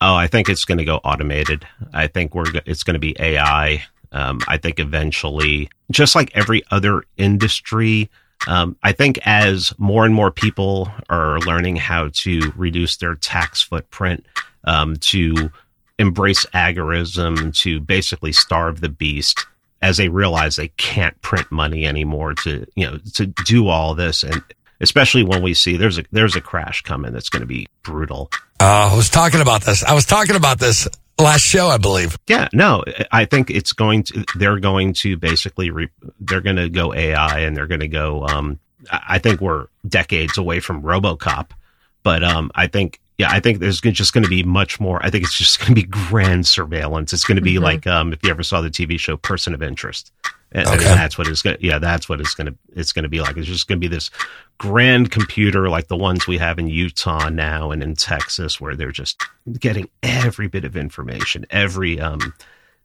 Oh, 0.01 0.15
I 0.15 0.27
think 0.27 0.49
it's 0.49 0.65
going 0.65 0.79
to 0.79 0.85
go 0.85 0.97
automated. 0.97 1.67
I 1.93 2.07
think 2.07 2.35
we're 2.35 2.47
it's 2.67 2.83
going 2.83 2.95
to 2.95 3.01
be 3.01 3.15
AI. 3.19 3.85
Um, 4.11 4.41
I 4.49 4.57
think 4.57 4.79
eventually, 4.81 5.71
just 5.91 6.15
like 6.15 6.31
every 6.35 6.63
other 6.71 7.05
industry, 7.17 8.11
um, 8.47 8.77
I 8.83 8.93
think 8.93 9.19
as 9.25 9.73
more 9.79 10.05
and 10.05 10.15
more 10.15 10.31
people 10.31 10.91
are 11.09 11.39
learning 11.41 11.77
how 11.77 12.11
to 12.13 12.53
reduce 12.57 12.97
their 12.97 13.15
tax 13.15 13.63
footprint, 13.63 14.25
um, 14.65 14.97
to 14.97 15.51
embrace 15.99 16.45
agorism, 16.55 17.57
to 17.59 17.81
basically 17.81 18.33
starve 18.33 18.81
the 18.81 18.89
beast, 18.89 19.47
as 19.81 19.97
they 19.97 20.09
realize 20.09 20.57
they 20.57 20.69
can't 20.69 21.21
print 21.23 21.51
money 21.51 21.87
anymore 21.87 22.35
to 22.35 22.67
you 22.75 22.87
know 22.87 22.99
to 23.15 23.27
do 23.27 23.69
all 23.69 23.95
this, 23.95 24.23
and 24.23 24.43
especially 24.81 25.23
when 25.23 25.43
we 25.43 25.55
see 25.55 25.77
there's 25.77 25.99
a 25.99 26.05
there's 26.13 26.37
a 26.37 26.41
crash 26.41 26.83
coming 26.83 27.13
that's 27.13 27.29
going 27.29 27.41
to 27.43 27.47
be 27.47 27.67
brutal. 27.83 28.31
Uh, 28.61 28.91
I 28.93 28.97
was 28.97 29.11
talking 29.11 29.41
about 29.41 29.63
this. 29.63 29.83
I 29.83 29.95
was 29.95 30.07
talking 30.07 30.37
about 30.37 30.59
this 30.59 30.89
last 31.19 31.43
show, 31.43 31.69
I 31.69 31.79
believe. 31.79 32.19
Yeah, 32.29 32.49
no, 32.53 32.85
I 33.11 33.25
think 33.25 33.51
it's 33.51 33.73
going 33.73 34.03
to. 34.05 34.25
They're 34.37 34.59
going 34.61 34.95
to 35.01 35.17
basically. 35.17 35.71
Re, 35.71 35.89
they're 36.21 36.41
going 36.41 36.57
to 36.57 36.69
go 36.69 36.93
AI, 36.95 37.41
and 37.41 37.57
they're 37.57 37.67
going 37.67 37.81
to 37.81 37.89
go. 37.89 38.27
Um, 38.27 38.59
I 38.91 39.01
I 39.11 39.19
think 39.19 39.41
we're 39.41 39.67
decades 39.87 40.39
away 40.39 40.61
from 40.61 40.83
RoboCop, 40.83 41.51
but 42.03 42.23
um, 42.25 42.51
I 42.55 42.67
think. 42.67 42.99
Yeah, 43.19 43.29
I 43.31 43.41
think 43.41 43.61
there's 43.61 43.81
just 43.81 44.15
going 44.15 44.25
to 44.25 44.31
be 44.31 44.43
much 44.43 44.81
more. 44.81 44.99
I 45.05 45.11
think 45.11 45.23
it's 45.25 45.37
just 45.37 45.59
going 45.61 45.69
to 45.69 45.75
be 45.75 45.83
grand 46.09 46.47
surveillance. 46.47 47.13
It's 47.13 47.25
going 47.25 47.37
to 47.37 47.43
be 47.43 47.55
Mm-hmm. 47.55 47.63
like 47.65 47.87
um, 47.87 48.13
if 48.13 48.21
you 48.25 48.31
ever 48.31 48.43
saw 48.43 48.63
the 48.63 48.71
TV 48.71 48.99
show 48.99 49.17
Person 49.19 49.53
of 49.55 49.63
Interest, 49.63 50.11
and, 50.55 50.69
and 50.69 50.81
that's 50.81 51.17
what 51.17 51.29
it's 51.29 51.43
going. 51.43 51.57
Yeah, 51.61 51.79
that's 51.79 52.09
what 52.09 52.21
it's 52.21 52.35
going 52.35 52.47
to. 52.49 52.55
It's 52.75 52.93
going 52.93 53.03
to 53.05 53.09
be 53.09 53.21
like. 53.21 53.37
It's 53.37 53.47
just 53.47 53.69
going 53.69 53.81
to 53.81 53.89
be 53.89 53.95
this 53.95 54.11
grand 54.59 55.11
computer 55.11 55.69
like 55.69 55.89
the 55.89 55.97
ones 55.97 56.27
we 56.27 56.39
have 56.39 56.59
in 56.59 56.69
Utah 56.69 57.29
now 57.31 57.71
and 57.71 57.83
in 57.83 57.95
Texas, 57.95 58.61
where 58.61 58.77
they're 58.77 58.93
just 58.93 59.23
getting 59.59 59.89
every 60.03 60.49
bit 60.49 60.65
of 60.65 60.77
information, 60.77 61.47
every 61.51 61.99
um, 62.01 62.35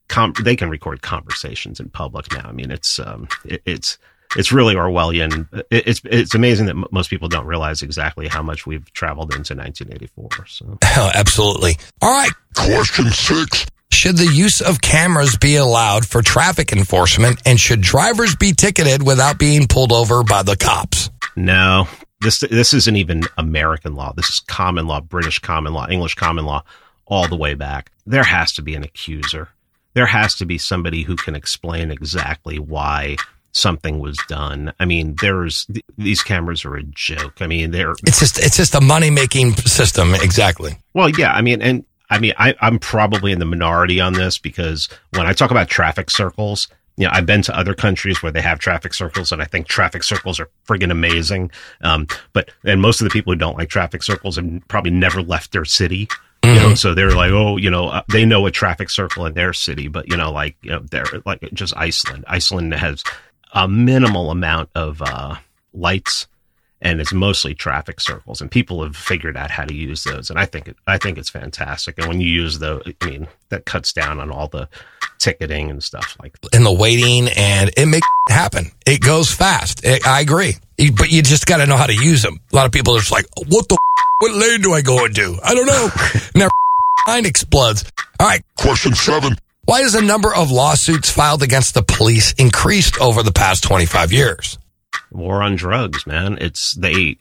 com- 0.08 0.34
they 0.42 0.56
can 0.56 0.70
record 0.70 1.02
conversations 1.02 1.80
in 1.80 1.90
public 1.90 2.32
now. 2.34 2.48
I 2.48 2.52
mean, 2.52 2.72
it's 2.72 3.00
um, 3.00 3.28
it, 3.46 3.62
it's 3.66 3.98
it's 4.36 4.52
really 4.52 4.76
Orwellian. 4.76 5.48
It, 5.70 5.88
it's 5.88 6.02
it's 6.06 6.36
amazing 6.36 6.66
that 6.68 6.76
m- 6.76 6.86
most 6.92 7.10
people 7.10 7.28
don't 7.28 7.46
realize 7.46 7.82
exactly 7.82 8.28
how 8.28 8.42
much 8.42 8.66
we've 8.66 8.92
traveled 8.94 9.34
into 9.34 9.56
1984. 9.56 10.48
So 10.48 10.78
Oh, 10.84 11.12
absolutely. 11.14 11.78
All 12.02 12.12
right. 12.12 12.32
Question 12.56 13.10
six. 13.10 13.66
Should 13.92 14.18
the 14.18 14.28
use 14.28 14.62
of 14.62 14.82
cameras 14.82 15.38
be 15.38 15.56
allowed 15.56 16.06
for 16.06 16.22
traffic 16.22 16.72
enforcement? 16.72 17.42
And 17.46 17.60
should 17.60 17.82
drivers 17.82 18.36
be 18.36 18.52
ticketed 18.54 19.02
without 19.06 19.40
being 19.40 19.68
pulled 19.68 19.92
over 19.92 20.24
by 20.24 20.44
the 20.44 20.56
cops? 20.58 21.10
no, 21.36 21.88
this 22.22 22.40
this 22.40 22.74
isn't 22.74 22.96
even 22.96 23.24
American 23.38 23.94
law. 23.96 24.12
This 24.16 24.28
is 24.30 24.40
common 24.40 24.88
law, 24.88 25.02
British 25.02 25.38
common 25.40 25.74
law, 25.74 25.88
English 25.88 26.16
common 26.16 26.46
law, 26.46 26.64
all 27.06 27.28
the 27.28 27.36
way 27.36 27.54
back. 27.54 27.92
There 28.08 28.24
has 28.24 28.54
to 28.54 28.62
be 28.64 28.74
an 28.76 28.84
accuser. 28.84 29.50
There 29.94 30.08
has 30.08 30.36
to 30.36 30.46
be 30.46 30.58
somebody 30.58 31.04
who 31.04 31.16
can 31.16 31.36
explain 31.36 31.92
exactly 31.92 32.58
why 32.60 33.18
something 33.52 34.00
was 34.00 34.18
done. 34.28 34.74
I 34.80 34.86
mean, 34.86 35.16
there's 35.22 35.66
th- 35.66 35.86
these 35.98 36.22
cameras 36.22 36.66
are 36.66 36.76
a 36.76 36.84
joke. 36.84 37.40
I 37.40 37.48
mean, 37.48 37.70
they're 37.72 37.94
It's 38.06 38.20
just 38.20 38.40
it's 38.40 38.58
just 38.58 38.74
a 38.76 38.82
money 38.82 39.12
making 39.12 39.54
system. 39.58 40.14
Exactly. 40.16 40.78
Well, 40.96 41.10
yeah, 41.10 41.34
I 41.34 41.42
mean, 41.42 41.62
and 41.62 41.86
I 42.10 42.20
mean, 42.20 42.34
I, 42.38 42.56
I'm 42.62 42.80
probably 42.80 43.32
in 43.32 43.40
the 43.40 43.46
minority 43.46 44.00
on 44.00 44.14
this 44.14 44.38
because 44.38 44.90
when 45.12 45.28
I 45.28 45.34
talk 45.34 45.52
about 45.52 45.68
traffic 45.68 46.10
circles, 46.10 46.68
you 46.96 47.06
know, 47.06 47.12
I've 47.14 47.26
been 47.26 47.44
to 47.44 47.58
other 47.58 47.76
countries 47.76 48.24
where 48.24 48.32
they 48.32 48.42
have 48.42 48.60
traffic 48.60 48.94
circles, 48.94 49.32
and 49.32 49.42
I 49.42 49.46
think 49.46 49.68
traffic 49.68 50.04
circles 50.04 50.40
are 50.40 50.50
friggin' 50.68 50.92
amazing. 50.92 51.52
Um, 51.82 52.08
but 52.34 52.50
and 52.64 52.82
most 52.82 53.02
of 53.02 53.06
the 53.06 53.12
people 53.12 53.34
who 53.34 53.38
don't 53.38 53.58
like 53.58 53.70
traffic 53.70 54.02
circles 54.02 54.38
have 54.38 54.62
probably 54.68 54.92
never 54.92 55.22
left 55.22 55.52
their 55.52 55.66
city. 55.66 56.08
You 56.44 56.56
know, 56.56 56.76
so 56.76 56.94
they're 56.94 57.12
like, 57.12 57.32
oh, 57.32 57.58
you 57.58 57.70
know, 57.70 57.90
uh, 57.90 58.04
they 58.10 58.26
know 58.26 58.46
a 58.46 58.52
traffic 58.52 58.90
circle 58.90 59.26
in 59.26 59.34
their 59.34 59.52
city, 59.52 59.90
but 59.90 60.10
you 60.10 60.16
know, 60.16 60.32
like, 60.32 60.56
you 60.62 60.72
know, 60.72 60.80
they're 60.80 61.06
like 61.26 61.42
just 61.54 61.76
Iceland. 61.76 62.24
Iceland 62.28 62.74
has 62.74 63.04
a 63.52 63.68
minimal 63.68 64.32
amount 64.32 64.70
of 64.74 65.02
uh, 65.02 65.36
lights 65.74 66.28
and 66.82 67.02
it's 67.02 67.14
mostly 67.14 67.54
traffic 67.54 68.00
circles 68.00 68.42
and 68.42 68.52
people 68.52 68.84
have 68.84 68.96
figured 68.96 69.36
out 69.36 69.50
how 69.52 69.64
to 69.64 69.74
use 69.74 70.04
those 70.04 70.30
and 70.30 70.40
i 70.40 70.46
think 70.46 70.68
it 70.68 70.76
i 70.88 70.98
think 70.98 71.18
it's 71.18 71.30
fantastic 71.30 71.98
and 71.98 72.08
when 72.08 72.22
you 72.22 72.30
use 72.30 72.60
those 72.60 72.84
i 73.02 73.06
mean 73.06 73.28
that 73.50 73.66
cuts 73.66 73.94
down 73.94 74.20
on 74.20 74.30
all 74.32 74.48
the 74.48 74.68
ticketing 75.20 75.70
and 75.70 75.84
stuff 75.84 76.16
like 76.22 76.40
that 76.42 76.54
In 76.54 76.64
the 76.64 76.72
waiting 76.72 77.28
and 77.30 77.72
it 77.76 77.86
makes 77.86 78.08
it 78.30 78.34
happen. 78.34 78.72
It 78.86 79.02
goes 79.02 79.32
fast. 79.32 79.86
I 79.86 80.00
I 80.06 80.22
agree. 80.22 80.56
But 80.96 81.12
you 81.12 81.22
just 81.22 81.46
got 81.46 81.58
to 81.58 81.66
know 81.66 81.78
how 81.78 81.88
to 81.88 81.96
use 81.96 82.22
them. 82.22 82.40
A 82.52 82.56
lot 82.56 82.66
of 82.66 82.72
people 82.72 82.96
are 82.96 83.00
just 83.00 83.12
like, 83.12 83.26
what 83.48 83.68
the 83.68 83.78
what 84.20 84.34
lane 84.36 84.62
do 84.62 84.74
I 84.74 84.82
go 84.82 85.06
into? 85.06 85.38
I 85.44 85.54
don't 85.54 85.66
know. 85.66 85.90
now 86.36 86.48
their 86.48 87.14
mind 87.14 87.26
explodes. 87.26 87.84
All 88.20 88.28
right. 88.28 88.42
Question 88.58 88.94
seven. 88.94 89.36
Why 89.66 89.82
has 89.82 89.94
the 89.94 90.02
number 90.02 90.34
of 90.34 90.50
lawsuits 90.50 91.12
filed 91.12 91.44
against 91.44 91.74
the 91.74 91.84
police 91.84 92.32
increased 92.34 93.00
over 93.02 93.22
the 93.22 93.34
past 93.34 93.64
25 93.64 94.14
years? 94.14 94.58
War 95.12 95.42
on 95.42 95.56
drugs 95.56 96.06
man 96.06 96.38
it's 96.40 96.74
they 96.76 97.18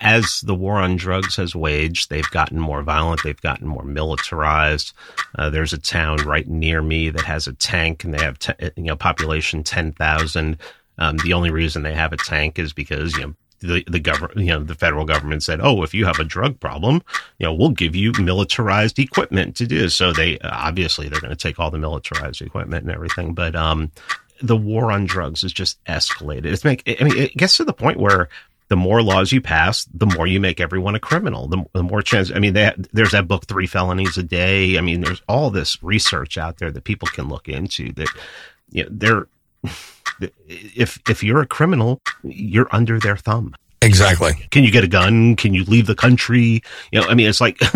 as 0.00 0.40
the 0.44 0.54
war 0.54 0.76
on 0.76 0.96
drugs 0.96 1.36
has 1.36 1.54
waged 1.54 2.10
they've 2.10 2.30
gotten 2.30 2.58
more 2.58 2.82
violent 2.82 3.22
they've 3.22 3.40
gotten 3.42 3.66
more 3.66 3.84
militarized 3.84 4.92
uh, 5.38 5.48
there's 5.50 5.72
a 5.72 5.78
town 5.78 6.18
right 6.18 6.48
near 6.48 6.82
me 6.82 7.08
that 7.08 7.24
has 7.24 7.46
a 7.46 7.52
tank 7.52 8.04
and 8.04 8.14
they 8.14 8.22
have 8.22 8.38
you 8.76 8.84
know 8.84 8.96
population 8.96 9.62
10,000 9.62 10.58
um, 10.98 11.16
the 11.18 11.32
only 11.32 11.50
reason 11.50 11.82
they 11.82 11.94
have 11.94 12.12
a 12.12 12.16
tank 12.16 12.58
is 12.58 12.72
because 12.72 13.14
you 13.16 13.26
know 13.26 13.34
the, 13.60 13.84
the 13.86 13.98
government, 13.98 14.38
you 14.38 14.46
know, 14.46 14.62
the 14.62 14.74
federal 14.74 15.04
government 15.04 15.42
said, 15.42 15.60
"Oh, 15.62 15.82
if 15.82 15.94
you 15.94 16.04
have 16.04 16.18
a 16.18 16.24
drug 16.24 16.60
problem, 16.60 17.02
you 17.38 17.46
know, 17.46 17.54
we'll 17.54 17.70
give 17.70 17.96
you 17.96 18.12
militarized 18.18 18.98
equipment 18.98 19.56
to 19.56 19.66
do." 19.66 19.88
So 19.88 20.12
they 20.12 20.38
obviously 20.40 21.08
they're 21.08 21.20
going 21.20 21.34
to 21.34 21.36
take 21.36 21.58
all 21.58 21.70
the 21.70 21.78
militarized 21.78 22.42
equipment 22.42 22.84
and 22.84 22.92
everything. 22.92 23.34
But 23.34 23.56
um, 23.56 23.90
the 24.40 24.56
war 24.56 24.90
on 24.92 25.06
drugs 25.06 25.44
is 25.44 25.52
just 25.52 25.82
escalated. 25.84 26.46
It's 26.46 26.64
make 26.64 26.82
I 27.00 27.04
mean 27.04 27.16
it 27.16 27.36
gets 27.36 27.56
to 27.58 27.64
the 27.64 27.72
point 27.72 27.98
where 27.98 28.28
the 28.68 28.76
more 28.76 29.02
laws 29.02 29.32
you 29.32 29.40
pass, 29.40 29.86
the 29.94 30.06
more 30.06 30.26
you 30.26 30.40
make 30.40 30.60
everyone 30.60 30.94
a 30.94 31.00
criminal. 31.00 31.46
The, 31.46 31.64
the 31.72 31.82
more 31.82 32.02
chance. 32.02 32.32
I 32.34 32.40
mean, 32.40 32.54
they, 32.54 32.72
there's 32.92 33.12
that 33.12 33.28
book, 33.28 33.46
Three 33.46 33.66
Felonies 33.66 34.18
a 34.18 34.24
Day. 34.24 34.76
I 34.76 34.80
mean, 34.80 35.02
there's 35.02 35.22
all 35.28 35.50
this 35.50 35.80
research 35.82 36.36
out 36.36 36.58
there 36.58 36.72
that 36.72 36.84
people 36.84 37.06
can 37.08 37.28
look 37.28 37.48
into. 37.48 37.92
That 37.92 38.08
you 38.70 38.82
know, 38.82 38.88
they're 38.90 39.28
if 40.48 41.00
if 41.08 41.22
you're 41.22 41.42
a 41.42 41.46
criminal, 41.46 42.00
you're 42.24 42.68
under 42.72 42.98
their 42.98 43.16
thumb. 43.16 43.54
Exactly. 43.82 44.32
Can 44.50 44.64
you 44.64 44.72
get 44.72 44.84
a 44.84 44.88
gun? 44.88 45.36
Can 45.36 45.54
you 45.54 45.62
leave 45.64 45.86
the 45.86 45.94
country? 45.94 46.62
You 46.90 47.00
know, 47.00 47.06
I 47.06 47.14
mean, 47.14 47.28
it's 47.28 47.40
like. 47.40 47.60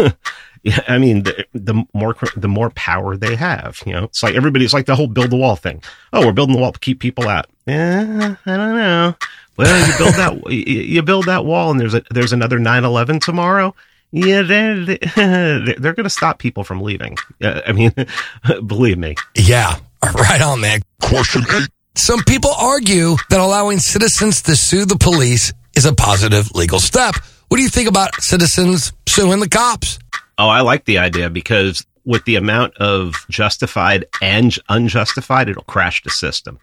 Yeah, 0.62 0.80
I 0.86 0.98
mean, 0.98 1.22
the, 1.22 1.46
the 1.54 1.84
more 1.94 2.14
the 2.36 2.48
more 2.48 2.70
power 2.70 3.16
they 3.16 3.34
have, 3.34 3.80
you 3.86 3.92
know, 3.92 4.04
it's 4.04 4.22
like 4.22 4.34
everybody's 4.34 4.74
like 4.74 4.86
the 4.86 4.94
whole 4.94 5.06
build 5.06 5.30
the 5.30 5.36
wall 5.36 5.56
thing. 5.56 5.82
Oh, 6.12 6.26
we're 6.26 6.32
building 6.32 6.54
the 6.54 6.60
wall 6.60 6.72
to 6.72 6.78
keep 6.78 7.00
people 7.00 7.28
out. 7.28 7.46
Yeah, 7.66 8.36
I 8.44 8.56
don't 8.56 8.76
know. 8.76 9.14
Well, 9.56 9.86
you 9.86 9.98
build 9.98 10.14
that 10.14 10.50
you 10.52 11.02
build 11.02 11.26
that 11.26 11.44
wall, 11.44 11.70
and 11.70 11.80
there's 11.80 11.94
a 11.94 12.02
there's 12.10 12.32
another 12.32 12.58
9-11 12.58 13.22
tomorrow. 13.22 13.74
Yeah, 14.12 14.42
they're 14.42 14.84
they're 15.16 15.94
going 15.94 16.04
to 16.04 16.10
stop 16.10 16.38
people 16.38 16.64
from 16.64 16.80
leaving. 16.80 17.16
I 17.42 17.72
mean, 17.72 17.92
believe 18.66 18.98
me. 18.98 19.14
Yeah, 19.36 19.78
right 20.02 20.42
on, 20.42 20.60
man. 20.60 20.80
Question 21.00 21.42
eight. 21.52 21.68
Some 21.94 22.22
people 22.24 22.52
argue 22.52 23.16
that 23.30 23.40
allowing 23.40 23.78
citizens 23.78 24.42
to 24.42 24.56
sue 24.56 24.84
the 24.84 24.96
police 24.96 25.52
is 25.76 25.84
a 25.84 25.94
positive 25.94 26.50
legal 26.52 26.80
step. 26.80 27.14
What 27.50 27.56
do 27.56 27.64
you 27.64 27.68
think 27.68 27.88
about 27.88 28.14
citizens 28.22 28.92
suing 29.08 29.40
the 29.40 29.48
cops? 29.48 29.98
Oh, 30.38 30.48
I 30.48 30.60
like 30.60 30.84
the 30.84 30.98
idea 30.98 31.28
because 31.28 31.84
with 32.04 32.24
the 32.24 32.36
amount 32.36 32.76
of 32.76 33.26
justified 33.28 34.04
and 34.22 34.56
unjustified, 34.68 35.48
it'll 35.48 35.64
crash 35.64 36.00
the 36.04 36.10
system, 36.10 36.60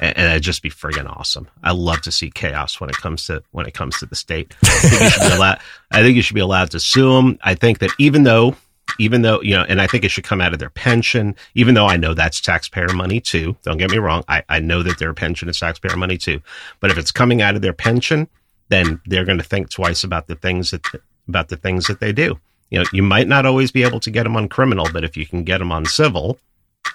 and, 0.00 0.18
it'd 0.18 0.42
just 0.42 0.60
be 0.60 0.70
friggin' 0.70 1.08
awesome. 1.08 1.46
I 1.62 1.70
love 1.70 2.02
to 2.02 2.10
see 2.10 2.32
chaos 2.32 2.80
when 2.80 2.90
it 2.90 2.96
comes 2.96 3.26
to 3.26 3.44
when 3.52 3.66
it 3.66 3.74
comes 3.74 4.00
to 4.00 4.06
the 4.06 4.16
state. 4.16 4.56
I 4.64 4.66
think 4.66 5.02
you 5.02 5.10
should 5.10 5.20
be 5.20 5.36
allowed. 5.36 5.60
I 5.92 6.02
think 6.02 6.16
you 6.16 6.22
should 6.22 6.34
be 6.34 6.40
allowed 6.40 6.72
to 6.72 6.80
sue 6.80 7.12
them. 7.12 7.38
I 7.40 7.54
think 7.54 7.78
that 7.78 7.92
even 8.00 8.24
though 8.24 8.56
even 8.98 9.22
though 9.22 9.40
you 9.40 9.54
know 9.54 9.64
and 9.68 9.80
i 9.80 9.86
think 9.86 10.04
it 10.04 10.10
should 10.10 10.24
come 10.24 10.40
out 10.40 10.52
of 10.52 10.58
their 10.58 10.68
pension 10.68 11.34
even 11.54 11.74
though 11.74 11.86
i 11.86 11.96
know 11.96 12.12
that's 12.12 12.38
taxpayer 12.38 12.92
money 12.92 13.18
too 13.18 13.56
don't 13.62 13.78
get 13.78 13.90
me 13.90 13.96
wrong 13.98 14.22
i, 14.28 14.42
I 14.48 14.60
know 14.60 14.82
that 14.82 14.98
their 14.98 15.14
pension 15.14 15.48
is 15.48 15.58
taxpayer 15.58 15.96
money 15.96 16.18
too 16.18 16.42
but 16.80 16.90
if 16.90 16.98
it's 16.98 17.10
coming 17.10 17.40
out 17.40 17.56
of 17.56 17.62
their 17.62 17.72
pension 17.72 18.28
then 18.74 19.00
they're 19.06 19.24
going 19.24 19.38
to 19.38 19.44
think 19.44 19.70
twice 19.70 20.04
about 20.04 20.26
the 20.26 20.34
things 20.34 20.72
that 20.72 20.84
about 21.28 21.48
the 21.48 21.56
things 21.56 21.86
that 21.86 22.00
they 22.00 22.12
do 22.12 22.38
you 22.74 22.80
know, 22.80 22.86
you 22.92 23.04
might 23.04 23.28
not 23.28 23.46
always 23.46 23.70
be 23.70 23.84
able 23.84 24.00
to 24.00 24.10
get 24.10 24.24
them 24.24 24.36
on 24.36 24.48
criminal, 24.48 24.88
but 24.92 25.04
if 25.04 25.16
you 25.16 25.26
can 25.26 25.44
get 25.44 25.58
them 25.58 25.70
on 25.70 25.86
civil, 25.86 26.40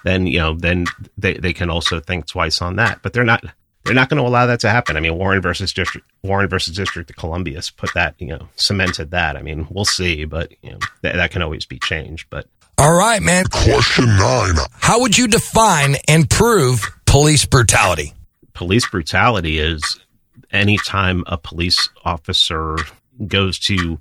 then 0.04 0.26
you 0.26 0.38
know, 0.38 0.54
then 0.54 0.84
they, 1.16 1.34
they 1.34 1.54
can 1.54 1.70
also 1.70 2.00
think 2.00 2.26
twice 2.26 2.60
on 2.60 2.76
that. 2.76 3.00
But 3.02 3.14
they're 3.14 3.24
not 3.24 3.42
they're 3.84 3.94
not 3.94 4.10
going 4.10 4.22
to 4.22 4.28
allow 4.28 4.44
that 4.44 4.60
to 4.60 4.68
happen. 4.68 4.98
I 4.98 5.00
mean, 5.00 5.16
Warren 5.16 5.40
versus 5.40 5.72
District 5.72 6.06
Warren 6.22 6.48
versus 6.48 6.76
District 6.76 7.08
of 7.08 7.16
Columbia 7.16 7.62
put 7.78 7.94
that 7.94 8.14
you 8.18 8.26
know 8.26 8.48
cemented 8.56 9.10
that. 9.12 9.36
I 9.36 9.42
mean, 9.42 9.66
we'll 9.70 9.86
see, 9.86 10.26
but 10.26 10.52
you 10.62 10.72
know 10.72 10.78
th- 11.02 11.14
that 11.14 11.30
can 11.30 11.40
always 11.40 11.64
be 11.64 11.78
changed. 11.78 12.26
But 12.28 12.46
all 12.76 12.94
right, 12.94 13.22
man. 13.22 13.46
Question 13.46 14.04
nine: 14.04 14.56
How 14.72 15.00
would 15.00 15.16
you 15.16 15.28
define 15.28 15.96
and 16.08 16.28
prove 16.28 16.86
police 17.06 17.46
brutality? 17.46 18.12
Police 18.52 18.86
brutality 18.86 19.58
is 19.58 19.98
anytime 20.50 21.24
a 21.26 21.38
police 21.38 21.88
officer 22.04 22.76
goes 23.26 23.58
to 23.58 24.00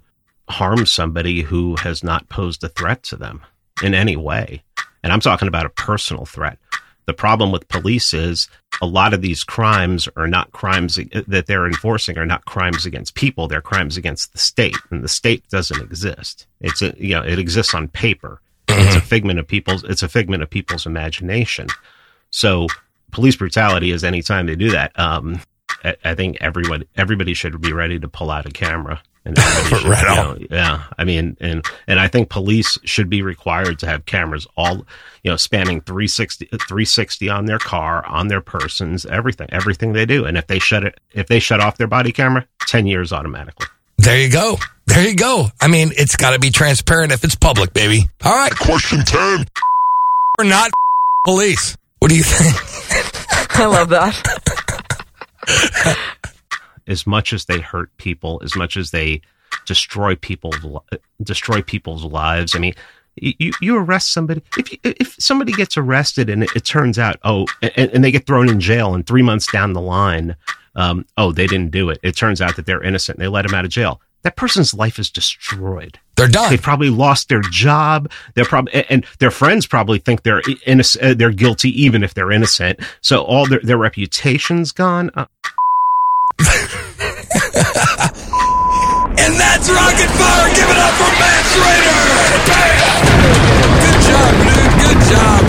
harm 0.50 0.86
somebody 0.86 1.42
who 1.42 1.76
has 1.78 2.04
not 2.04 2.30
posed 2.30 2.64
a 2.64 2.70
threat 2.70 3.04
to 3.04 3.16
them 3.16 3.42
in 3.84 3.94
any 3.94 4.16
way. 4.16 4.64
And 5.04 5.14
I'm 5.14 5.20
talking 5.20 5.48
about 5.48 5.66
a 5.66 5.70
personal 5.70 6.26
threat. 6.26 6.58
The 7.06 7.14
problem 7.14 7.52
with 7.52 7.68
police 7.70 8.14
is 8.14 8.48
a 8.82 8.86
lot 8.86 9.14
of 9.14 9.22
these 9.22 9.44
crimes 9.44 10.08
are 10.16 10.28
not 10.28 10.52
crimes 10.52 11.00
that 11.28 11.48
they're 11.48 11.66
enforcing 11.66 12.18
are 12.20 12.26
not 12.26 12.46
crimes 12.46 12.86
against 12.86 13.16
people. 13.16 13.48
They're 13.48 13.62
crimes 13.62 13.98
against 13.98 14.32
the 14.32 14.38
state, 14.38 14.78
and 14.92 15.04
the 15.04 15.08
state 15.08 15.48
doesn't 15.50 15.82
exist. 15.82 16.46
It's 16.62 16.84
a, 16.84 16.94
you 16.98 17.16
know 17.16 17.24
it 17.24 17.40
exists 17.40 17.74
on 17.74 17.88
paper. 17.88 18.42
It's 18.68 18.96
a 18.96 19.02
figment 19.02 19.40
of 19.40 19.48
people's 19.48 19.84
it's 19.84 20.04
a 20.04 20.08
figment 20.08 20.44
of 20.44 20.52
people's 20.52 20.86
imagination. 20.86 21.68
So 22.30 22.68
police 23.12 23.36
brutality 23.36 23.90
is 23.90 24.04
anytime 24.04 24.46
they 24.46 24.56
do 24.56 24.70
that. 24.70 24.98
Um, 25.00 25.42
I, 25.84 25.96
I 26.04 26.16
think 26.16 26.38
everyone 26.42 26.84
everybody 26.96 27.34
should 27.34 27.60
be 27.62 27.74
ready 27.74 28.00
to 28.00 28.08
pull 28.08 28.32
out 28.32 28.46
a 28.46 28.52
camera 28.52 29.02
and 29.26 29.38
should, 29.68 29.84
right 29.84 30.08
on. 30.08 30.40
Know, 30.40 30.48
yeah, 30.50 30.84
I 30.98 31.04
mean, 31.04 31.38
and 31.40 31.66
and 31.88 32.00
I 32.00 32.08
think 32.08 32.30
police 32.30 32.78
should 32.84 33.10
be 33.10 33.22
required 33.22 33.80
to 33.80 33.88
have 33.88 34.06
cameras 34.06 34.48
all, 34.58 34.86
you 35.24 35.32
know, 35.32 35.38
spanning 35.38 35.82
360, 35.82 36.46
360 36.46 37.30
on 37.30 37.46
their 37.46 37.60
car, 37.60 38.06
on 38.06 38.28
their 38.28 38.42
persons, 38.42 39.06
everything, 39.06 39.48
everything 39.52 39.94
they 39.94 40.06
do. 40.06 40.26
And 40.26 40.38
if 40.38 40.48
they 40.48 40.60
shut 40.60 40.84
it, 40.84 41.00
if 41.14 41.28
they 41.28 41.40
shut 41.40 41.60
off 41.60 41.78
their 41.78 41.88
body 41.88 42.12
camera, 42.12 42.48
ten 42.62 42.88
years 42.88 43.12
automatically. 43.12 43.68
There 43.98 44.20
you 44.20 44.32
go. 44.32 44.58
There 44.88 45.08
you 45.08 45.16
go. 45.16 45.48
I 45.60 45.68
mean, 45.68 45.92
it's 45.96 46.16
got 46.16 46.32
to 46.32 46.40
be 46.40 46.50
transparent 46.50 47.12
if 47.12 47.24
it's 47.24 47.36
public, 47.36 47.74
baby. 47.74 48.10
All 48.24 48.34
right. 48.34 48.56
Question 48.56 49.04
ten. 49.04 49.46
Or 50.38 50.46
not 50.46 50.72
police. 51.26 51.76
What 52.00 52.10
do 52.10 52.16
you 52.16 52.24
think? 52.24 53.60
I 53.60 53.66
love 53.66 53.90
that. 53.90 54.56
as 56.88 57.06
much 57.06 57.34
as 57.34 57.46
they 57.46 57.60
hurt 57.60 57.96
people, 57.98 58.42
as 58.44 58.56
much 58.56 58.78
as 58.78 58.92
they 58.92 59.22
destroy 59.66 60.16
people's 60.16 60.58
destroy 61.22 61.62
people's 61.62 62.04
lives. 62.04 62.56
I 62.56 62.60
mean, 62.60 62.74
you 63.16 63.52
you 63.62 63.78
arrest 63.78 64.14
somebody. 64.14 64.42
If 64.58 64.72
you, 64.72 64.78
if 64.84 65.16
somebody 65.20 65.52
gets 65.54 65.78
arrested 65.78 66.30
and 66.30 66.44
it, 66.44 66.56
it 66.56 66.66
turns 66.66 66.98
out 66.98 67.18
oh 67.24 67.48
and, 67.62 67.92
and, 67.92 68.04
they 68.04 68.12
get 68.12 68.26
thrown 68.26 68.50
in 68.50 68.60
jail 68.60 68.96
and 68.96 69.06
three 69.06 69.22
months 69.22 69.52
down 69.52 69.74
the 69.74 69.82
line 69.82 70.36
um, 70.76 71.06
oh 71.18 71.32
they 71.32 71.48
didn't 71.48 71.72
do 71.72 71.90
it. 71.90 72.00
It 72.04 72.16
turns 72.16 72.42
out 72.42 72.56
that 72.56 72.66
they're 72.66 72.84
innocent 72.84 73.18
and 73.18 73.24
they 73.24 73.30
let 73.30 73.46
them 73.46 73.56
out 73.56 73.66
of 73.66 73.72
jail. 73.72 74.02
That 74.24 74.36
person's 74.36 74.74
life 74.74 75.00
is 75.00 75.10
destroyed. 75.10 75.98
They're 76.18 76.28
done. 76.28 76.50
They've 76.50 76.62
probably 76.62 76.90
lost 76.90 77.30
their 77.30 77.42
job. 77.42 78.12
They're 78.36 78.46
probably 78.46 78.86
and 78.90 79.06
their 79.20 79.32
friends 79.32 79.66
probably 79.66 80.00
think 80.00 80.24
they're 80.24 80.42
innocent 80.66 81.04
uh, 81.04 81.14
they're 81.14 81.32
guilty 81.32 81.70
even 81.82 82.04
if 82.04 82.14
they're 82.14 82.32
innocent. 82.32 82.80
So 83.02 83.22
all 83.24 83.48
their 83.48 83.62
their 83.62 83.78
reputation's 83.78 84.72
gone 84.72 85.12
uh, 85.16 85.26
and 89.20 89.36
that's 89.36 89.68
Rocket 89.68 90.12
Fire. 90.16 90.48
Give 90.56 90.70
it 90.70 90.80
up 90.80 90.94
for 90.96 91.12
Mance 91.20 91.52
Rayder. 91.60 92.00
Good 93.84 94.00
job, 94.08 94.32
dude. 94.48 94.74
Good 94.80 95.00
job. 95.12 95.44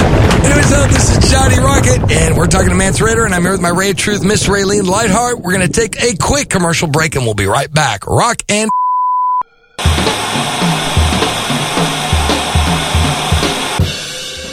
Anyways, 0.44 0.72
uh, 0.72 0.86
this 0.88 1.16
is 1.16 1.30
Johnny 1.30 1.58
Rocket, 1.58 2.10
and 2.10 2.36
we're 2.36 2.46
talking 2.48 2.70
to 2.70 2.74
Mance 2.74 2.98
Rayder, 2.98 3.24
and 3.24 3.32
I'm 3.34 3.42
here 3.42 3.52
with 3.52 3.60
my 3.60 3.68
Ray 3.68 3.90
of 3.90 3.96
Truth, 3.96 4.24
Miss 4.24 4.48
Raylene 4.48 4.84
Lightheart. 4.84 5.38
We're 5.40 5.52
going 5.54 5.66
to 5.66 5.72
take 5.72 6.02
a 6.02 6.16
quick 6.16 6.48
commercial 6.50 6.88
break, 6.88 7.14
and 7.14 7.24
we'll 7.24 7.34
be 7.34 7.46
right 7.46 7.72
back. 7.72 8.06
Rock 8.06 8.42
and 8.48 8.68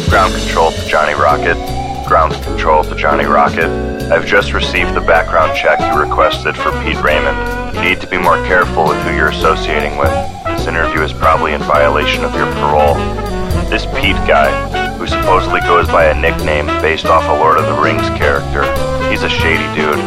Ground 0.09 0.33
control 0.35 0.71
to 0.71 0.87
Johnny 0.87 1.13
Rocket. 1.13 1.55
Ground 2.07 2.33
control 2.43 2.83
to 2.83 2.95
Johnny 2.95 3.25
Rocket. 3.25 3.96
I've 4.09 4.25
just 4.25 4.53
received 4.53 4.95
the 4.95 5.01
background 5.01 5.57
check 5.57 5.81
you 5.81 5.99
requested 5.99 6.55
for 6.55 6.71
Pete 6.81 7.01
Raymond. 7.03 7.75
You 7.75 7.81
need 7.81 7.99
to 7.99 8.07
be 8.07 8.17
more 8.17 8.37
careful 8.47 8.87
with 8.87 8.97
who 9.03 9.13
you're 9.13 9.29
associating 9.29 9.97
with. 9.97 10.11
This 10.45 10.65
interview 10.65 11.01
is 11.01 11.11
probably 11.11 11.53
in 11.53 11.61
violation 11.61 12.23
of 12.23 12.33
your 12.33 12.49
parole. 12.53 12.95
This 13.69 13.85
Pete 13.99 14.15
guy, 14.23 14.47
who 14.95 15.07
supposedly 15.07 15.59
goes 15.59 15.87
by 15.87 16.05
a 16.05 16.15
nickname 16.15 16.67
based 16.81 17.07
off 17.07 17.27
a 17.27 17.33
Lord 17.33 17.57
of 17.57 17.65
the 17.65 17.81
Rings 17.81 18.07
character, 18.17 18.63
he's 19.11 19.23
a 19.23 19.29
shady 19.29 19.67
dude. 19.75 19.99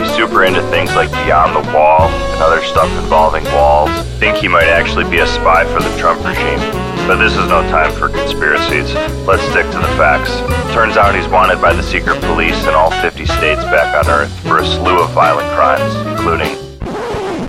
He's 0.00 0.16
super 0.16 0.44
into 0.44 0.62
things 0.70 0.94
like 0.96 1.10
Beyond 1.10 1.54
the 1.54 1.70
Wall 1.70 2.08
and 2.08 2.42
other 2.42 2.64
stuff 2.64 2.90
involving 2.96 3.44
walls. 3.52 3.90
Think 4.18 4.38
he 4.38 4.48
might 4.48 4.68
actually 4.68 5.04
be 5.10 5.18
a 5.18 5.26
spy 5.26 5.64
for 5.66 5.82
the 5.82 5.94
Trump 5.98 6.24
regime. 6.24 6.93
But 7.06 7.16
this 7.16 7.32
is 7.32 7.48
no 7.48 7.62
time 7.68 7.92
for 7.92 8.08
conspiracies. 8.08 8.92
Let's 9.26 9.42
stick 9.50 9.66
to 9.72 9.78
the 9.78 9.92
facts. 9.98 10.32
Turns 10.72 10.96
out 10.96 11.14
he's 11.14 11.28
wanted 11.28 11.60
by 11.60 11.74
the 11.74 11.82
secret 11.82 12.20
police 12.22 12.60
in 12.66 12.74
all 12.74 12.90
50 12.90 13.26
states 13.26 13.62
back 13.64 13.94
on 13.94 14.10
Earth 14.10 14.32
for 14.40 14.58
a 14.58 14.66
slew 14.66 15.02
of 15.02 15.10
violent 15.10 15.48
crimes, 15.52 15.94
including 16.08 16.64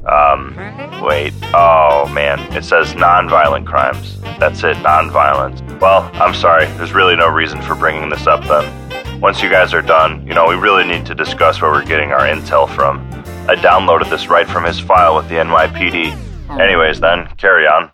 um, 0.05 0.55
wait. 1.01 1.33
Oh, 1.53 2.07
man. 2.13 2.39
It 2.55 2.63
says 2.63 2.95
non-violent 2.95 3.65
crimes. 3.65 4.19
That's 4.39 4.63
it, 4.63 4.77
non-violent. 4.81 5.81
Well, 5.81 6.09
I'm 6.13 6.33
sorry. 6.33 6.65
There's 6.77 6.93
really 6.93 7.15
no 7.15 7.27
reason 7.27 7.61
for 7.61 7.75
bringing 7.75 8.09
this 8.09 8.27
up 8.27 8.43
then. 8.43 9.21
Once 9.21 9.41
you 9.41 9.49
guys 9.49 9.73
are 9.73 9.81
done, 9.81 10.25
you 10.27 10.33
know, 10.33 10.47
we 10.47 10.55
really 10.55 10.85
need 10.85 11.05
to 11.05 11.15
discuss 11.15 11.61
where 11.61 11.71
we're 11.71 11.85
getting 11.85 12.11
our 12.11 12.27
intel 12.27 12.69
from. 12.75 13.07
I 13.49 13.55
downloaded 13.55 14.09
this 14.09 14.27
right 14.27 14.47
from 14.47 14.63
his 14.63 14.79
file 14.79 15.15
with 15.15 15.29
the 15.29 15.35
NYPD. 15.35 16.59
Anyways, 16.59 16.99
then, 16.99 17.27
carry 17.37 17.65
on. 17.65 17.91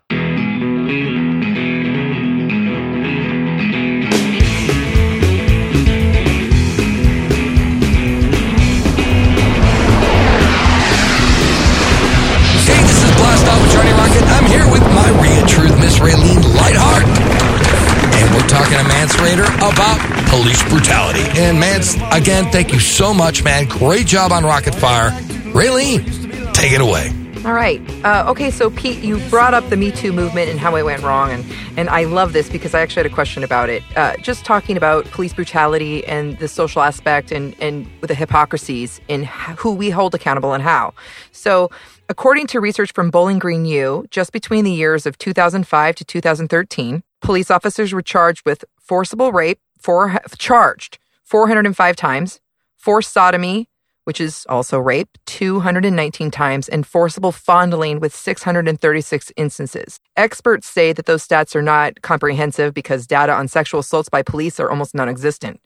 Talking 18.52 18.76
to 18.76 18.84
Mance 18.84 19.14
about 19.14 20.28
police 20.28 20.62
brutality. 20.68 21.24
And 21.40 21.58
Mance, 21.58 21.94
again, 22.12 22.50
thank 22.52 22.72
you 22.72 22.80
so 22.80 23.14
much, 23.14 23.42
man. 23.42 23.66
Great 23.66 24.06
job 24.06 24.30
on 24.30 24.44
Rocket 24.44 24.74
Fire. 24.74 25.10
Raylene, 25.52 26.52
take 26.52 26.72
it 26.72 26.80
away. 26.80 27.10
All 27.44 27.54
right. 27.54 27.80
Uh, 28.04 28.24
okay, 28.28 28.52
so 28.52 28.70
Pete, 28.70 29.02
you 29.02 29.18
brought 29.28 29.52
up 29.52 29.68
the 29.68 29.76
Me 29.76 29.90
Too 29.90 30.12
movement 30.12 30.48
and 30.48 30.60
how 30.60 30.76
it 30.76 30.84
went 30.84 31.02
wrong, 31.02 31.30
and, 31.30 31.44
and 31.76 31.88
I 31.88 32.04
love 32.04 32.32
this 32.34 32.48
because 32.48 32.72
I 32.72 32.80
actually 32.80 33.02
had 33.02 33.10
a 33.10 33.14
question 33.14 33.42
about 33.42 33.68
it. 33.68 33.82
Uh, 33.96 34.16
just 34.18 34.44
talking 34.44 34.76
about 34.76 35.06
police 35.06 35.34
brutality 35.34 36.04
and 36.06 36.38
the 36.38 36.46
social 36.46 36.82
aspect 36.82 37.32
and, 37.32 37.56
and 37.60 37.88
the 38.02 38.14
hypocrisies 38.14 39.00
in 39.08 39.24
who 39.58 39.74
we 39.74 39.90
hold 39.90 40.14
accountable 40.14 40.52
and 40.52 40.62
how. 40.62 40.94
So, 41.32 41.70
according 42.08 42.46
to 42.48 42.60
research 42.60 42.92
from 42.92 43.10
Bowling 43.10 43.40
Green 43.40 43.64
U, 43.64 44.06
just 44.10 44.30
between 44.30 44.64
the 44.64 44.70
years 44.70 45.04
of 45.04 45.18
2005 45.18 45.96
to 45.96 46.04
2013, 46.04 47.02
police 47.22 47.50
officers 47.50 47.92
were 47.92 48.02
charged 48.02 48.44
with 48.44 48.64
forcible 48.78 49.32
rape, 49.32 49.60
for, 49.80 50.20
charged 50.38 50.98
405 51.24 51.96
times, 51.96 52.40
forced 52.76 53.12
sodomy, 53.12 53.68
which 54.04 54.20
is 54.20 54.44
also 54.48 54.78
rape, 54.78 55.16
219 55.26 56.30
times, 56.30 56.68
and 56.68 56.86
forcible 56.86 57.30
fondling 57.30 58.00
with 58.00 58.14
636 58.14 59.32
instances. 59.36 60.00
Experts 60.16 60.66
say 60.66 60.92
that 60.92 61.06
those 61.06 61.26
stats 61.26 61.54
are 61.54 61.62
not 61.62 62.02
comprehensive 62.02 62.74
because 62.74 63.06
data 63.06 63.32
on 63.32 63.46
sexual 63.46 63.80
assaults 63.80 64.08
by 64.08 64.22
police 64.22 64.58
are 64.58 64.70
almost 64.70 64.94
non 64.94 65.08
existent. 65.08 65.60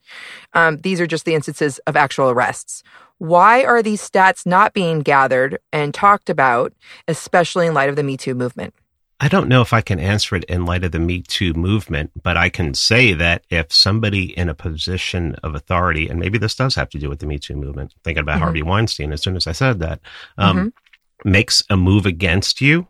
Um, 0.52 0.76
these 0.78 1.00
are 1.00 1.06
just 1.06 1.24
the 1.24 1.34
instances 1.34 1.78
of 1.86 1.96
actual 1.96 2.30
arrests. 2.30 2.82
Why 3.18 3.64
are 3.64 3.82
these 3.82 4.06
stats 4.06 4.44
not 4.44 4.74
being 4.74 5.00
gathered 5.00 5.58
and 5.72 5.94
talked 5.94 6.28
about, 6.28 6.74
especially 7.08 7.66
in 7.66 7.72
light 7.72 7.88
of 7.88 7.96
the 7.96 8.02
Me 8.02 8.18
Too 8.18 8.34
movement? 8.34 8.74
I 9.18 9.28
don't 9.28 9.48
know 9.48 9.62
if 9.62 9.72
I 9.72 9.80
can 9.80 9.98
answer 9.98 10.36
it 10.36 10.44
in 10.44 10.66
light 10.66 10.84
of 10.84 10.92
the 10.92 10.98
Me 10.98 11.22
Too 11.22 11.54
movement, 11.54 12.10
but 12.22 12.36
I 12.36 12.50
can 12.50 12.74
say 12.74 13.14
that 13.14 13.44
if 13.48 13.72
somebody 13.72 14.36
in 14.36 14.50
a 14.50 14.54
position 14.54 15.34
of 15.42 15.54
authority, 15.54 16.08
and 16.08 16.20
maybe 16.20 16.36
this 16.36 16.54
does 16.54 16.74
have 16.74 16.90
to 16.90 16.98
do 16.98 17.08
with 17.08 17.20
the 17.20 17.26
Me 17.26 17.38
Too 17.38 17.56
movement, 17.56 17.94
thinking 18.04 18.20
about 18.20 18.34
mm-hmm. 18.34 18.42
Harvey 18.42 18.62
Weinstein 18.62 19.12
as 19.12 19.22
soon 19.22 19.36
as 19.36 19.46
I 19.46 19.52
said 19.52 19.78
that, 19.78 20.00
um, 20.36 20.56
mm-hmm. 20.56 21.30
makes 21.30 21.62
a 21.70 21.78
move 21.78 22.04
against 22.04 22.60
you, 22.60 22.88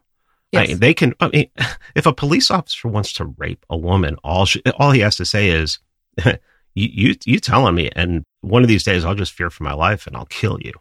yes. 0.50 0.70
I, 0.70 0.74
they 0.74 0.94
can. 0.94 1.14
I 1.20 1.28
mean, 1.28 1.50
if 1.94 2.06
a 2.06 2.12
police 2.12 2.50
officer 2.50 2.88
wants 2.88 3.12
to 3.14 3.34
rape 3.38 3.64
a 3.70 3.76
woman, 3.76 4.16
all 4.24 4.46
she, 4.46 4.62
all 4.78 4.90
he 4.90 5.00
has 5.00 5.16
to 5.16 5.24
say 5.24 5.50
is, 5.50 5.78
"You 6.24 6.34
you 6.74 7.14
you 7.24 7.38
telling 7.38 7.76
me," 7.76 7.90
and 7.94 8.24
one 8.40 8.62
of 8.62 8.68
these 8.68 8.84
days 8.84 9.04
I'll 9.04 9.14
just 9.14 9.32
fear 9.32 9.50
for 9.50 9.62
my 9.62 9.74
life 9.74 10.06
and 10.06 10.16
I'll 10.16 10.26
kill 10.26 10.58
you. 10.60 10.72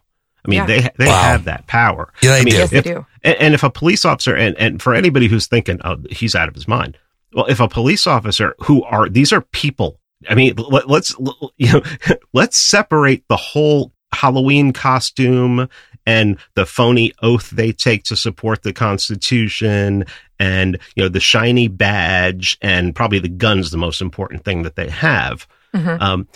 I 0.46 0.50
mean, 0.50 0.58
yeah. 0.58 0.66
they 0.66 0.88
they 0.96 1.06
wow. 1.06 1.22
have 1.22 1.44
that 1.44 1.66
power. 1.66 2.12
Yeah, 2.22 2.32
they 2.32 2.40
I 2.40 2.44
mean, 2.44 2.52
do. 2.52 2.58
Yes, 2.58 2.72
if, 2.72 2.84
they 2.84 2.92
do. 2.92 3.06
And, 3.22 3.36
and 3.36 3.54
if 3.54 3.62
a 3.62 3.70
police 3.70 4.04
officer, 4.04 4.34
and, 4.34 4.56
and 4.58 4.80
for 4.80 4.94
anybody 4.94 5.28
who's 5.28 5.46
thinking, 5.46 5.80
oh, 5.84 5.96
he's 6.10 6.34
out 6.34 6.48
of 6.48 6.54
his 6.54 6.68
mind. 6.68 6.98
Well, 7.32 7.46
if 7.46 7.60
a 7.60 7.68
police 7.68 8.06
officer 8.06 8.54
who 8.60 8.82
are, 8.84 9.08
these 9.08 9.32
are 9.32 9.40
people. 9.40 10.00
I 10.28 10.34
mean, 10.34 10.54
let, 10.56 10.88
let's, 10.88 11.14
you 11.56 11.72
know, 11.72 11.82
let's 12.32 12.70
separate 12.70 13.24
the 13.28 13.36
whole 13.36 13.92
Halloween 14.12 14.72
costume 14.72 15.68
and 16.06 16.38
the 16.54 16.64
phony 16.64 17.12
oath 17.20 17.50
they 17.50 17.72
take 17.72 18.04
to 18.04 18.16
support 18.16 18.62
the 18.62 18.72
Constitution 18.72 20.06
and, 20.38 20.78
you 20.94 21.02
know, 21.02 21.08
the 21.08 21.20
shiny 21.20 21.68
badge 21.68 22.56
and 22.62 22.94
probably 22.94 23.18
the 23.18 23.28
gun's 23.28 23.70
the 23.70 23.76
most 23.76 24.00
important 24.00 24.44
thing 24.44 24.62
that 24.62 24.76
they 24.76 24.88
have. 24.88 25.46
Mm-hmm. 25.74 26.02
Um, 26.02 26.28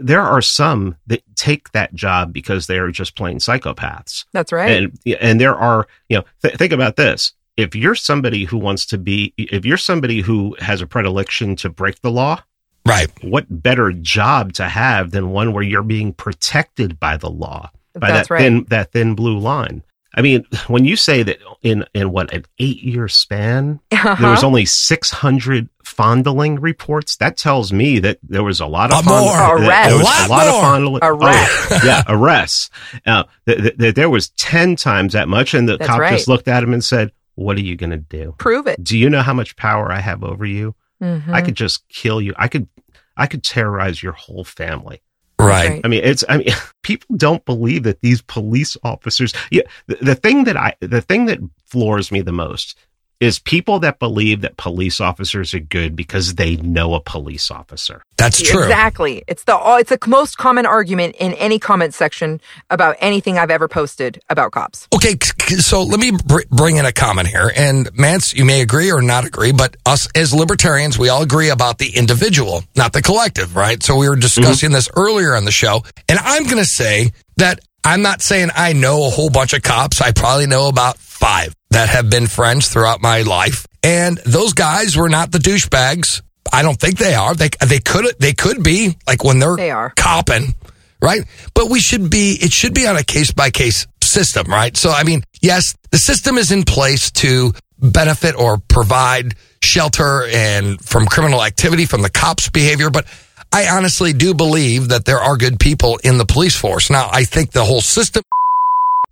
there 0.00 0.22
are 0.22 0.42
some 0.42 0.96
that 1.06 1.22
take 1.36 1.70
that 1.72 1.94
job 1.94 2.32
because 2.32 2.66
they 2.66 2.78
are 2.78 2.90
just 2.90 3.16
plain 3.16 3.38
psychopaths. 3.38 4.24
That's 4.32 4.50
right. 4.50 4.70
And 4.70 4.98
and 5.20 5.40
there 5.40 5.54
are, 5.54 5.86
you 6.08 6.18
know, 6.18 6.24
th- 6.42 6.56
think 6.56 6.72
about 6.72 6.96
this. 6.96 7.32
If 7.56 7.74
you're 7.74 7.94
somebody 7.94 8.44
who 8.44 8.56
wants 8.56 8.86
to 8.86 8.98
be 8.98 9.34
if 9.36 9.64
you're 9.64 9.76
somebody 9.76 10.20
who 10.20 10.56
has 10.58 10.80
a 10.80 10.86
predilection 10.86 11.54
to 11.56 11.68
break 11.68 12.00
the 12.00 12.10
law, 12.10 12.42
right. 12.86 13.08
What 13.22 13.46
better 13.50 13.92
job 13.92 14.54
to 14.54 14.68
have 14.68 15.10
than 15.10 15.30
one 15.30 15.52
where 15.52 15.62
you're 15.62 15.82
being 15.82 16.12
protected 16.12 16.98
by 16.98 17.16
the 17.16 17.30
law, 17.30 17.70
by 17.94 18.10
That's 18.10 18.28
that 18.28 18.34
right. 18.34 18.40
thin 18.40 18.64
that 18.70 18.92
thin 18.92 19.14
blue 19.14 19.38
line. 19.38 19.82
I 20.14 20.22
mean, 20.22 20.44
when 20.68 20.84
you 20.84 20.96
say 20.96 21.22
that 21.22 21.38
in 21.62 21.84
in 21.94 22.10
what 22.12 22.32
an 22.32 22.44
eight 22.58 22.82
year 22.82 23.08
span, 23.08 23.80
uh-huh. 23.92 24.16
there 24.20 24.30
was 24.30 24.44
only 24.44 24.64
six 24.66 25.10
hundred 25.10 25.68
fondling 25.84 26.60
reports, 26.60 27.16
that 27.16 27.36
tells 27.36 27.72
me 27.72 27.98
that 27.98 28.18
there 28.22 28.44
was 28.44 28.60
a 28.60 28.66
lot 28.66 28.92
of 28.92 29.04
fond- 29.04 29.26
more 29.26 29.56
arrests. 29.66 29.88
There 29.88 29.98
was 29.98 30.26
a 30.26 30.28
lot, 30.28 30.28
a 30.28 30.30
lot 30.30 30.46
more. 30.46 30.54
of 30.54 30.60
fondling. 30.60 31.00
Arrests. 31.02 31.66
Oh, 31.72 31.80
yeah, 31.84 32.02
arrests. 32.08 32.70
Uh, 33.06 33.24
th- 33.46 33.78
th- 33.78 33.94
there 33.94 34.10
was 34.10 34.28
ten 34.30 34.76
times 34.76 35.14
that 35.14 35.28
much, 35.28 35.54
and 35.54 35.68
the 35.68 35.76
That's 35.76 35.88
cop 35.88 36.00
right. 36.00 36.12
just 36.12 36.28
looked 36.28 36.48
at 36.48 36.62
him 36.62 36.72
and 36.72 36.84
said, 36.84 37.12
"What 37.34 37.56
are 37.56 37.62
you 37.62 37.76
going 37.76 37.90
to 37.90 37.96
do? 37.96 38.34
Prove 38.38 38.66
it. 38.66 38.82
Do 38.82 38.98
you 38.98 39.08
know 39.08 39.22
how 39.22 39.32
much 39.32 39.56
power 39.56 39.90
I 39.90 40.00
have 40.00 40.22
over 40.22 40.44
you? 40.44 40.74
Mhm. 41.02 41.28
I 41.32 41.40
could 41.40 41.54
just 41.54 41.88
kill 41.88 42.20
you. 42.20 42.34
I 42.36 42.48
could, 42.48 42.68
I 43.16 43.26
could 43.26 43.42
terrorize 43.42 44.02
your 44.02 44.12
whole 44.12 44.44
family." 44.44 45.02
Right. 45.40 45.70
Right. 45.70 45.80
I 45.84 45.88
mean, 45.88 46.02
it's, 46.04 46.24
I 46.28 46.38
mean, 46.38 46.48
people 46.82 47.16
don't 47.16 47.44
believe 47.44 47.84
that 47.84 48.00
these 48.00 48.22
police 48.22 48.76
officers, 48.82 49.32
yeah, 49.50 49.62
the, 49.86 49.96
the 49.96 50.14
thing 50.14 50.44
that 50.44 50.56
I, 50.56 50.74
the 50.80 51.00
thing 51.00 51.26
that 51.26 51.38
floors 51.66 52.10
me 52.10 52.20
the 52.20 52.32
most 52.32 52.76
is 53.20 53.38
people 53.38 53.78
that 53.80 53.98
believe 53.98 54.40
that 54.40 54.56
police 54.56 55.00
officers 55.00 55.52
are 55.52 55.60
good 55.60 55.94
because 55.94 56.36
they 56.36 56.56
know 56.56 56.94
a 56.94 57.00
police 57.00 57.50
officer. 57.50 58.02
That's 58.16 58.40
true. 58.40 58.62
Exactly. 58.62 59.22
It's 59.28 59.44
the 59.44 59.58
it's 59.78 59.90
the 59.90 59.98
most 60.06 60.38
common 60.38 60.64
argument 60.64 61.16
in 61.16 61.34
any 61.34 61.58
comment 61.58 61.92
section 61.92 62.40
about 62.70 62.96
anything 62.98 63.38
I've 63.38 63.50
ever 63.50 63.68
posted 63.68 64.20
about 64.30 64.52
cops. 64.52 64.88
Okay, 64.94 65.16
c- 65.22 65.32
c- 65.42 65.56
so 65.56 65.82
let 65.82 66.00
me 66.00 66.12
br- 66.12 66.40
bring 66.50 66.76
in 66.76 66.86
a 66.86 66.92
comment 66.92 67.28
here. 67.28 67.52
And 67.54 67.90
Mance, 67.94 68.34
you 68.34 68.46
may 68.46 68.62
agree 68.62 68.90
or 68.90 69.02
not 69.02 69.26
agree, 69.26 69.52
but 69.52 69.76
us 69.84 70.08
as 70.14 70.32
libertarians, 70.32 70.98
we 70.98 71.10
all 71.10 71.22
agree 71.22 71.50
about 71.50 71.78
the 71.78 71.94
individual, 71.96 72.64
not 72.74 72.94
the 72.94 73.02
collective, 73.02 73.54
right? 73.54 73.82
So 73.82 73.96
we 73.96 74.08
were 74.08 74.16
discussing 74.16 74.72
this 74.72 74.88
earlier 74.96 75.34
on 75.34 75.44
the 75.44 75.52
show. 75.52 75.82
And 76.08 76.18
I'm 76.18 76.44
going 76.44 76.56
to 76.58 76.64
say 76.64 77.10
that 77.36 77.60
I'm 77.84 78.02
not 78.02 78.22
saying 78.22 78.50
I 78.54 78.72
know 78.72 79.06
a 79.06 79.10
whole 79.10 79.30
bunch 79.30 79.52
of 79.52 79.62
cops. 79.62 80.00
I 80.00 80.12
probably 80.12 80.46
know 80.46 80.68
about 80.68 80.98
five 80.98 81.54
that 81.70 81.88
have 81.88 82.10
been 82.10 82.26
friends 82.26 82.68
throughout 82.68 83.00
my 83.00 83.22
life. 83.22 83.66
And 83.82 84.18
those 84.26 84.52
guys 84.52 84.96
were 84.96 85.08
not 85.08 85.30
the 85.32 85.38
douchebags. 85.38 86.22
I 86.52 86.62
don't 86.62 86.78
think 86.78 86.98
they 86.98 87.14
are. 87.14 87.34
They, 87.34 87.48
they 87.66 87.78
could, 87.80 88.06
they 88.18 88.32
could 88.32 88.62
be 88.62 88.96
like 89.06 89.22
when 89.24 89.38
they're 89.38 89.56
They 89.56 89.70
are. 89.70 89.90
copping, 89.96 90.54
right? 91.00 91.22
But 91.54 91.70
we 91.70 91.80
should 91.80 92.10
be, 92.10 92.32
it 92.40 92.52
should 92.52 92.74
be 92.74 92.86
on 92.86 92.96
a 92.96 93.04
case 93.04 93.30
by 93.32 93.50
case 93.50 93.86
system, 94.02 94.46
right? 94.48 94.76
So, 94.76 94.90
I 94.90 95.04
mean, 95.04 95.22
yes, 95.40 95.74
the 95.92 95.98
system 95.98 96.38
is 96.38 96.50
in 96.50 96.64
place 96.64 97.10
to 97.12 97.52
benefit 97.78 98.34
or 98.36 98.58
provide 98.58 99.34
shelter 99.62 100.26
and 100.32 100.80
from 100.84 101.06
criminal 101.06 101.42
activity 101.42 101.86
from 101.86 102.02
the 102.02 102.10
cops' 102.10 102.48
behavior, 102.48 102.90
but 102.90 103.06
I 103.52 103.68
honestly 103.68 104.12
do 104.12 104.34
believe 104.34 104.88
that 104.88 105.04
there 105.04 105.18
are 105.18 105.36
good 105.36 105.58
people 105.60 105.98
in 106.04 106.18
the 106.18 106.24
police 106.24 106.56
force. 106.56 106.90
Now, 106.90 107.08
I 107.12 107.24
think 107.24 107.52
the 107.52 107.64
whole 107.64 107.80
system 107.80 108.22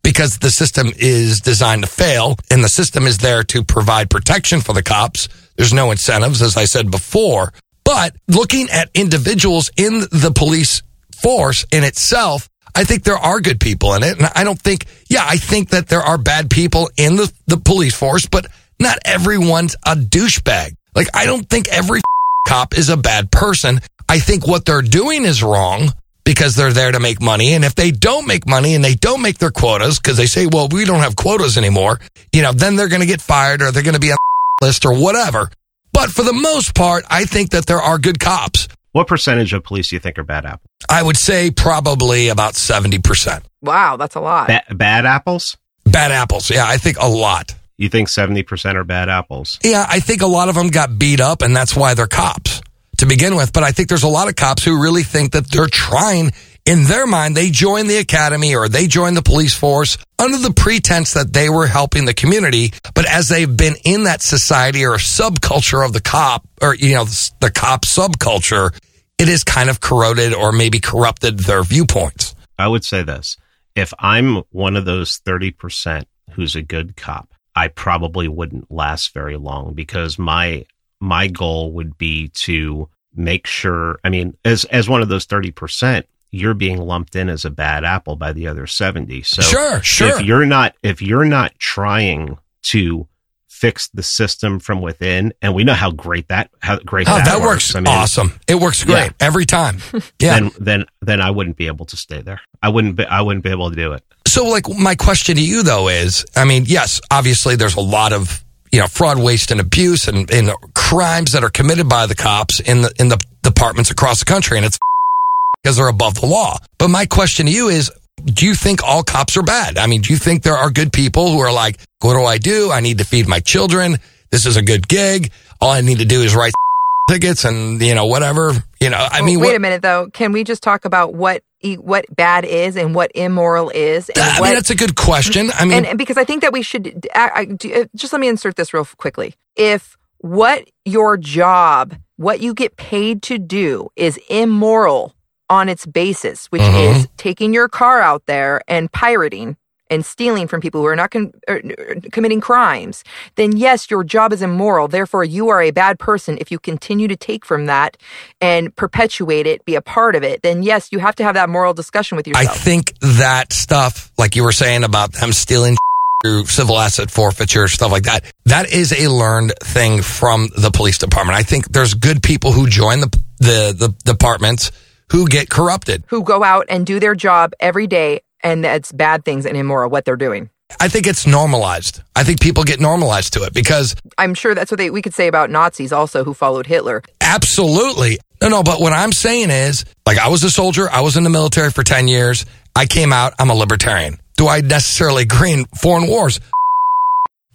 because 0.02 0.38
the 0.38 0.50
system 0.50 0.88
is 0.96 1.40
designed 1.40 1.82
to 1.82 1.88
fail 1.88 2.36
and 2.50 2.62
the 2.62 2.68
system 2.68 3.06
is 3.06 3.18
there 3.18 3.42
to 3.44 3.62
provide 3.64 4.10
protection 4.10 4.60
for 4.60 4.72
the 4.72 4.82
cops. 4.82 5.28
There's 5.56 5.72
no 5.72 5.90
incentives, 5.90 6.42
as 6.42 6.56
I 6.56 6.64
said 6.64 6.90
before. 6.90 7.52
But 7.84 8.14
looking 8.26 8.70
at 8.70 8.90
individuals 8.94 9.70
in 9.76 10.00
the 10.00 10.32
police 10.34 10.82
force 11.20 11.66
in 11.72 11.84
itself, 11.84 12.48
I 12.74 12.84
think 12.84 13.02
there 13.02 13.18
are 13.18 13.40
good 13.40 13.60
people 13.60 13.94
in 13.94 14.02
it. 14.02 14.18
And 14.18 14.30
I 14.34 14.44
don't 14.44 14.60
think, 14.60 14.86
yeah, 15.08 15.24
I 15.26 15.36
think 15.36 15.70
that 15.70 15.88
there 15.88 16.02
are 16.02 16.18
bad 16.18 16.50
people 16.50 16.90
in 16.96 17.16
the, 17.16 17.32
the 17.46 17.56
police 17.56 17.94
force, 17.94 18.26
but 18.26 18.46
not 18.78 18.98
everyone's 19.04 19.74
a 19.84 19.94
douchebag. 19.94 20.74
Like, 20.94 21.08
I 21.14 21.26
don't 21.26 21.48
think 21.48 21.68
every 21.68 22.00
cop 22.48 22.76
is 22.76 22.88
a 22.88 22.96
bad 22.96 23.30
person. 23.32 23.80
I 24.08 24.20
think 24.20 24.46
what 24.46 24.64
they're 24.64 24.82
doing 24.82 25.24
is 25.24 25.42
wrong 25.42 25.92
because 26.28 26.54
they're 26.56 26.74
there 26.74 26.92
to 26.92 27.00
make 27.00 27.22
money. 27.22 27.54
And 27.54 27.64
if 27.64 27.74
they 27.74 27.90
don't 27.90 28.26
make 28.26 28.46
money 28.46 28.74
and 28.74 28.84
they 28.84 28.94
don't 28.94 29.22
make 29.22 29.38
their 29.38 29.50
quotas 29.50 29.98
because 29.98 30.18
they 30.18 30.26
say, 30.26 30.46
well, 30.46 30.68
we 30.70 30.84
don't 30.84 31.00
have 31.00 31.16
quotas 31.16 31.56
anymore, 31.56 32.00
you 32.34 32.42
know, 32.42 32.52
then 32.52 32.76
they're 32.76 32.90
going 32.90 33.00
to 33.00 33.06
get 33.06 33.22
fired 33.22 33.62
or 33.62 33.72
they're 33.72 33.82
going 33.82 33.94
to 33.94 34.00
be 34.00 34.12
on 34.12 34.18
the 34.60 34.66
list 34.66 34.84
or 34.84 34.92
whatever. 34.92 35.48
But 35.90 36.10
for 36.10 36.22
the 36.22 36.34
most 36.34 36.74
part, 36.74 37.06
I 37.08 37.24
think 37.24 37.52
that 37.52 37.64
there 37.64 37.80
are 37.80 37.96
good 37.96 38.20
cops. 38.20 38.68
What 38.92 39.06
percentage 39.06 39.54
of 39.54 39.64
police 39.64 39.88
do 39.88 39.96
you 39.96 40.00
think 40.00 40.18
are 40.18 40.22
bad 40.22 40.44
apples? 40.44 40.68
I 40.90 41.02
would 41.02 41.16
say 41.16 41.50
probably 41.50 42.28
about 42.28 42.52
70%. 42.52 43.42
Wow, 43.62 43.96
that's 43.96 44.14
a 44.14 44.20
lot. 44.20 44.48
Ba- 44.48 44.74
bad 44.74 45.06
apples? 45.06 45.56
Bad 45.86 46.12
apples. 46.12 46.50
Yeah, 46.50 46.66
I 46.66 46.76
think 46.76 46.98
a 47.00 47.08
lot. 47.08 47.54
You 47.78 47.88
think 47.88 48.08
70% 48.08 48.74
are 48.74 48.84
bad 48.84 49.08
apples? 49.08 49.58
Yeah, 49.64 49.86
I 49.88 50.00
think 50.00 50.20
a 50.20 50.26
lot 50.26 50.50
of 50.50 50.56
them 50.56 50.68
got 50.68 50.98
beat 50.98 51.22
up 51.22 51.40
and 51.40 51.56
that's 51.56 51.74
why 51.74 51.94
they're 51.94 52.06
cops 52.06 52.60
to 52.98 53.06
begin 53.06 53.36
with. 53.36 53.52
But 53.52 53.62
I 53.62 53.72
think 53.72 53.88
there's 53.88 54.04
a 54.04 54.08
lot 54.08 54.28
of 54.28 54.36
cops 54.36 54.64
who 54.64 54.80
really 54.80 55.02
think 55.02 55.32
that 55.32 55.50
they're 55.50 55.66
trying 55.66 56.32
in 56.68 56.84
their 56.84 57.06
mind, 57.06 57.34
they 57.34 57.48
joined 57.48 57.88
the 57.88 57.96
academy 57.96 58.54
or 58.54 58.68
they 58.68 58.86
joined 58.86 59.16
the 59.16 59.22
police 59.22 59.54
force 59.54 59.96
under 60.18 60.36
the 60.36 60.52
pretense 60.52 61.14
that 61.14 61.32
they 61.32 61.48
were 61.48 61.66
helping 61.66 62.04
the 62.04 62.12
community. 62.12 62.74
But 62.94 63.10
as 63.10 63.30
they've 63.30 63.56
been 63.56 63.76
in 63.86 64.04
that 64.04 64.20
society 64.20 64.84
or 64.84 64.96
subculture 64.96 65.82
of 65.82 65.94
the 65.94 66.02
cop 66.02 66.46
or, 66.60 66.74
you 66.74 66.94
know, 66.94 67.06
the 67.40 67.50
cop 67.50 67.86
subculture, 67.86 68.78
it 69.18 69.28
has 69.28 69.44
kind 69.44 69.70
of 69.70 69.80
corroded 69.80 70.34
or 70.34 70.52
maybe 70.52 70.78
corrupted 70.78 71.38
their 71.38 71.62
viewpoints. 71.62 72.34
I 72.58 72.68
would 72.68 72.84
say 72.84 73.02
this. 73.02 73.38
If 73.74 73.94
I'm 73.98 74.42
one 74.50 74.76
of 74.76 74.84
those 74.84 75.20
30% 75.20 76.04
who's 76.32 76.54
a 76.54 76.62
good 76.62 76.96
cop, 76.96 77.32
I 77.56 77.68
probably 77.68 78.28
wouldn't 78.28 78.70
last 78.70 79.14
very 79.14 79.38
long 79.38 79.72
because 79.72 80.18
my 80.18 80.66
my 81.00 81.26
goal 81.28 81.72
would 81.72 81.96
be 81.98 82.28
to 82.44 82.88
make 83.14 83.46
sure. 83.46 83.98
I 84.04 84.08
mean, 84.10 84.36
as 84.44 84.64
as 84.66 84.88
one 84.88 85.02
of 85.02 85.08
those 85.08 85.24
thirty 85.24 85.50
percent, 85.50 86.06
you're 86.30 86.54
being 86.54 86.78
lumped 86.78 87.16
in 87.16 87.28
as 87.28 87.44
a 87.44 87.50
bad 87.50 87.84
apple 87.84 88.16
by 88.16 88.32
the 88.32 88.46
other 88.48 88.66
seventy. 88.66 89.22
So 89.22 89.42
Sure, 89.42 89.82
sure. 89.82 90.18
If 90.18 90.22
you're 90.26 90.46
not 90.46 90.74
if 90.82 91.00
you're 91.02 91.24
not 91.24 91.52
trying 91.58 92.38
to 92.70 93.06
fix 93.48 93.88
the 93.88 94.04
system 94.04 94.60
from 94.60 94.80
within, 94.80 95.32
and 95.42 95.52
we 95.52 95.64
know 95.64 95.74
how 95.74 95.90
great 95.90 96.28
that 96.28 96.48
how 96.60 96.78
great 96.78 97.08
Oh, 97.08 97.16
that, 97.16 97.24
that 97.24 97.40
works 97.40 97.74
I 97.74 97.80
mean, 97.80 97.88
awesome. 97.92 98.38
It 98.46 98.54
works 98.56 98.84
great 98.84 98.96
Yeah. 99.06 99.10
every 99.20 99.46
time. 99.46 99.78
Yeah. 100.20 100.38
Then 100.38 100.50
then 100.60 100.84
then 101.02 101.20
I 101.20 101.30
wouldn't 101.30 101.56
be 101.56 101.66
able 101.66 101.86
to 101.86 101.96
stay 101.96 102.20
there. 102.22 102.40
I 102.62 102.68
wouldn't 102.68 102.96
be 102.96 103.04
I 103.04 103.20
wouldn't 103.22 103.42
be 103.44 103.50
able 103.50 103.70
to 103.70 103.76
do 103.76 103.92
it. 103.92 104.02
So, 104.26 104.44
like, 104.44 104.68
my 104.68 104.94
question 104.94 105.36
to 105.36 105.42
you 105.42 105.62
though 105.62 105.88
is, 105.88 106.26
I 106.36 106.44
mean, 106.44 106.64
yes, 106.66 107.00
obviously, 107.10 107.56
there's 107.56 107.76
a 107.76 107.80
lot 107.80 108.12
of 108.12 108.44
you 108.72 108.80
know 108.80 108.86
fraud, 108.86 109.18
waste, 109.18 109.50
and 109.50 109.60
abuse, 109.60 110.08
and, 110.08 110.30
and 110.30 110.50
crimes 110.74 111.32
that 111.32 111.44
are 111.44 111.50
committed 111.50 111.88
by 111.88 112.06
the 112.06 112.14
cops 112.14 112.60
in 112.60 112.82
the 112.82 112.92
in 112.98 113.08
the 113.08 113.18
departments 113.42 113.90
across 113.90 114.18
the 114.18 114.24
country, 114.24 114.56
and 114.56 114.66
it's 114.66 114.78
because 115.62 115.76
they're 115.76 115.88
above 115.88 116.20
the 116.20 116.26
law. 116.26 116.56
But 116.78 116.88
my 116.88 117.06
question 117.06 117.46
to 117.46 117.52
you 117.52 117.68
is, 117.68 117.90
do 118.24 118.46
you 118.46 118.54
think 118.54 118.82
all 118.82 119.02
cops 119.02 119.36
are 119.36 119.42
bad? 119.42 119.78
I 119.78 119.86
mean, 119.86 120.02
do 120.02 120.12
you 120.12 120.18
think 120.18 120.42
there 120.42 120.56
are 120.56 120.70
good 120.70 120.92
people 120.92 121.30
who 121.30 121.38
are 121.40 121.52
like, 121.52 121.78
what 122.00 122.14
do 122.14 122.24
I 122.24 122.38
do? 122.38 122.70
I 122.70 122.80
need 122.80 122.98
to 122.98 123.04
feed 123.04 123.28
my 123.28 123.40
children. 123.40 123.98
This 124.30 124.46
is 124.46 124.56
a 124.56 124.62
good 124.62 124.88
gig. 124.88 125.30
All 125.60 125.70
I 125.70 125.80
need 125.80 125.98
to 125.98 126.04
do 126.04 126.22
is 126.22 126.34
write 126.34 126.52
tickets 127.10 127.44
and 127.44 127.80
you 127.80 127.94
know 127.94 128.06
whatever. 128.06 128.52
You 128.80 128.90
know, 128.90 128.98
I 128.98 129.22
mean, 129.22 129.40
wait 129.40 129.48
what, 129.48 129.56
a 129.56 129.60
minute 129.60 129.82
though. 129.82 130.10
Can 130.10 130.32
we 130.32 130.44
just 130.44 130.62
talk 130.62 130.84
about 130.84 131.14
what 131.14 131.42
what 131.78 132.04
bad 132.14 132.44
is 132.44 132.76
and 132.76 132.94
what 132.94 133.10
immoral 133.14 133.70
is? 133.70 134.08
And 134.10 134.18
I 134.18 134.40
what, 134.40 134.46
mean, 134.46 134.54
that's 134.54 134.70
a 134.70 134.76
good 134.76 134.96
question. 134.96 135.50
I 135.54 135.64
mean, 135.64 135.72
and, 135.74 135.86
and 135.86 135.98
because 135.98 136.16
I 136.16 136.24
think 136.24 136.42
that 136.42 136.52
we 136.52 136.62
should 136.62 137.06
I, 137.14 137.46
I, 137.62 137.70
uh, 137.80 137.84
just 137.94 138.12
let 138.12 138.20
me 138.20 138.28
insert 138.28 138.56
this 138.56 138.72
real 138.72 138.84
quickly. 138.84 139.34
If 139.56 139.96
what 140.18 140.68
your 140.84 141.16
job, 141.16 141.96
what 142.16 142.40
you 142.40 142.54
get 142.54 142.76
paid 142.76 143.22
to 143.24 143.38
do, 143.38 143.88
is 143.96 144.18
immoral 144.28 145.14
on 145.50 145.68
its 145.68 145.86
basis, 145.86 146.46
which 146.46 146.62
Mhm. 146.62 146.90
is 146.96 147.08
taking 147.16 147.54
your 147.54 147.68
car 147.68 148.00
out 148.00 148.26
there 148.26 148.60
and 148.68 148.90
pirating 148.92 149.56
and 149.90 150.04
stealing 150.04 150.48
from 150.48 150.60
people 150.60 150.80
who 150.80 150.86
are 150.86 150.96
not 150.96 151.10
con- 151.10 151.32
er, 151.48 151.60
er, 151.78 151.96
committing 152.12 152.40
crimes, 152.40 153.04
then 153.36 153.56
yes, 153.56 153.90
your 153.90 154.04
job 154.04 154.32
is 154.32 154.42
immoral. 154.42 154.88
Therefore, 154.88 155.24
you 155.24 155.48
are 155.48 155.62
a 155.62 155.70
bad 155.70 155.98
person 155.98 156.38
if 156.40 156.50
you 156.50 156.58
continue 156.58 157.08
to 157.08 157.16
take 157.16 157.44
from 157.44 157.66
that 157.66 157.96
and 158.40 158.74
perpetuate 158.76 159.46
it, 159.46 159.64
be 159.64 159.74
a 159.74 159.82
part 159.82 160.14
of 160.14 160.22
it. 160.22 160.42
Then 160.42 160.62
yes, 160.62 160.92
you 160.92 160.98
have 160.98 161.16
to 161.16 161.24
have 161.24 161.34
that 161.34 161.48
moral 161.48 161.74
discussion 161.74 162.16
with 162.16 162.26
yourself. 162.26 162.48
I 162.48 162.52
think 162.52 162.94
that 163.00 163.52
stuff, 163.52 164.12
like 164.18 164.36
you 164.36 164.44
were 164.44 164.52
saying 164.52 164.84
about 164.84 165.12
them 165.12 165.32
stealing 165.32 165.76
through 166.24 166.46
civil 166.46 166.78
asset 166.78 167.10
forfeiture, 167.10 167.68
stuff 167.68 167.92
like 167.92 168.04
that, 168.04 168.24
that 168.46 168.72
is 168.72 168.92
a 168.92 169.08
learned 169.08 169.52
thing 169.62 170.02
from 170.02 170.48
the 170.56 170.70
police 170.70 170.98
department. 170.98 171.38
I 171.38 171.42
think 171.42 171.68
there's 171.68 171.94
good 171.94 172.22
people 172.22 172.52
who 172.52 172.68
join 172.68 173.00
the 173.00 173.18
the, 173.38 173.72
the 173.72 173.94
departments 174.04 174.72
who 175.12 175.26
get 175.26 175.48
corrupted. 175.48 176.04
who 176.08 176.22
go 176.22 176.44
out 176.44 176.66
and 176.68 176.84
do 176.84 177.00
their 177.00 177.14
job 177.14 177.52
every 177.60 177.86
day 177.86 178.20
and 178.42 178.64
that's 178.64 178.92
bad 178.92 179.24
things 179.24 179.46
and 179.46 179.56
immoral 179.56 179.90
what 179.90 180.04
they're 180.04 180.16
doing. 180.16 180.50
I 180.80 180.88
think 180.88 181.06
it's 181.06 181.26
normalized. 181.26 182.02
I 182.14 182.24
think 182.24 182.40
people 182.40 182.62
get 182.62 182.78
normalized 182.78 183.32
to 183.34 183.42
it 183.44 183.54
because 183.54 183.96
I'm 184.18 184.34
sure 184.34 184.54
that's 184.54 184.70
what 184.70 184.78
they, 184.78 184.90
we 184.90 185.02
could 185.02 185.14
say 185.14 185.26
about 185.26 185.50
Nazis 185.50 185.92
also 185.92 186.24
who 186.24 186.34
followed 186.34 186.66
Hitler. 186.66 187.02
Absolutely. 187.20 188.18
No, 188.42 188.48
no, 188.48 188.62
but 188.62 188.80
what 188.80 188.92
I'm 188.92 189.12
saying 189.12 189.50
is, 189.50 189.84
like, 190.06 190.18
I 190.18 190.28
was 190.28 190.44
a 190.44 190.50
soldier. 190.50 190.88
I 190.90 191.00
was 191.00 191.16
in 191.16 191.24
the 191.24 191.30
military 191.30 191.70
for 191.70 191.82
10 191.82 192.06
years. 192.06 192.44
I 192.76 192.86
came 192.86 193.12
out. 193.12 193.34
I'm 193.38 193.50
a 193.50 193.54
libertarian. 193.54 194.18
Do 194.36 194.46
I 194.46 194.60
necessarily 194.60 195.24
agree 195.24 195.52
in 195.52 195.64
foreign 195.64 196.06
wars? 196.06 196.38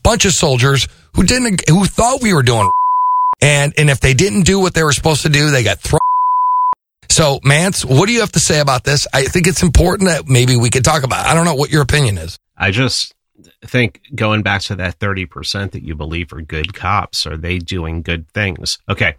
Bunch 0.03 0.25
of 0.25 0.34
soldiers 0.34 0.88
who 1.15 1.23
didn't, 1.23 1.69
who 1.69 1.86
thought 1.86 2.21
we 2.21 2.34
were 2.34 2.43
doing, 2.43 2.69
and, 3.41 3.73
and 3.77 3.89
if 3.89 4.01
they 4.01 4.13
didn't 4.13 4.41
do 4.41 4.59
what 4.59 4.73
they 4.73 4.84
were 4.84 4.91
supposed 4.91 5.21
to 5.21 5.29
do, 5.29 5.49
they 5.51 5.63
got 5.63 5.79
thrown. 5.79 6.03
So, 7.14 7.39
Mance, 7.43 7.86
what 7.86 8.07
do 8.07 8.11
you 8.11 8.22
have 8.22 8.32
to 8.32 8.39
say 8.39 8.59
about 8.59 8.86
this? 8.86 9.05
I 9.14 9.26
think 9.26 9.45
it's 9.45 9.61
important 9.61 10.09
that 10.09 10.28
maybe 10.28 10.55
we 10.57 10.72
could 10.72 10.84
talk 10.84 11.03
about. 11.03 11.28
it. 11.28 11.30
I 11.30 11.36
don't 11.36 11.45
know 11.45 11.53
what 11.53 11.70
your 11.70 11.84
opinion 11.84 12.18
is. 12.18 12.39
I 12.57 12.72
just 12.72 13.14
think 13.64 14.01
going 14.16 14.41
back 14.41 14.64
to 14.64 14.76
that 14.78 14.97
30% 14.97 15.74
that 15.74 15.84
you 15.84 15.93
believe 15.93 16.34
are 16.34 16.41
good 16.41 16.74
cops, 16.74 17.28
are 17.28 17.38
they 17.38 17.59
doing 17.59 18.01
good 18.01 18.28
things? 18.30 18.80
Okay. 18.89 19.14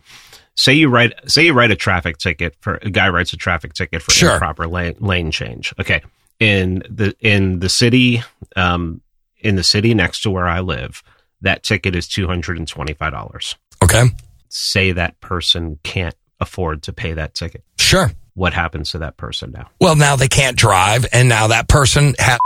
Say 0.57 0.72
you 0.74 0.88
write 0.88 1.12
say 1.30 1.47
you 1.47 1.53
write 1.53 1.70
a 1.70 1.76
traffic 1.76 2.18
ticket 2.18 2.57
for 2.61 2.80
a 2.82 2.90
guy 2.90 3.09
writes 3.11 3.32
a 3.32 3.36
traffic 3.36 3.74
ticket 3.74 4.03
for 4.03 4.11
Sure. 4.11 4.32
improper 4.32 4.66
lane, 4.66 4.97
lane 4.99 5.30
change. 5.30 5.72
Okay. 5.80 6.03
In 6.40 6.82
the 6.90 7.14
in 7.20 7.61
the 7.61 7.68
city 7.68 8.24
um 8.57 9.03
in 9.38 9.55
the 9.55 9.62
city 9.64 9.95
next 9.95 10.22
to 10.22 10.30
where 10.32 10.49
I 10.49 10.59
live, 10.61 11.03
that 11.42 11.62
ticket 11.62 11.95
is 11.95 12.09
$225. 12.09 13.55
Okay. 13.84 14.05
Say 14.49 14.90
that 14.92 15.20
person 15.20 15.78
can't 15.84 16.16
afford 16.40 16.82
to 16.84 16.92
pay 16.92 17.12
that 17.14 17.34
ticket. 17.34 17.62
Sure. 17.95 18.11
What 18.34 18.53
happens 18.53 18.90
to 18.90 18.99
that 18.99 19.16
person 19.16 19.53
now? 19.53 19.70
Well, 19.80 19.95
now 19.95 20.16
they 20.16 20.26
can't 20.26 20.57
drive, 20.57 21.07
and 21.12 21.28
now 21.28 21.47
that 21.49 21.68
person 21.68 22.16
has. 22.18 22.40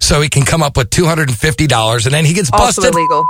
So 0.00 0.20
he 0.20 0.28
can 0.28 0.44
come 0.44 0.62
up 0.62 0.76
with 0.76 0.90
two 0.90 1.04
hundred 1.04 1.30
and 1.30 1.36
fifty 1.36 1.66
dollars, 1.66 2.06
and 2.06 2.14
then 2.14 2.24
he 2.24 2.32
gets 2.32 2.48
Also 2.52 2.82
busted 2.82 2.94
illegal. 2.94 3.26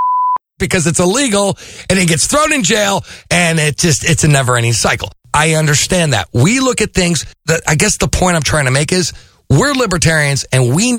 because 0.59 0.87
it's 0.87 1.01
illegal, 1.01 1.57
and 1.89 1.99
he 1.99 2.05
gets 2.05 2.27
thrown 2.27 2.53
in 2.53 2.63
jail, 2.63 3.03
and 3.31 3.59
it 3.59 3.79
just 3.79 4.05
it's 4.05 4.25
a 4.25 4.29
never 4.29 4.57
ending 4.59 4.75
cycle. 4.75 5.11
I 5.33 5.55
understand 5.55 6.13
that. 6.13 6.29
We 6.35 6.61
look 6.61 6.83
at 6.83 6.93
things 6.93 7.25
that 7.47 7.63
I 7.67 7.77
guess 7.77 7.97
the 7.97 8.09
point 8.09 8.37
I'm 8.37 8.43
trying 8.43 8.67
to 8.67 8.71
make 8.73 8.93
is 8.93 9.15
we're 9.49 9.73
libertarians, 9.73 10.45
and 10.53 10.77
we 10.77 10.99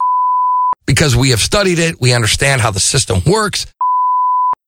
because 0.88 1.16
we 1.16 1.30
have 1.30 1.42
studied 1.42 1.78
it, 1.78 2.02
we 2.02 2.12
understand 2.12 2.60
how 2.60 2.72
the 2.72 2.80
system 2.80 3.20
works. 3.28 3.68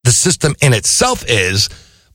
The 0.03 0.11
system 0.11 0.53
in 0.61 0.73
itself 0.73 1.25
is. 1.27 1.69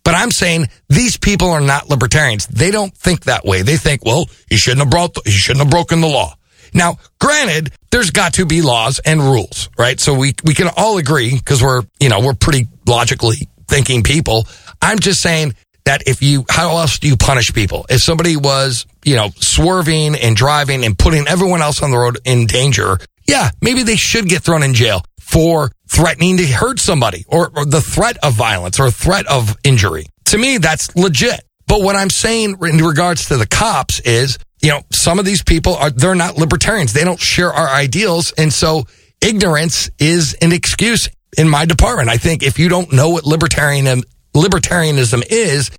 But 0.05 0.15
I'm 0.15 0.31
saying 0.31 0.69
these 0.89 1.17
people 1.17 1.51
are 1.51 1.61
not 1.61 1.89
libertarians. 1.89 2.47
They 2.47 2.71
don't 2.71 2.95
think 2.97 3.25
that 3.25 3.45
way. 3.45 3.63
They 3.63 3.77
think, 3.77 4.05
well, 4.05 4.27
you 4.51 4.57
shouldn't 4.57 4.81
have 4.81 4.91
brought, 4.91 5.17
you 5.27 5.33
shouldn't 5.33 5.65
have 5.65 5.71
broken 5.71 6.01
the 6.01 6.09
law. 6.09 6.35
Now, 6.73 6.99
granted, 7.21 7.73
there's 7.91 8.11
got 8.11 8.35
to 8.35 8.47
be 8.47 8.63
laws 8.63 9.01
and 9.05 9.21
rules, 9.21 9.69
right? 9.79 9.99
So 9.99 10.15
we 10.15 10.35
we 10.45 10.55
can 10.55 10.69
all 10.77 10.99
agree 10.99 11.35
because 11.35 11.63
we're 11.63 11.83
you 11.99 12.09
know 12.09 12.21
we're 12.21 12.35
pretty 12.35 12.69
logically 12.87 13.49
thinking 13.69 14.03
people. 14.03 14.47
I'm 14.81 14.99
just 14.99 15.21
saying 15.21 15.55
that 15.85 16.07
if 16.07 16.23
you, 16.23 16.45
how 16.49 16.77
else 16.77 16.99
do 16.99 17.09
you 17.09 17.17
punish 17.17 17.53
people? 17.53 17.87
If 17.89 18.03
somebody 18.03 18.37
was 18.37 18.87
you 19.05 19.17
know 19.17 19.31
swerving 19.37 20.15
and 20.15 20.37
driving 20.37 20.85
and 20.85 20.97
putting 20.97 21.27
everyone 21.27 21.63
else 21.63 21.83
on 21.83 21.91
the 21.91 21.99
road 21.99 22.19
in 22.25 22.47
danger, 22.47 22.99
yeah, 23.27 23.51
maybe 23.61 23.83
they 23.83 23.97
should 23.97 24.29
get 24.29 24.43
thrown 24.43 24.63
in 24.63 24.75
jail 24.75 25.03
for 25.31 25.71
threatening 25.89 26.37
to 26.39 26.47
hurt 26.47 26.81
somebody 26.81 27.25
or, 27.29 27.53
or 27.55 27.65
the 27.65 27.81
threat 27.81 28.17
of 28.23 28.35
violence 28.35 28.81
or 28.81 28.91
threat 28.91 29.27
of 29.29 29.57
injury. 29.63 30.07
To 30.27 30.39
me, 30.39 30.59
that's 30.59 30.95
legit. 30.97 31.41
But 31.69 31.83
what 31.83 31.95
I'm 31.95 32.11
saying 32.11 32.57
in 32.63 32.79
regards 32.79 33.27
to 33.27 33.37
the 33.37 33.47
cops 33.47 34.01
is, 34.01 34.39
you 34.61 34.71
know, 34.71 34.83
some 34.91 35.21
of 35.21 35.25
these 35.25 35.43
people 35.43 35.77
are, 35.77 35.91
they're 35.91 36.17
not 36.17 36.37
libertarians. 36.37 36.93
They 36.93 37.05
don't 37.05 37.21
share 37.21 37.53
our 37.53 37.69
ideals. 37.69 38.33
And 38.37 38.53
so 38.53 38.85
ignorance 39.21 39.89
is 40.01 40.35
an 40.43 40.53
excuse 40.53 41.09
in 41.39 41.49
my 41.49 41.65
department. 41.65 42.09
I 42.09 42.17
think 42.17 42.43
if 42.43 42.59
you 42.59 42.69
don't 42.69 42.93
know 42.93 43.11
what 43.11 43.25
libertarian, 43.25 44.03
libertarianism 44.35 45.23
is, 45.31 45.71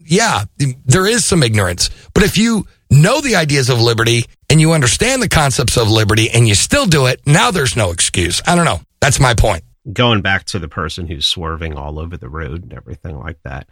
yeah, 0.00 0.44
there 0.84 1.06
is 1.06 1.24
some 1.24 1.44
ignorance. 1.44 1.90
But 2.12 2.24
if 2.24 2.36
you 2.36 2.66
know 2.90 3.20
the 3.20 3.36
ideas 3.36 3.70
of 3.70 3.80
liberty 3.80 4.24
and 4.50 4.60
you 4.60 4.72
understand 4.72 5.22
the 5.22 5.28
concepts 5.28 5.76
of 5.76 5.90
liberty 5.90 6.30
and 6.30 6.46
you 6.48 6.54
still 6.54 6.86
do 6.86 7.06
it, 7.06 7.20
now 7.26 7.50
there's 7.50 7.76
no 7.76 7.90
excuse. 7.90 8.40
I 8.46 8.54
don't 8.54 8.64
know. 8.64 8.80
That's 9.00 9.20
my 9.20 9.34
point. 9.34 9.62
going 9.92 10.20
back 10.22 10.44
to 10.46 10.58
the 10.58 10.68
person 10.68 11.06
who's 11.06 11.26
swerving 11.28 11.74
all 11.76 11.98
over 11.98 12.16
the 12.16 12.28
road 12.28 12.62
and 12.64 12.72
everything 12.74 13.18
like 13.18 13.38
that 13.44 13.68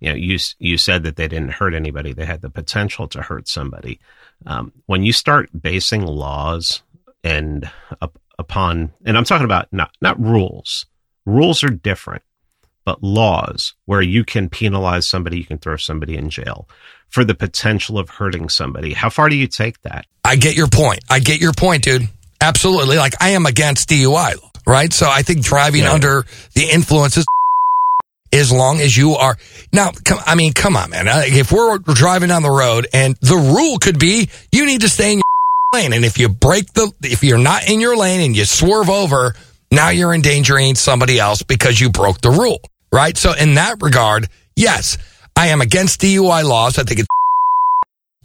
you 0.00 0.08
know 0.08 0.14
you 0.14 0.38
you 0.58 0.78
said 0.78 1.02
that 1.02 1.16
they 1.16 1.28
didn't 1.28 1.50
hurt 1.52 1.74
anybody 1.74 2.12
they 2.14 2.24
had 2.24 2.40
the 2.40 2.48
potential 2.50 3.06
to 3.08 3.20
hurt 3.20 3.46
somebody 3.48 4.00
um, 4.46 4.72
when 4.86 5.02
you 5.02 5.12
start 5.12 5.50
basing 5.60 6.06
laws 6.06 6.82
and 7.22 7.70
up, 8.00 8.18
upon 8.38 8.92
and 9.04 9.18
i'm 9.18 9.24
talking 9.24 9.44
about 9.44 9.70
not 9.72 9.90
not 10.00 10.18
rules 10.18 10.86
rules 11.26 11.62
are 11.62 11.68
different 11.68 12.22
but 12.88 13.02
laws 13.02 13.74
where 13.84 14.00
you 14.00 14.24
can 14.24 14.48
penalize 14.48 15.06
somebody 15.06 15.36
you 15.36 15.44
can 15.44 15.58
throw 15.58 15.76
somebody 15.76 16.16
in 16.16 16.30
jail 16.30 16.66
for 17.10 17.22
the 17.22 17.34
potential 17.34 17.98
of 17.98 18.08
hurting 18.08 18.48
somebody 18.48 18.94
how 18.94 19.10
far 19.10 19.28
do 19.28 19.36
you 19.36 19.46
take 19.46 19.76
that 19.82 20.06
I 20.24 20.36
get 20.36 20.56
your 20.56 20.68
point. 20.68 21.00
I 21.10 21.18
get 21.20 21.38
your 21.40 21.52
point, 21.52 21.84
dude. 21.84 22.02
Absolutely. 22.40 22.96
Like 22.96 23.14
I 23.20 23.30
am 23.30 23.44
against 23.46 23.88
DUI, 23.90 24.34
right? 24.66 24.90
So 24.92 25.06
I 25.08 25.20
think 25.22 25.42
driving 25.42 25.82
Yeah. 25.82 25.92
under 25.92 26.24
the 26.54 26.64
influences 26.64 27.26
as 28.32 28.50
long 28.52 28.80
as 28.80 28.96
you 28.96 29.14
are 29.16 29.36
now 29.72 29.90
come, 30.04 30.18
I 30.26 30.34
mean, 30.34 30.52
come 30.54 30.76
on, 30.76 30.90
man. 30.90 31.08
Uh, 31.08 31.22
If 31.26 31.50
we're 31.52 31.76
driving 31.78 32.28
down 32.30 32.42
the 32.42 32.50
road 32.50 32.86
and 32.94 33.16
the 33.20 33.36
rule 33.36 33.78
could 33.78 33.98
be 33.98 34.28
you 34.52 34.64
need 34.66 34.80
to 34.82 34.88
stay 34.88 35.12
in 35.12 35.18
your 35.18 35.24
lane. 35.82 35.92
And 35.92 36.04
if 36.06 36.18
you 36.18 36.28
break 36.30 36.72
the, 36.74 36.90
if 37.02 37.22
you're 37.24 37.38
not 37.38 37.68
in 37.68 37.80
your 37.80 37.96
lane 37.98 38.20
and 38.20 38.34
you 38.36 38.44
swerve 38.46 38.88
over, 38.90 39.34
now 39.70 39.88
you're 39.90 40.12
endangering 40.14 40.74
somebody 40.74 41.18
else 41.18 41.42
because 41.42 41.78
you 41.80 41.88
broke 41.90 42.20
the 42.22 42.30
rule, 42.30 42.60
right? 42.92 43.16
So 43.16 43.32
in 43.32 43.54
that 43.54 43.82
regard, 43.82 44.28
yes, 44.56 44.98
I 45.36 45.48
am 45.48 45.60
against 45.60 46.00
DUI 46.00 46.44
laws. 46.44 46.78
I 46.78 46.82
think 46.82 47.00
it's 47.00 47.08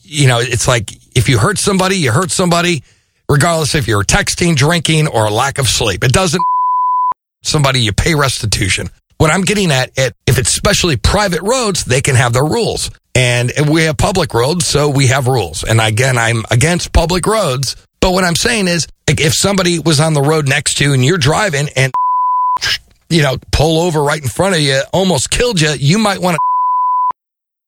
you 0.03 0.27
know, 0.27 0.39
it's 0.39 0.67
like 0.67 0.91
if 1.15 1.29
you 1.29 1.37
hurt 1.37 1.57
somebody, 1.57 1.95
you 1.97 2.11
hurt 2.11 2.29
somebody, 2.29 2.83
regardless 3.29 3.75
if 3.75 3.87
you're 3.87 4.03
texting, 4.03 4.55
drinking, 4.55 5.07
or 5.07 5.25
a 5.25 5.29
lack 5.29 5.57
of 5.57 5.67
sleep. 5.67 6.03
It 6.03 6.11
doesn't 6.11 6.43
somebody 7.43 7.79
you 7.79 7.93
pay 7.93 8.15
restitution. 8.15 8.89
What 9.17 9.31
I'm 9.31 9.41
getting 9.41 9.71
at, 9.71 9.97
it, 9.97 10.13
if 10.27 10.37
it's 10.37 10.49
especially 10.49 10.97
private 10.97 11.41
roads, 11.41 11.85
they 11.85 12.01
can 12.01 12.15
have 12.15 12.33
their 12.33 12.43
rules. 12.43 12.91
And 13.15 13.51
we 13.69 13.83
have 13.83 13.97
public 13.97 14.33
roads, 14.33 14.65
so 14.65 14.89
we 14.89 15.07
have 15.07 15.27
rules. 15.27 15.63
And 15.63 15.79
again, 15.79 16.17
I'm 16.17 16.43
against 16.49 16.91
public 16.93 17.25
roads. 17.25 17.75
But 18.01 18.11
what 18.11 18.23
I'm 18.23 18.35
saying 18.35 18.67
is, 18.67 18.87
if 19.07 19.33
somebody 19.33 19.79
was 19.79 19.99
on 19.99 20.13
the 20.13 20.21
road 20.21 20.47
next 20.47 20.77
to 20.77 20.83
you 20.83 20.93
and 20.93 21.05
you're 21.05 21.17
driving 21.17 21.69
and, 21.75 21.93
you 23.13 23.21
know, 23.21 23.37
pull 23.51 23.79
over 23.81 24.01
right 24.01 24.21
in 24.21 24.27
front 24.27 24.55
of 24.55 24.61
you, 24.61 24.81
almost 24.91 25.29
killed 25.29 25.61
you, 25.61 25.69
you 25.77 25.99
might 25.99 26.19
want 26.19 26.35
to, 26.35 26.39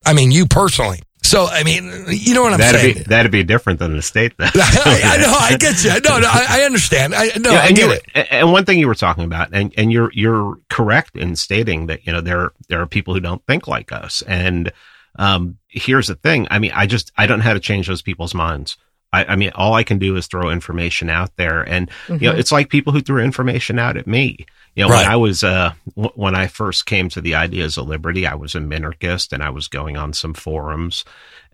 I 0.09 0.13
mean, 0.13 0.31
you 0.31 0.45
personally. 0.47 1.01
So, 1.23 1.47
I 1.47 1.63
mean, 1.63 1.85
you 2.09 2.35
know 2.35 2.43
what 2.43 2.53
I'm 2.53 2.59
that'd 2.59 2.79
saying? 2.81 2.93
Be, 2.97 3.03
that'd 3.03 3.31
be 3.31 3.43
different 3.43 3.79
than 3.79 3.95
the 3.95 4.01
state, 4.03 4.33
though. 4.37 4.45
I, 4.53 5.01
I 5.03 5.17
know, 5.17 5.33
I 5.35 5.57
get 5.57 5.83
you. 5.83 5.89
No, 6.07 6.19
no, 6.19 6.27
I, 6.27 6.45
I 6.49 6.61
understand. 6.65 7.15
I 7.15 7.29
no, 7.39 7.51
Yeah, 7.51 7.59
I 7.61 7.71
get 7.71 7.87
you- 7.87 7.99
it. 8.13 8.27
And 8.29 8.51
one 8.51 8.63
thing 8.65 8.77
you 8.77 8.87
were 8.87 8.93
talking 8.95 9.23
about, 9.23 9.49
and, 9.51 9.73
and 9.75 9.91
you're 9.91 10.11
you're 10.13 10.59
correct 10.69 11.15
in 11.15 11.35
stating 11.35 11.87
that 11.87 12.05
you 12.05 12.13
know 12.13 12.21
there 12.21 12.51
there 12.69 12.79
are 12.79 12.85
people 12.85 13.15
who 13.15 13.19
don't 13.19 13.41
think 13.47 13.67
like 13.67 13.91
us. 13.91 14.21
And 14.27 14.71
um, 15.17 15.57
here's 15.67 16.07
the 16.07 16.15
thing: 16.15 16.47
I 16.51 16.59
mean, 16.59 16.71
I 16.75 16.85
just 16.85 17.11
I 17.17 17.25
don't 17.25 17.39
know 17.39 17.45
how 17.45 17.53
to 17.53 17.59
change 17.59 17.87
those 17.87 18.03
people's 18.03 18.35
minds. 18.35 18.77
I, 19.15 19.33
I 19.33 19.35
mean, 19.35 19.51
all 19.55 19.73
I 19.73 19.83
can 19.83 19.97
do 19.99 20.15
is 20.15 20.27
throw 20.27 20.49
information 20.49 21.09
out 21.09 21.35
there, 21.37 21.61
and 21.63 21.89
you 22.09 22.19
know, 22.19 22.33
Mhm. 22.33 22.37
it's 22.39 22.51
like 22.51 22.69
people 22.69 22.93
who 22.93 23.01
threw 23.01 23.21
information 23.23 23.79
out 23.79 23.97
at 23.97 24.07
me. 24.07 24.45
You 24.75 24.83
know, 24.83 24.89
Right. 24.89 25.03
when 25.03 25.11
I 25.11 25.15
was 25.15 25.43
uh 25.43 25.71
w- 25.95 26.11
when 26.15 26.35
I 26.35 26.47
first 26.47 26.85
came 26.85 27.07
to 27.09 27.21
the 27.21 27.35
ideas 27.35 27.77
of 27.77 27.87
liberty, 27.87 28.27
I 28.27 28.35
was 28.35 28.55
a 28.55 28.59
minarchist, 28.59 29.31
and 29.33 29.41
I 29.41 29.49
was 29.49 29.67
going 29.67 29.95
on 29.97 30.13
some 30.13 30.33
forums 30.33 31.05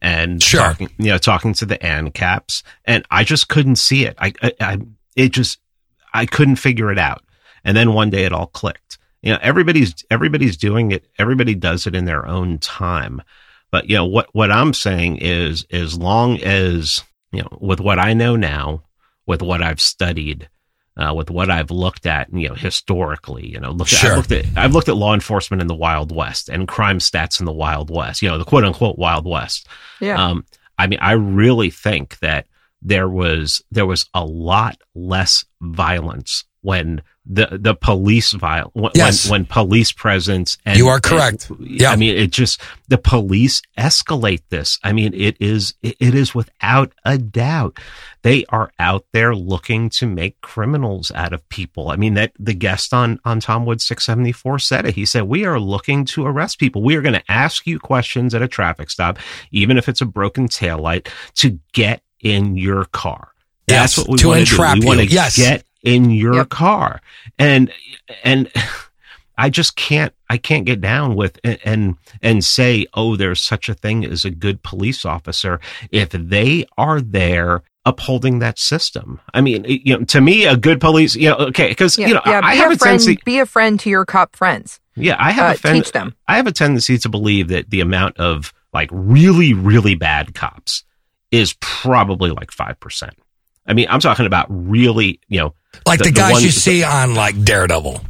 and 0.01 0.41
Sure. 0.41 0.61
talking, 0.61 0.89
you 0.97 1.11
know, 1.11 1.17
talking 1.19 1.53
to 1.55 1.65
the 1.65 1.77
ANCAPs, 1.77 2.63
and 2.85 3.05
I 3.11 3.23
just 3.23 3.47
couldn't 3.47 3.75
see 3.77 4.05
it. 4.05 4.15
I, 4.17 4.33
I, 4.41 4.51
I 4.59 4.77
it 5.15 5.29
just 5.33 5.59
I 6.13 6.25
couldn't 6.25 6.55
figure 6.57 6.91
it 6.91 6.97
out. 6.97 7.23
And 7.63 7.77
then 7.77 7.93
one 7.93 8.09
day 8.09 8.23
it 8.25 8.33
all 8.33 8.47
clicked. 8.47 8.97
You 9.21 9.33
know, 9.33 9.39
everybody's 9.43 9.93
everybody's 10.09 10.57
doing 10.57 10.91
it. 10.91 11.05
Everybody 11.19 11.53
does 11.53 11.85
it 11.85 11.93
in 11.95 12.05
their 12.05 12.25
own 12.27 12.57
time. 12.57 13.21
But 13.71 13.87
you 13.87 13.95
know 13.95 14.05
what 14.05 14.29
what 14.33 14.51
I'm 14.51 14.73
saying 14.73 15.17
is 15.17 15.63
as 15.71 15.95
long 15.95 16.39
as 16.41 17.03
you 17.31 17.41
know 17.41 17.57
with 17.59 17.79
what 17.79 17.99
I 17.99 18.13
know 18.13 18.35
now, 18.35 18.83
with 19.25 19.41
what 19.41 19.61
I've 19.61 19.81
studied, 19.81 20.49
uh, 20.97 21.13
with 21.15 21.29
what 21.29 21.49
I've 21.49 21.71
looked 21.71 22.05
at, 22.05 22.33
you 22.33 22.49
know, 22.49 22.55
historically, 22.55 23.47
you 23.47 23.59
know, 23.59 23.71
look 23.71 23.87
Sure. 23.87 24.11
I've 24.11 24.17
looked 24.17 24.31
at 24.31 24.45
I've 24.57 24.73
looked 24.73 24.89
at 24.89 24.97
law 24.97 25.13
enforcement 25.13 25.61
in 25.61 25.67
the 25.67 25.75
Wild 25.75 26.15
West 26.15 26.49
and 26.49 26.67
crime 26.67 26.99
stats 26.99 27.39
in 27.39 27.45
the 27.45 27.53
Wild 27.53 27.89
West. 27.89 28.21
You 28.21 28.29
know, 28.29 28.37
the 28.37 28.45
quote 28.45 28.65
unquote 28.65 28.97
Wild 28.97 29.25
West. 29.25 29.67
Yeah. 29.99 30.23
Um, 30.23 30.45
I 30.77 30.87
mean, 30.87 30.99
I 31.01 31.13
really 31.13 31.69
think 31.69 32.19
that 32.19 32.47
there 32.81 33.07
was 33.07 33.61
there 33.71 33.85
was 33.85 34.07
a 34.13 34.25
lot 34.25 34.77
less 34.95 35.45
violence 35.61 36.43
when 36.61 37.01
the 37.23 37.47
the 37.61 37.75
police 37.75 38.31
violence 38.31 38.71
when, 38.73 38.91
Yes. 38.95 39.25
when 39.29 39.41
when 39.41 39.45
police 39.45 39.91
presence 39.91 40.57
and 40.65 40.75
You 40.77 40.87
are 40.87 40.99
correct. 40.99 41.51
and- 41.51 41.59
Yeah. 41.69 41.91
I 41.91 41.95
mean 41.95 42.17
it 42.17 42.31
just 42.31 42.59
the 42.87 42.97
police 42.97 43.61
escalate 43.77 44.41
this. 44.49 44.79
I 44.83 44.91
mean 44.91 45.13
it 45.13 45.37
is 45.39 45.75
it 45.83 45.95
is 45.99 46.33
without 46.33 46.91
a 47.05 47.19
doubt 47.19 47.77
they 48.23 48.43
are 48.49 48.71
out 48.79 49.05
there 49.13 49.35
looking 49.35 49.89
to 49.91 50.07
make 50.07 50.41
criminals 50.41 51.11
out 51.13 51.31
of 51.31 51.47
people. 51.49 51.89
I 51.91 51.95
mean 51.95 52.15
that 52.15 52.31
the 52.39 52.55
guest 52.55 52.91
on 52.91 53.19
on 53.23 53.39
Tom 53.39 53.65
Wood 53.65 53.81
674 53.81 54.57
said 54.57 54.85
it. 54.87 54.95
He 54.95 55.05
said 55.05 55.23
we 55.23 55.45
are 55.45 55.59
looking 55.59 56.05
to 56.05 56.25
arrest 56.25 56.57
people. 56.57 56.81
We 56.81 56.95
are 56.95 57.01
going 57.03 57.13
to 57.13 57.31
ask 57.31 57.67
you 57.67 57.79
questions 57.79 58.33
at 58.33 58.41
a 58.41 58.47
traffic 58.47 58.89
stop 58.89 59.19
even 59.51 59.77
if 59.77 59.87
it's 59.87 60.01
a 60.01 60.05
broken 60.07 60.47
taillight 60.47 61.07
to 61.35 61.59
get 61.73 62.01
in 62.19 62.57
your 62.57 62.85
car. 62.85 63.27
Yes, 63.67 63.95
That's 63.95 63.97
what 63.99 64.09
we 64.09 64.17
to 64.17 64.27
want 64.29 64.39
entrap 64.39 64.75
do. 64.75 64.79
We 64.81 64.85
want 64.87 64.99
you. 65.01 65.07
to 65.09 65.13
Yes. 65.13 65.37
get 65.37 65.63
in 65.83 66.09
your 66.11 66.45
car. 66.45 67.01
And 67.39 67.71
and 68.23 68.51
I 69.37 69.49
just 69.49 69.75
can't 69.75 70.13
I 70.29 70.37
can't 70.37 70.65
get 70.65 70.81
down 70.81 71.15
with 71.15 71.39
and 71.43 71.95
and 72.21 72.43
say, 72.43 72.85
"Oh, 72.93 73.15
there's 73.15 73.41
such 73.41 73.69
a 73.69 73.73
thing 73.73 74.05
as 74.05 74.23
a 74.25 74.29
good 74.29 74.61
police 74.63 75.03
officer 75.05 75.59
if 75.91 76.09
they 76.09 76.65
are 76.77 77.01
there 77.01 77.63
upholding 77.85 78.39
that 78.39 78.59
system." 78.59 79.19
I 79.33 79.41
mean, 79.41 79.65
you 79.67 79.97
know, 79.97 80.03
to 80.05 80.21
me 80.21 80.45
a 80.45 80.55
good 80.57 80.79
police, 80.79 81.15
you 81.15 81.29
know, 81.29 81.37
okay, 81.37 81.73
cuz 81.73 81.97
Yeah, 81.97 82.07
you 82.07 82.13
know, 82.13 82.21
yeah, 82.25 82.41
I 82.43 82.55
have 82.55 82.71
a 82.71 82.77
friend. 82.77 82.99
tendency 82.99 83.17
Be 83.25 83.39
a 83.39 83.45
friend 83.45 83.79
to 83.79 83.89
your 83.89 84.05
cop 84.05 84.35
friends. 84.35 84.79
yeah, 84.95 85.15
I 85.17 85.31
have 85.31 85.65
Uh, 85.65 85.69
a 85.69 85.73
teach 85.73 85.91
them. 85.91 86.13
I 86.27 86.35
have 86.35 86.45
a 86.47 86.51
tendency 86.51 86.97
to 86.99 87.09
believe 87.09 87.47
that 87.47 87.71
the 87.71 87.81
amount 87.81 88.17
of 88.17 88.53
like 88.73 88.89
really, 88.93 89.53
really 89.53 89.95
bad 89.95 90.35
cops 90.35 90.83
is 91.31 91.55
probably 91.61 92.29
like 92.29 92.51
five 92.51 92.79
percent. 92.79 93.15
I 93.71 93.73
mean, 93.73 93.87
I'm 93.89 94.01
talking 94.01 94.25
about 94.25 94.47
really, 94.49 95.21
you 95.29 95.39
know, 95.39 95.53
Like 95.85 95.99
the, 96.01 96.11
guys 96.11 96.33
ones- 96.33 96.43
you 96.43 96.51
see 96.51 96.83
on 96.83 97.15
like 97.15 97.41
Daredevil, 97.41 98.01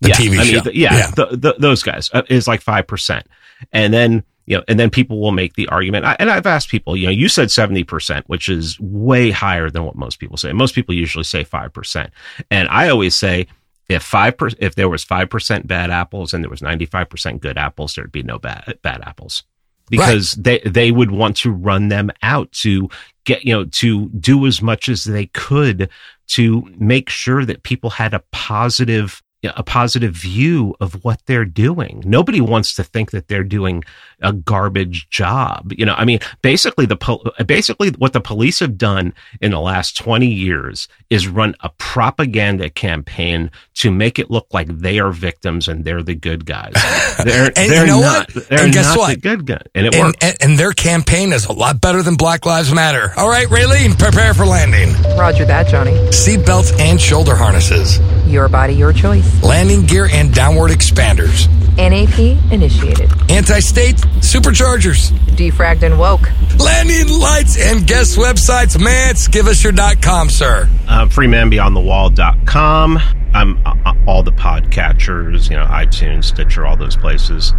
the 0.00 0.08
yeah, 0.08 0.14
TV 0.14 0.38
I 0.38 0.44
show. 0.44 0.52
mean, 0.54 0.62
th- 0.64 0.74
yeah, 0.76 0.96
Yeah. 0.96 1.10
The, 1.10 1.26
the, 1.36 1.54
those 1.58 1.82
guys 1.82 2.08
uh, 2.14 2.22
is 2.30 2.48
like 2.48 2.62
five 2.62 2.86
percent, 2.86 3.26
and 3.72 3.92
then 3.92 4.24
you 4.46 4.56
know, 4.56 4.64
and 4.68 4.80
then 4.80 4.88
people 4.90 5.20
will 5.20 5.30
make 5.32 5.52
the 5.54 5.68
argument. 5.68 6.04
I, 6.06 6.16
and 6.18 6.28
I've 6.30 6.46
asked 6.46 6.68
people, 6.70 6.96
you 6.96 7.04
know, 7.06 7.12
you 7.12 7.28
said 7.28 7.50
seventy 7.50 7.84
percent, 7.84 8.26
which 8.28 8.48
is 8.48 8.80
way 8.80 9.30
higher 9.30 9.68
than 9.70 9.84
what 9.84 9.96
most 9.96 10.18
people 10.18 10.36
say. 10.38 10.52
Most 10.52 10.74
people 10.74 10.94
usually 10.94 11.24
say 11.24 11.44
five 11.44 11.72
percent, 11.74 12.10
and 12.50 12.66
I 12.70 12.88
always 12.88 13.14
say 13.14 13.46
if 13.90 14.02
five 14.02 14.38
per, 14.38 14.48
if 14.58 14.74
there 14.74 14.88
was 14.88 15.04
five 15.04 15.28
percent 15.28 15.66
bad 15.66 15.90
apples 15.90 16.32
and 16.32 16.42
there 16.42 16.50
was 16.50 16.62
ninety 16.62 16.86
five 16.86 17.10
percent 17.10 17.42
good 17.42 17.58
apples, 17.58 17.94
there'd 17.94 18.10
be 18.10 18.22
no 18.22 18.38
bad 18.38 18.78
bad 18.80 19.02
apples 19.02 19.44
because 19.92 20.32
they 20.36 20.58
they 20.60 20.90
would 20.90 21.10
want 21.10 21.36
to 21.36 21.50
run 21.50 21.88
them 21.88 22.10
out 22.22 22.50
to 22.50 22.88
get 23.24 23.44
you 23.44 23.52
know 23.52 23.66
to 23.66 24.08
do 24.08 24.46
as 24.46 24.62
much 24.62 24.88
as 24.88 25.04
they 25.04 25.26
could 25.26 25.90
to 26.28 26.66
make 26.78 27.10
sure 27.10 27.44
that 27.44 27.62
people 27.62 27.90
had 27.90 28.14
a 28.14 28.24
positive 28.32 29.22
a 29.44 29.62
positive 29.62 30.14
view 30.14 30.74
of 30.80 31.04
what 31.04 31.20
they're 31.26 31.44
doing. 31.44 32.02
Nobody 32.06 32.40
wants 32.40 32.74
to 32.74 32.84
think 32.84 33.10
that 33.10 33.26
they're 33.28 33.42
doing 33.42 33.82
a 34.20 34.32
garbage 34.32 35.08
job. 35.10 35.72
You 35.76 35.84
know, 35.84 35.94
I 35.94 36.04
mean, 36.04 36.20
basically 36.42 36.86
the 36.86 36.96
pol- 36.96 37.24
basically 37.44 37.90
what 37.98 38.12
the 38.12 38.20
police 38.20 38.60
have 38.60 38.78
done 38.78 39.12
in 39.40 39.50
the 39.50 39.58
last 39.60 39.96
20 39.96 40.26
years 40.28 40.86
is 41.10 41.26
run 41.26 41.56
a 41.60 41.70
propaganda 41.70 42.70
campaign 42.70 43.50
to 43.74 43.90
make 43.90 44.18
it 44.20 44.30
look 44.30 44.46
like 44.52 44.68
they 44.68 45.00
are 45.00 45.10
victims 45.10 45.66
and 45.66 45.84
they're 45.84 46.02
the 46.04 46.14
good 46.14 46.46
guys. 46.46 46.72
They're, 47.24 47.46
And 47.56 47.70
they're 47.70 47.80
you 47.82 47.86
know 47.92 48.00
not, 48.00 48.32
what? 48.34 48.48
They're 48.48 48.64
And 48.64 48.72
guess 48.72 48.86
not 48.94 48.98
what? 48.98 49.14
the 49.14 49.20
good 49.20 49.46
guys. 49.46 49.62
And 49.74 49.86
it 49.86 49.94
and, 49.94 50.04
works. 50.04 50.18
and, 50.22 50.36
and 50.40 50.58
their 50.58 50.72
campaign 50.72 51.32
is 51.32 51.46
a 51.46 51.52
lot 51.52 51.80
better 51.80 52.02
than 52.02 52.14
Black 52.16 52.46
Lives 52.46 52.72
Matter. 52.72 53.12
All 53.16 53.28
right, 53.28 53.46
Raylene, 53.48 53.98
prepare 53.98 54.34
for 54.34 54.44
landing. 54.46 54.90
Roger 55.18 55.44
that, 55.46 55.66
Johnny. 55.68 55.92
Seatbelts 56.08 56.78
and 56.80 57.00
shoulder 57.00 57.34
harnesses, 57.36 57.98
Your 58.26 58.48
body, 58.48 58.74
your 58.74 58.92
choice. 58.92 59.31
Landing 59.42 59.82
gear 59.86 60.08
and 60.12 60.32
downward 60.34 60.70
expanders, 60.70 61.48
NAP 61.76 62.18
initiated. 62.52 63.10
anti-state 63.30 63.96
superchargers, 64.20 65.10
Defragged 65.36 65.82
and 65.82 65.98
woke. 65.98 66.28
landing 66.58 67.08
lights 67.08 67.56
and 67.58 67.86
guest 67.86 68.16
websites. 68.18 68.78
Mance, 68.82 69.28
give 69.28 69.46
us 69.46 69.62
your 69.64 69.72
dot 69.72 70.00
com, 70.02 70.28
sir. 70.28 70.68
uh, 70.88 71.06
freemanbeyondthewall.com. 71.06 72.98
I'm 73.34 73.66
uh, 73.66 73.94
all 74.06 74.22
the 74.22 74.30
podcatchers, 74.32 75.48
you 75.48 75.56
know, 75.56 75.64
iTunes, 75.64 76.24
Stitcher, 76.24 76.66
all 76.66 76.76
those 76.76 76.96
places. 76.96 77.54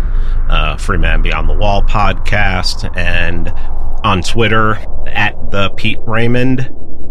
Uh, 0.50 0.78
Freeman 0.78 1.24
Beyond 1.24 1.50
the 1.50 1.54
Wall 1.54 1.82
podcast 1.82 2.96
and 2.96 3.50
on 4.04 4.22
Twitter 4.22 4.76
at 5.08 5.34
the 5.50 5.72
Pete 5.72 5.98
Raymond 6.06 6.70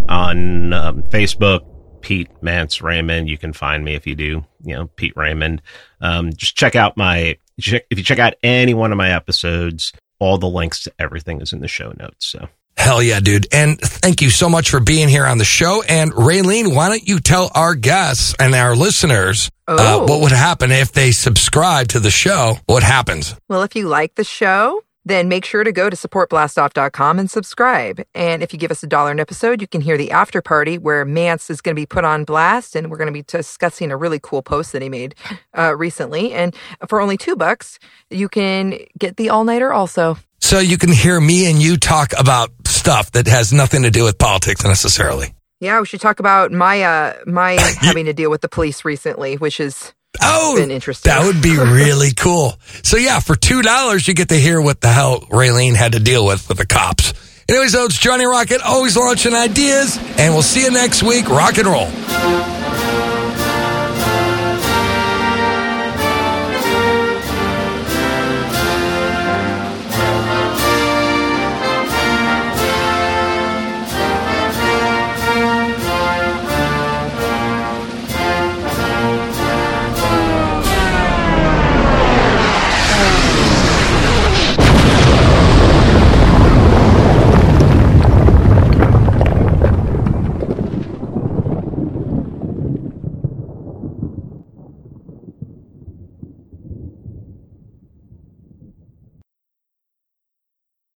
on 0.09 0.73
um, 0.73 1.03
Facebook. 1.05 1.61
Pete 2.03 2.29
Mance 2.43 2.83
Raymond. 2.83 3.29
You 3.29 3.39
can 3.39 3.53
find 3.53 3.85
me 3.85 3.95
if 3.95 4.07
you 4.07 4.15
do, 4.15 4.45
you 4.65 4.75
know, 4.75 4.87
Pete 4.89 5.17
Raymond. 5.17 5.63
Um, 6.01 6.33
just 6.35 6.57
check 6.57 6.77
out 6.77 6.97
my, 6.97 7.39
check, 7.61 7.85
if 7.91 7.97
you 7.99 8.05
check 8.05 8.19
out 8.19 8.35
any 8.43 8.75
one 8.75 8.93
of 8.93 8.99
my 8.99 9.11
episodes, 9.15 9.93
all 10.19 10.37
the 10.39 10.49
links 10.49 10.83
to 10.85 10.93
everything 10.99 11.41
is 11.41 11.53
in 11.53 11.61
the 11.61 11.69
show 11.69 11.93
notes. 11.99 12.27
So. 12.31 12.49
Hell 12.77 13.03
yeah, 13.03 13.21
dude. 13.21 13.47
And 13.53 13.79
thank 13.81 14.23
you 14.23 14.31
so 14.31 14.49
much 14.49 14.71
for 14.71 14.81
being 14.81 15.09
here 15.09 15.27
on 15.27 15.39
the 15.39 15.45
show. 15.45 15.83
And 15.89 16.11
Raylene, 16.13 16.75
why 16.75 16.89
don't 16.89 17.07
you 17.07 17.21
tell 17.21 17.51
our 17.55 17.75
guests 17.75 18.35
and 18.41 18.55
our 18.55 18.75
listeners 18.75 19.51
uh, 19.69 19.77
Oh. 19.79 20.05
what 20.07 20.21
would 20.23 20.33
happen 20.33 20.73
if 20.73 20.91
they 20.93 21.13
subscribe 21.13 21.89
to 21.89 22.01
the 22.01 22.11
show? 22.11 22.57
What 22.67 22.83
happens? 22.83 23.35
Well, 23.49 23.63
if 23.63 23.77
you 23.77 23.89
like 23.89 24.15
the 24.17 24.25
show, 24.25 24.83
then 25.05 25.29
make 25.29 25.45
sure 25.45 25.65
to 25.65 25.73
go 25.73 25.91
to 25.91 25.97
supportblastoff.com 25.97 27.19
and 27.19 27.31
subscribe. 27.31 28.03
And 28.15 28.43
if 28.43 28.53
you 28.53 28.59
give 28.59 28.71
us 28.71 28.83
a 28.83 28.87
dollar 28.87 29.11
an 29.11 29.21
episode, 29.21 29.61
you 29.61 29.67
can 29.67 29.81
hear 29.81 29.99
the 29.99 30.11
after 30.11 30.41
party 30.41 30.79
where 30.79 31.05
Mance 31.05 31.51
is 31.51 31.61
going 31.61 31.75
to 31.75 31.81
be 31.81 31.87
put 31.87 32.05
on 32.05 32.25
blast, 32.25 32.77
and 32.77 32.91
we're 32.91 32.97
going 32.97 33.07
to 33.07 33.13
be 33.13 33.23
discussing 33.23 33.91
a 33.91 33.97
really 33.97 34.21
cool 34.23 34.43
post 34.43 34.73
that 34.73 34.83
he 34.83 34.89
made 34.89 35.15
uh, 35.57 35.75
recently. 35.77 36.33
And 36.33 36.55
for 36.89 37.01
only 37.01 37.17
two 37.17 37.37
bucks, 37.37 37.79
you 38.11 38.29
can 38.29 38.79
get 38.99 39.17
the 39.17 39.31
all 39.31 39.45
nighter 39.45 39.73
also. 39.73 40.17
So 40.41 40.59
you 40.59 40.77
can 40.77 40.91
hear 40.93 41.21
me 41.21 41.51
and 41.51 41.63
you 41.63 41.77
talk 41.77 42.13
about 42.19 42.51
stuff 42.67 43.13
that 43.13 43.27
has 43.27 43.53
nothing 43.53 43.83
to 43.83 43.91
do 43.91 44.05
with 44.05 44.19
politics 44.19 44.65
necessarily. 44.65 45.35
Yeah, 45.61 45.79
we 45.79 45.87
should 45.87 46.01
talk 46.01 46.19
about 46.19 46.51
my 46.51 46.83
uh 46.83 47.15
my 47.27 47.53
having 47.81 48.07
to 48.07 48.13
deal 48.13 48.31
with 48.31 48.41
the 48.41 48.49
police 48.49 48.85
recently, 48.85 49.37
which 49.37 49.59
has 49.59 49.95
Oh. 50.21 50.57
That 51.05 51.25
would 51.27 51.43
be 51.43 51.57
really 51.59 52.13
cool. 52.13 52.55
So 52.83 52.97
yeah, 52.97 53.21
for 53.21 53.35
two 53.37 53.63
dollars, 53.63 54.07
you 54.07 54.15
get 54.15 54.29
to 54.29 54.37
hear 54.39 54.61
what 54.61 54.81
the 54.81 54.89
hell 54.89 55.21
Raylene 55.23 55.75
had 55.75 55.93
to 55.93 56.01
deal 56.01 56.27
with 56.27 56.49
with 56.49 56.59
the 56.59 56.67
cops. 56.67 57.15
Anyways, 57.49 57.73
though, 57.73 57.87
it's 57.87 57.99
Johnny 57.99 58.25
Rocket, 58.25 58.63
always 58.63 58.97
launching 58.97 59.35
ideas, 59.35 59.99
and 60.17 60.33
we'll 60.33 60.43
see 60.43 60.63
you 60.63 60.71
next 60.71 61.03
week. 61.03 61.29
Rock 61.29 61.59
and 61.59 61.67
roll. 61.67 62.62